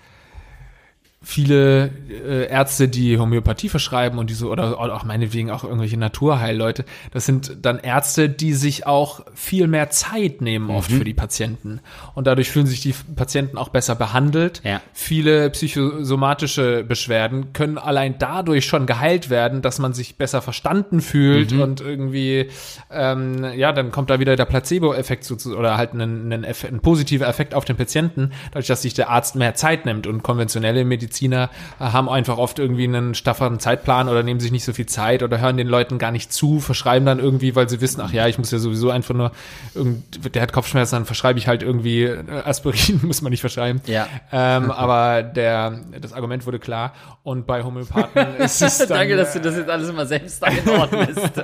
viele 1.21 1.91
äh, 2.09 2.47
Ärzte, 2.47 2.87
die 2.87 3.19
Homöopathie 3.19 3.67
verschreiben 3.67 4.19
und 4.19 4.29
diese 4.29 4.47
oder, 4.47 4.79
oder 4.79 4.95
auch 4.95 5.03
meinetwegen 5.03 5.51
auch 5.51 5.65
irgendwelche 5.65 5.97
Naturheilleute, 5.97 6.85
das 7.11 7.25
sind 7.25 7.57
dann 7.61 7.79
Ärzte, 7.79 8.29
die 8.29 8.53
sich 8.53 8.87
auch 8.87 9.25
viel 9.33 9.67
mehr 9.67 9.89
Zeit 9.89 10.41
nehmen 10.41 10.69
oft 10.69 10.89
für 10.89 11.03
die 11.03 11.13
Patienten 11.13 11.81
und 12.15 12.25
dadurch 12.25 12.49
fühlen 12.49 12.67
sich 12.67 12.79
die 12.79 12.95
Patienten 13.15 13.57
auch 13.57 13.69
besser 13.69 13.95
behandelt. 13.95 14.61
Ja. 14.63 14.81
Viele 14.93 15.49
psychosomatische 15.49 16.85
Beschwerden 16.85 17.51
können 17.51 17.77
allein 17.77 18.15
dadurch 18.17 18.65
schon 18.65 18.85
geheilt 18.85 19.29
werden, 19.29 19.61
dass 19.61 19.77
man 19.77 19.93
sich 19.93 20.15
besser 20.15 20.41
verstanden 20.41 21.01
fühlt 21.01 21.51
und 21.51 21.81
irgendwie 21.81 22.49
ähm, 22.89 23.43
ja, 23.55 23.73
dann 23.73 23.91
kommt 23.91 24.09
da 24.09 24.19
wieder 24.19 24.37
der 24.37 24.45
Placebo-Effekt 24.45 25.29
oder 25.47 25.77
halt 25.77 25.93
ein, 25.93 26.31
ein, 26.31 26.43
Effekt, 26.43 26.73
ein 26.73 26.79
positiver 26.79 27.27
Effekt 27.27 27.53
auf 27.53 27.65
den 27.65 27.75
Patienten, 27.75 28.31
dadurch, 28.51 28.67
dass 28.67 28.81
sich 28.81 28.93
der 28.93 29.09
Arzt 29.09 29.35
mehr 29.35 29.55
Zeit 29.55 29.85
nimmt 29.85 30.07
und 30.07 30.23
konventionelle 30.23 30.85
Mediziner 31.09 31.49
äh, 31.79 31.85
haben 31.85 32.07
einfach 32.07 32.37
oft 32.37 32.59
irgendwie 32.59 32.83
einen 32.83 33.15
stafferen 33.15 33.59
Zeitplan 33.59 34.07
oder 34.07 34.23
nehmen 34.23 34.39
sich 34.39 34.51
nicht 34.51 34.63
so 34.63 34.73
viel 34.73 34.85
Zeit 34.85 35.23
oder 35.23 35.39
hören 35.39 35.57
den 35.57 35.67
Leuten 35.67 35.97
gar 35.97 36.11
nicht 36.11 36.31
zu, 36.31 36.59
verschreiben 36.59 37.05
dann 37.05 37.19
irgendwie, 37.19 37.55
weil 37.55 37.67
sie 37.67 37.81
wissen, 37.81 38.01
ach 38.01 38.13
ja, 38.13 38.27
ich 38.27 38.37
muss 38.37 38.51
ja 38.51 38.59
sowieso 38.59 38.91
einfach 38.91 39.15
nur, 39.15 39.31
der 39.75 40.41
hat 40.41 40.53
Kopfschmerzen, 40.53 40.95
dann 40.95 41.05
verschreibe 41.05 41.39
ich 41.39 41.47
halt 41.47 41.63
irgendwie 41.63 42.03
äh, 42.03 42.23
Aspirin, 42.45 43.01
muss 43.03 43.21
man 43.21 43.31
nicht 43.31 43.41
verschreiben. 43.41 43.81
Ja. 43.87 44.07
Ähm, 44.31 44.71
aber 44.71 45.23
der, 45.23 45.79
das 45.99 46.13
Argument 46.13 46.45
wurde 46.45 46.59
klar 46.59 46.93
und 47.23 47.47
bei 47.47 47.63
Homöopathen 47.63 48.35
ist 48.37 48.61
es 48.61 48.77
dann, 48.77 48.89
Danke, 48.89 49.17
dass 49.17 49.33
du 49.33 49.41
das 49.41 49.55
jetzt 49.55 49.69
alles 49.69 49.89
immer 49.89 50.05
selbst 50.05 50.43
einordnest. 50.43 51.41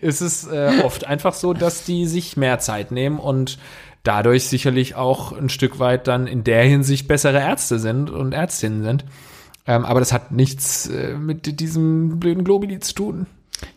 ist 0.00 0.20
es 0.20 0.46
äh, 0.46 0.82
oft 0.84 1.06
einfach 1.06 1.32
so, 1.32 1.54
dass 1.54 1.84
die 1.84 2.06
sich 2.06 2.36
mehr 2.36 2.58
Zeit 2.58 2.90
nehmen 2.90 3.18
und 3.18 3.58
dadurch 4.08 4.44
sicherlich 4.44 4.94
auch 4.94 5.32
ein 5.32 5.50
Stück 5.50 5.78
weit 5.80 6.08
dann 6.08 6.26
in 6.26 6.42
der 6.42 6.62
Hinsicht 6.64 7.06
bessere 7.08 7.40
Ärzte 7.40 7.78
sind 7.78 8.08
und 8.08 8.32
Ärztinnen 8.32 8.82
sind. 8.82 9.04
Ähm, 9.66 9.84
aber 9.84 10.00
das 10.00 10.14
hat 10.14 10.32
nichts 10.32 10.88
äh, 10.88 11.12
mit 11.12 11.60
diesem 11.60 12.18
blöden 12.18 12.42
Globuli 12.42 12.80
zu 12.80 12.94
tun. 12.94 13.26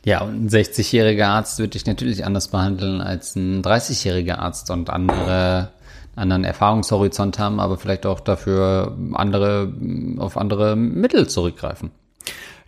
Ja, 0.05 0.21
und 0.21 0.45
ein 0.45 0.49
60-jähriger 0.49 1.25
Arzt 1.25 1.59
würde 1.59 1.71
dich 1.71 1.85
natürlich 1.85 2.23
anders 2.23 2.47
behandeln 2.47 3.01
als 3.01 3.35
ein 3.35 3.61
30-jähriger 3.61 4.37
Arzt 4.37 4.71
und 4.71 4.89
andere 4.89 5.73
anderen 6.15 6.45
Erfahrungshorizont 6.45 7.37
haben, 7.37 7.59
aber 7.59 7.77
vielleicht 7.77 8.05
auch 8.05 8.21
dafür 8.21 8.97
andere 9.13 9.73
auf 10.17 10.37
andere 10.37 10.77
Mittel 10.77 11.27
zurückgreifen. 11.27 11.91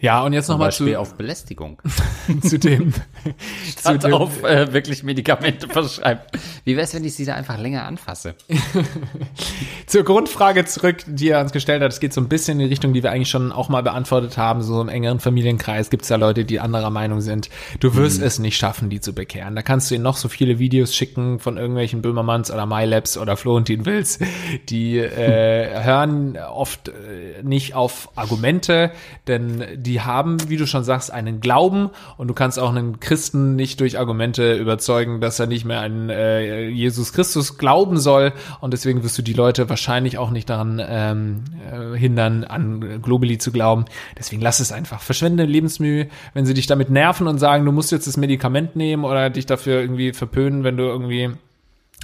Ja, 0.04 0.22
und 0.22 0.34
jetzt 0.34 0.50
nochmal 0.50 0.74
zu, 0.74 1.00
auf 1.00 1.16
Belästigung. 1.16 1.82
zu 2.44 2.60
dem. 2.60 2.92
zu 2.94 3.80
Statt 3.80 4.04
dem 4.04 4.14
auf 4.14 4.44
äh, 4.44 4.74
wirklich 4.74 5.02
Medikamente 5.02 5.70
verschreibt. 5.70 6.38
Wie 6.66 6.76
wäre 6.76 6.84
es, 6.84 6.94
wenn 6.94 7.06
ich 7.06 7.16
sie 7.16 7.24
da 7.24 7.36
einfach 7.36 7.58
länger 7.58 7.86
anfasse? 7.86 8.36
zur 9.86 10.04
Grundfrage 10.04 10.66
zurück, 10.66 10.98
die 11.08 11.30
er 11.30 11.40
uns 11.40 11.54
gestellt 11.54 11.82
hat. 11.82 11.94
Es 11.94 12.02
geht 12.02 12.12
so 12.12 12.20
ein 12.20 12.28
bisschen 12.28 12.60
in 12.60 12.66
die 12.66 12.70
Richtung, 12.70 12.92
die 12.92 13.02
wir 13.02 13.14
eigentlich 13.14 13.30
schon 13.30 13.54
auch 13.54 13.70
mal 13.70 13.82
beantwortet 13.82 14.38
haben. 14.38 14.62
So 14.62 14.82
im 14.82 14.90
engeren 14.90 15.22
Familienkreis 15.22 15.90
gibt 15.90 16.02
es 16.02 16.10
da 16.10 16.18
Leute, 16.18 16.44
die 16.44 16.60
anderer 16.60 16.90
Meinung 16.90 17.22
sind. 17.22 17.50
Du 17.80 17.96
wirst 17.96 18.22
es 18.22 18.40
nicht 18.40 18.58
schaffen, 18.58 18.90
die 18.90 19.00
zu 19.00 19.14
bekehren. 19.14 19.56
Da 19.56 19.62
kannst 19.62 19.90
du 19.90 19.96
ihnen 19.96 20.04
noch 20.04 20.18
so 20.18 20.28
viele 20.28 20.60
Videos 20.60 20.94
schicken 20.94 21.40
von 21.40 21.56
irgendwelchen 21.56 22.02
Böhmermanns 22.02 22.52
oder 22.52 22.66
MyLabs 22.66 23.18
oder 23.18 23.38
Florentin 23.38 23.86
Wills. 23.86 24.20
Die 24.68 24.98
äh, 24.98 25.82
hören 25.82 26.38
oft 26.38 26.90
äh, 26.90 27.42
nicht 27.42 27.74
auf 27.74 28.10
Argumente, 28.18 28.92
denn 29.28 29.64
die 29.78 29.93
haben, 30.02 30.50
wie 30.50 30.58
du 30.58 30.68
schon 30.68 30.84
sagst, 30.84 31.12
einen 31.12 31.40
Glauben 31.40 31.90
und 32.18 32.28
du 32.28 32.34
kannst 32.34 32.60
auch 32.60 32.70
einen 32.70 33.00
Christen 33.00 33.56
nicht 33.56 33.80
durch 33.80 34.00
Argumente 34.00 34.56
überzeugen, 34.56 35.22
dass 35.22 35.40
er 35.40 35.48
nicht 35.48 35.66
mehr 35.66 35.82
an 35.82 36.10
äh, 36.10 36.68
Jesus 36.68 37.14
Christus 37.14 37.58
glauben 37.58 37.98
soll 37.98 38.34
und 38.62 38.72
deswegen 38.72 39.04
wirst 39.04 39.18
du 39.18 39.22
die 39.22 39.34
Leute 39.34 39.70
wahrscheinlich 39.70 40.18
auch 40.18 40.32
nicht 40.32 40.50
daran 40.50 40.82
ähm, 40.86 41.44
äh, 41.72 41.98
hindern, 41.98 42.44
an 42.44 43.02
Globally 43.02 43.38
zu 43.38 43.52
glauben. 43.52 43.86
Deswegen 44.18 44.42
lass 44.42 44.60
es 44.60 44.72
einfach. 44.72 45.02
Verschwende 45.02 45.46
Lebensmühe, 45.46 46.08
wenn 46.34 46.46
sie 46.46 46.54
dich 46.54 46.68
damit 46.68 46.90
nerven 46.90 47.28
und 47.28 47.40
sagen, 47.40 47.66
du 47.66 47.72
musst 47.72 47.92
jetzt 47.92 48.08
das 48.08 48.18
Medikament 48.18 48.76
nehmen 48.76 49.04
oder 49.04 49.30
dich 49.30 49.46
dafür 49.46 49.82
irgendwie 49.82 50.14
verpönen, 50.14 50.64
wenn 50.64 50.78
du 50.78 50.84
irgendwie 50.84 51.32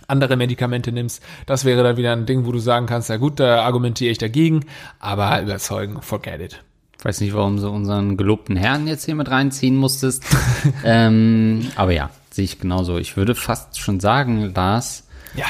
andere 0.07 0.35
Medikamente 0.37 0.91
nimmst. 0.91 1.23
Das 1.45 1.65
wäre 1.65 1.83
dann 1.83 1.97
wieder 1.97 2.13
ein 2.13 2.25
Ding, 2.25 2.45
wo 2.45 2.51
du 2.51 2.59
sagen 2.59 2.85
kannst, 2.85 3.09
ja 3.09 3.17
gut, 3.17 3.39
da 3.39 3.63
argumentiere 3.63 4.11
ich 4.11 4.17
dagegen, 4.17 4.65
aber 4.99 5.41
überzeugen, 5.41 6.01
forget 6.01 6.41
it. 6.41 6.63
Ich 6.99 7.05
weiß 7.05 7.21
nicht, 7.21 7.33
warum 7.33 7.55
du 7.55 7.69
unseren 7.69 8.17
gelobten 8.17 8.57
Herrn 8.57 8.85
jetzt 8.85 9.05
hier 9.05 9.15
mit 9.15 9.31
reinziehen 9.31 9.77
musstest. 9.77 10.25
ähm, 10.83 11.71
aber 11.77 11.93
ja, 11.93 12.09
sehe 12.29 12.43
ich 12.43 12.59
genauso. 12.59 12.97
Ich 12.97 13.15
würde 13.15 13.35
fast 13.35 13.79
schon 13.79 14.01
sagen, 14.01 14.53
Lars, 14.53 15.07
Ja, 15.33 15.45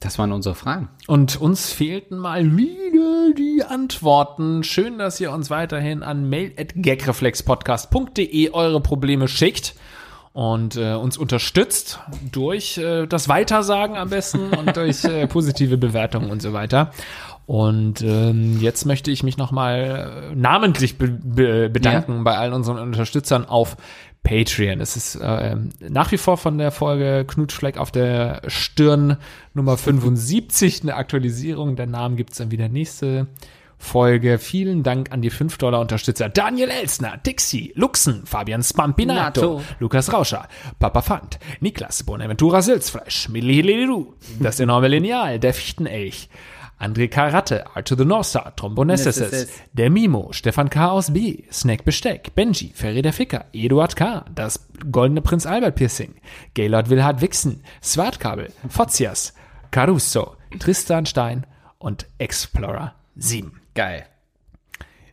das 0.00 0.18
waren 0.18 0.32
unsere 0.32 0.54
Fragen. 0.54 0.88
Und 1.06 1.38
uns 1.38 1.70
fehlten 1.70 2.16
mal 2.16 2.56
wieder 2.56 3.34
die 3.36 3.64
Antworten. 3.64 4.64
Schön, 4.64 4.96
dass 4.96 5.20
ihr 5.20 5.30
uns 5.30 5.50
weiterhin 5.50 6.02
an 6.02 6.30
mail.gagreflexpodcast.de 6.30 8.52
eure 8.52 8.80
Probleme 8.80 9.28
schickt 9.28 9.74
und 10.32 10.76
äh, 10.76 10.94
uns 10.94 11.16
unterstützt 11.16 12.00
durch 12.32 12.76
äh, 12.76 13.06
das 13.06 13.28
Weitersagen 13.28 13.96
am 13.96 14.10
besten 14.10 14.52
und 14.54 14.76
durch 14.76 15.04
äh, 15.04 15.26
positive 15.26 15.76
Bewertungen 15.76 16.30
und 16.30 16.42
so 16.42 16.52
weiter. 16.52 16.92
Und 17.46 18.00
ähm, 18.02 18.58
jetzt 18.60 18.86
möchte 18.86 19.10
ich 19.10 19.22
mich 19.22 19.36
nochmal 19.36 20.30
äh, 20.32 20.34
namentlich 20.34 20.96
be 20.96 21.08
be 21.08 21.68
bedanken 21.68 22.24
bei 22.24 22.36
allen 22.36 22.54
unseren 22.54 22.78
Unterstützern 22.78 23.44
auf 23.44 23.76
Patreon. 24.22 24.80
Es 24.80 24.96
ist 24.96 25.16
äh, 25.16 25.56
nach 25.88 26.10
wie 26.10 26.16
vor 26.16 26.38
von 26.38 26.56
der 26.56 26.70
Folge 26.70 27.24
Knutschfleck 27.26 27.76
auf 27.76 27.90
der 27.90 28.40
Stirn 28.46 29.18
Nummer 29.52 29.76
75 29.76 30.82
eine 30.82 30.94
Aktualisierung. 30.94 31.76
Der 31.76 31.86
Namen 31.86 32.16
gibt's 32.16 32.38
dann 32.38 32.50
wieder 32.50 32.68
nächste 32.68 33.28
Folge. 33.76 34.38
Vielen 34.38 34.82
Dank 34.82 35.12
an 35.12 35.20
die 35.20 35.30
5-Dollar-Unterstützer 35.30 36.30
Daniel 36.30 36.70
Elsner, 36.70 37.18
Dixie, 37.18 37.72
Luxen, 37.76 38.24
Fabian 38.24 38.62
Spampinato, 38.62 39.56
Nato. 39.56 39.62
Lukas 39.78 40.10
Rauscher, 40.10 40.48
Papa 40.78 41.02
Fant, 41.02 41.38
Niklas, 41.60 42.02
Bonaventura 42.02 42.62
Silzfleisch, 42.62 43.28
Milli 43.28 44.06
Das 44.40 44.58
enorme 44.58 44.88
Lineal, 44.88 45.38
der 45.38 45.52
Fichtenelch, 45.52 46.30
André 46.78 47.08
Karatte, 47.08 47.64
Art 47.74 47.86
to 47.88 47.94
the 47.94 48.04
North 48.04 48.26
Star, 48.26 48.54
Trombonesses, 48.56 49.18
Nesses. 49.18 49.48
der 49.72 49.90
Mimo, 49.90 50.32
Stefan 50.32 50.70
K. 50.70 50.90
aus 50.90 51.12
B, 51.12 51.44
Snack 51.52 51.84
Besteck, 51.84 52.34
Benji, 52.34 52.72
Ferry 52.74 53.02
der 53.02 53.12
Ficker, 53.12 53.46
Eduard 53.52 53.96
K., 53.96 54.24
das 54.34 54.66
goldene 54.90 55.22
Prinz 55.22 55.46
Albert 55.46 55.76
Piercing, 55.76 56.14
Gaylord 56.54 56.90
Wilhard 56.90 57.20
Wixen, 57.20 57.62
Swartkabel, 57.82 58.52
Fotzias, 58.68 59.34
Caruso, 59.70 60.36
Tristan 60.58 61.06
Stein 61.06 61.46
und 61.78 62.06
Explorer 62.18 62.94
7. 63.16 63.60
Geil. 63.74 64.06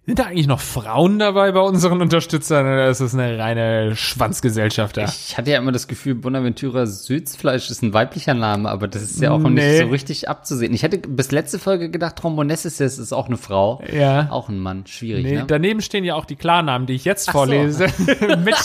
Sind 0.07 0.17
da 0.17 0.23
eigentlich 0.25 0.47
noch 0.47 0.59
Frauen 0.59 1.19
dabei 1.19 1.51
bei 1.51 1.59
unseren 1.59 2.01
Unterstützern 2.01 2.65
oder 2.65 2.89
ist 2.89 3.01
das 3.01 3.13
eine 3.13 3.37
reine 3.37 3.95
Schwanzgesellschaft 3.95 4.97
da? 4.97 5.03
Ich 5.05 5.37
hatte 5.37 5.51
ja 5.51 5.59
immer 5.59 5.71
das 5.71 5.87
Gefühl, 5.87 6.15
Bonaventura 6.15 6.87
Süßfleisch 6.87 7.69
ist 7.69 7.83
ein 7.83 7.93
weiblicher 7.93 8.33
Name, 8.33 8.67
aber 8.69 8.87
das 8.87 9.03
ist 9.03 9.21
ja 9.21 9.29
auch 9.29 9.37
Nee. 9.37 9.49
nicht 9.49 9.77
so 9.83 9.87
richtig 9.89 10.27
abzusehen. 10.27 10.73
Ich 10.73 10.81
hätte 10.81 10.97
bis 10.97 11.29
letzte 11.31 11.59
Folge 11.59 11.91
gedacht, 11.91 12.15
Trombonessis 12.15 12.79
ist 12.79 13.13
auch 13.13 13.27
eine 13.27 13.37
Frau. 13.37 13.79
Ja. 13.93 14.27
Auch 14.31 14.49
ein 14.49 14.57
Mann. 14.57 14.87
Schwierig, 14.87 15.23
Nee, 15.23 15.35
ne? 15.35 15.43
daneben 15.45 15.81
stehen 15.81 16.03
ja 16.03 16.15
auch 16.15 16.25
die 16.25 16.35
Klarnamen, 16.35 16.87
die 16.87 16.93
ich 16.93 17.05
jetzt 17.05 17.25
so. 17.25 17.33
vorlese, 17.33 17.85
mit 18.43 18.55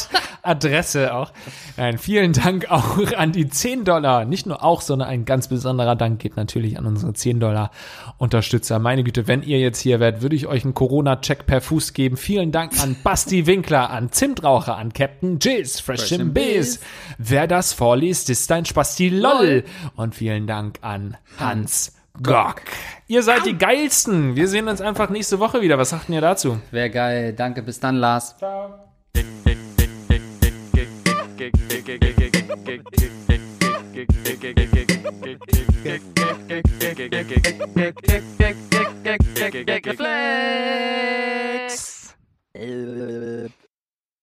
Adresse 0.42 1.12
auch. 1.14 1.32
Nein, 1.76 1.98
vielen 1.98 2.32
Dank 2.32 2.70
auch 2.70 2.96
an 3.14 3.32
die 3.32 3.46
10 3.46 3.84
Dollar. 3.84 4.24
Nicht 4.24 4.46
nur 4.46 4.64
auch, 4.64 4.80
sondern 4.80 5.08
ein 5.08 5.26
ganz 5.26 5.48
besonderer 5.48 5.96
Dank 5.96 6.18
geht 6.18 6.36
natürlich 6.38 6.78
an 6.78 6.86
unsere 6.86 7.12
10 7.12 7.40
Dollar 7.40 7.72
Unterstützer. 8.16 8.78
Meine 8.78 9.04
Güte, 9.04 9.28
wenn 9.28 9.42
ihr 9.42 9.58
jetzt 9.58 9.80
hier 9.80 10.00
wärt, 10.00 10.22
würde 10.22 10.34
ich 10.34 10.46
euch 10.46 10.64
einen 10.64 10.72
Corona-Check 11.26 11.46
per 11.46 11.60
Fuß 11.60 11.92
geben. 11.92 12.16
Vielen 12.16 12.52
Dank 12.52 12.80
an 12.80 12.96
Basti 13.04 13.46
Winkler, 13.46 13.90
an 13.90 14.12
Zimtraucher, 14.12 14.76
an 14.76 14.92
Captain 14.92 15.38
Jizz, 15.40 15.80
Fresh, 15.80 16.08
Fresh. 16.08 16.20
Biz. 16.24 16.80
Wer 17.18 17.46
das 17.46 17.72
vorliest, 17.72 18.30
ist 18.30 18.50
ein 18.52 18.64
Spasti 18.64 19.08
LOL. 19.08 19.64
Und 19.96 20.14
vielen 20.14 20.46
Dank 20.46 20.78
an 20.82 21.16
Hans 21.38 21.92
Gock. 22.22 22.62
Ihr 23.08 23.22
seid 23.22 23.44
die 23.44 23.58
geilsten. 23.58 24.36
Wir 24.36 24.48
sehen 24.48 24.68
uns 24.68 24.80
einfach 24.80 25.10
nächste 25.10 25.38
Woche 25.38 25.60
wieder. 25.60 25.78
Was 25.78 25.90
sagt 25.90 26.08
ihr 26.08 26.20
dazu? 26.20 26.58
Wäre 26.70 26.90
geil. 26.90 27.32
Danke, 27.32 27.62
bis 27.62 27.78
dann, 27.78 27.96
Lars. 27.96 28.36
Reflex. 39.18 40.16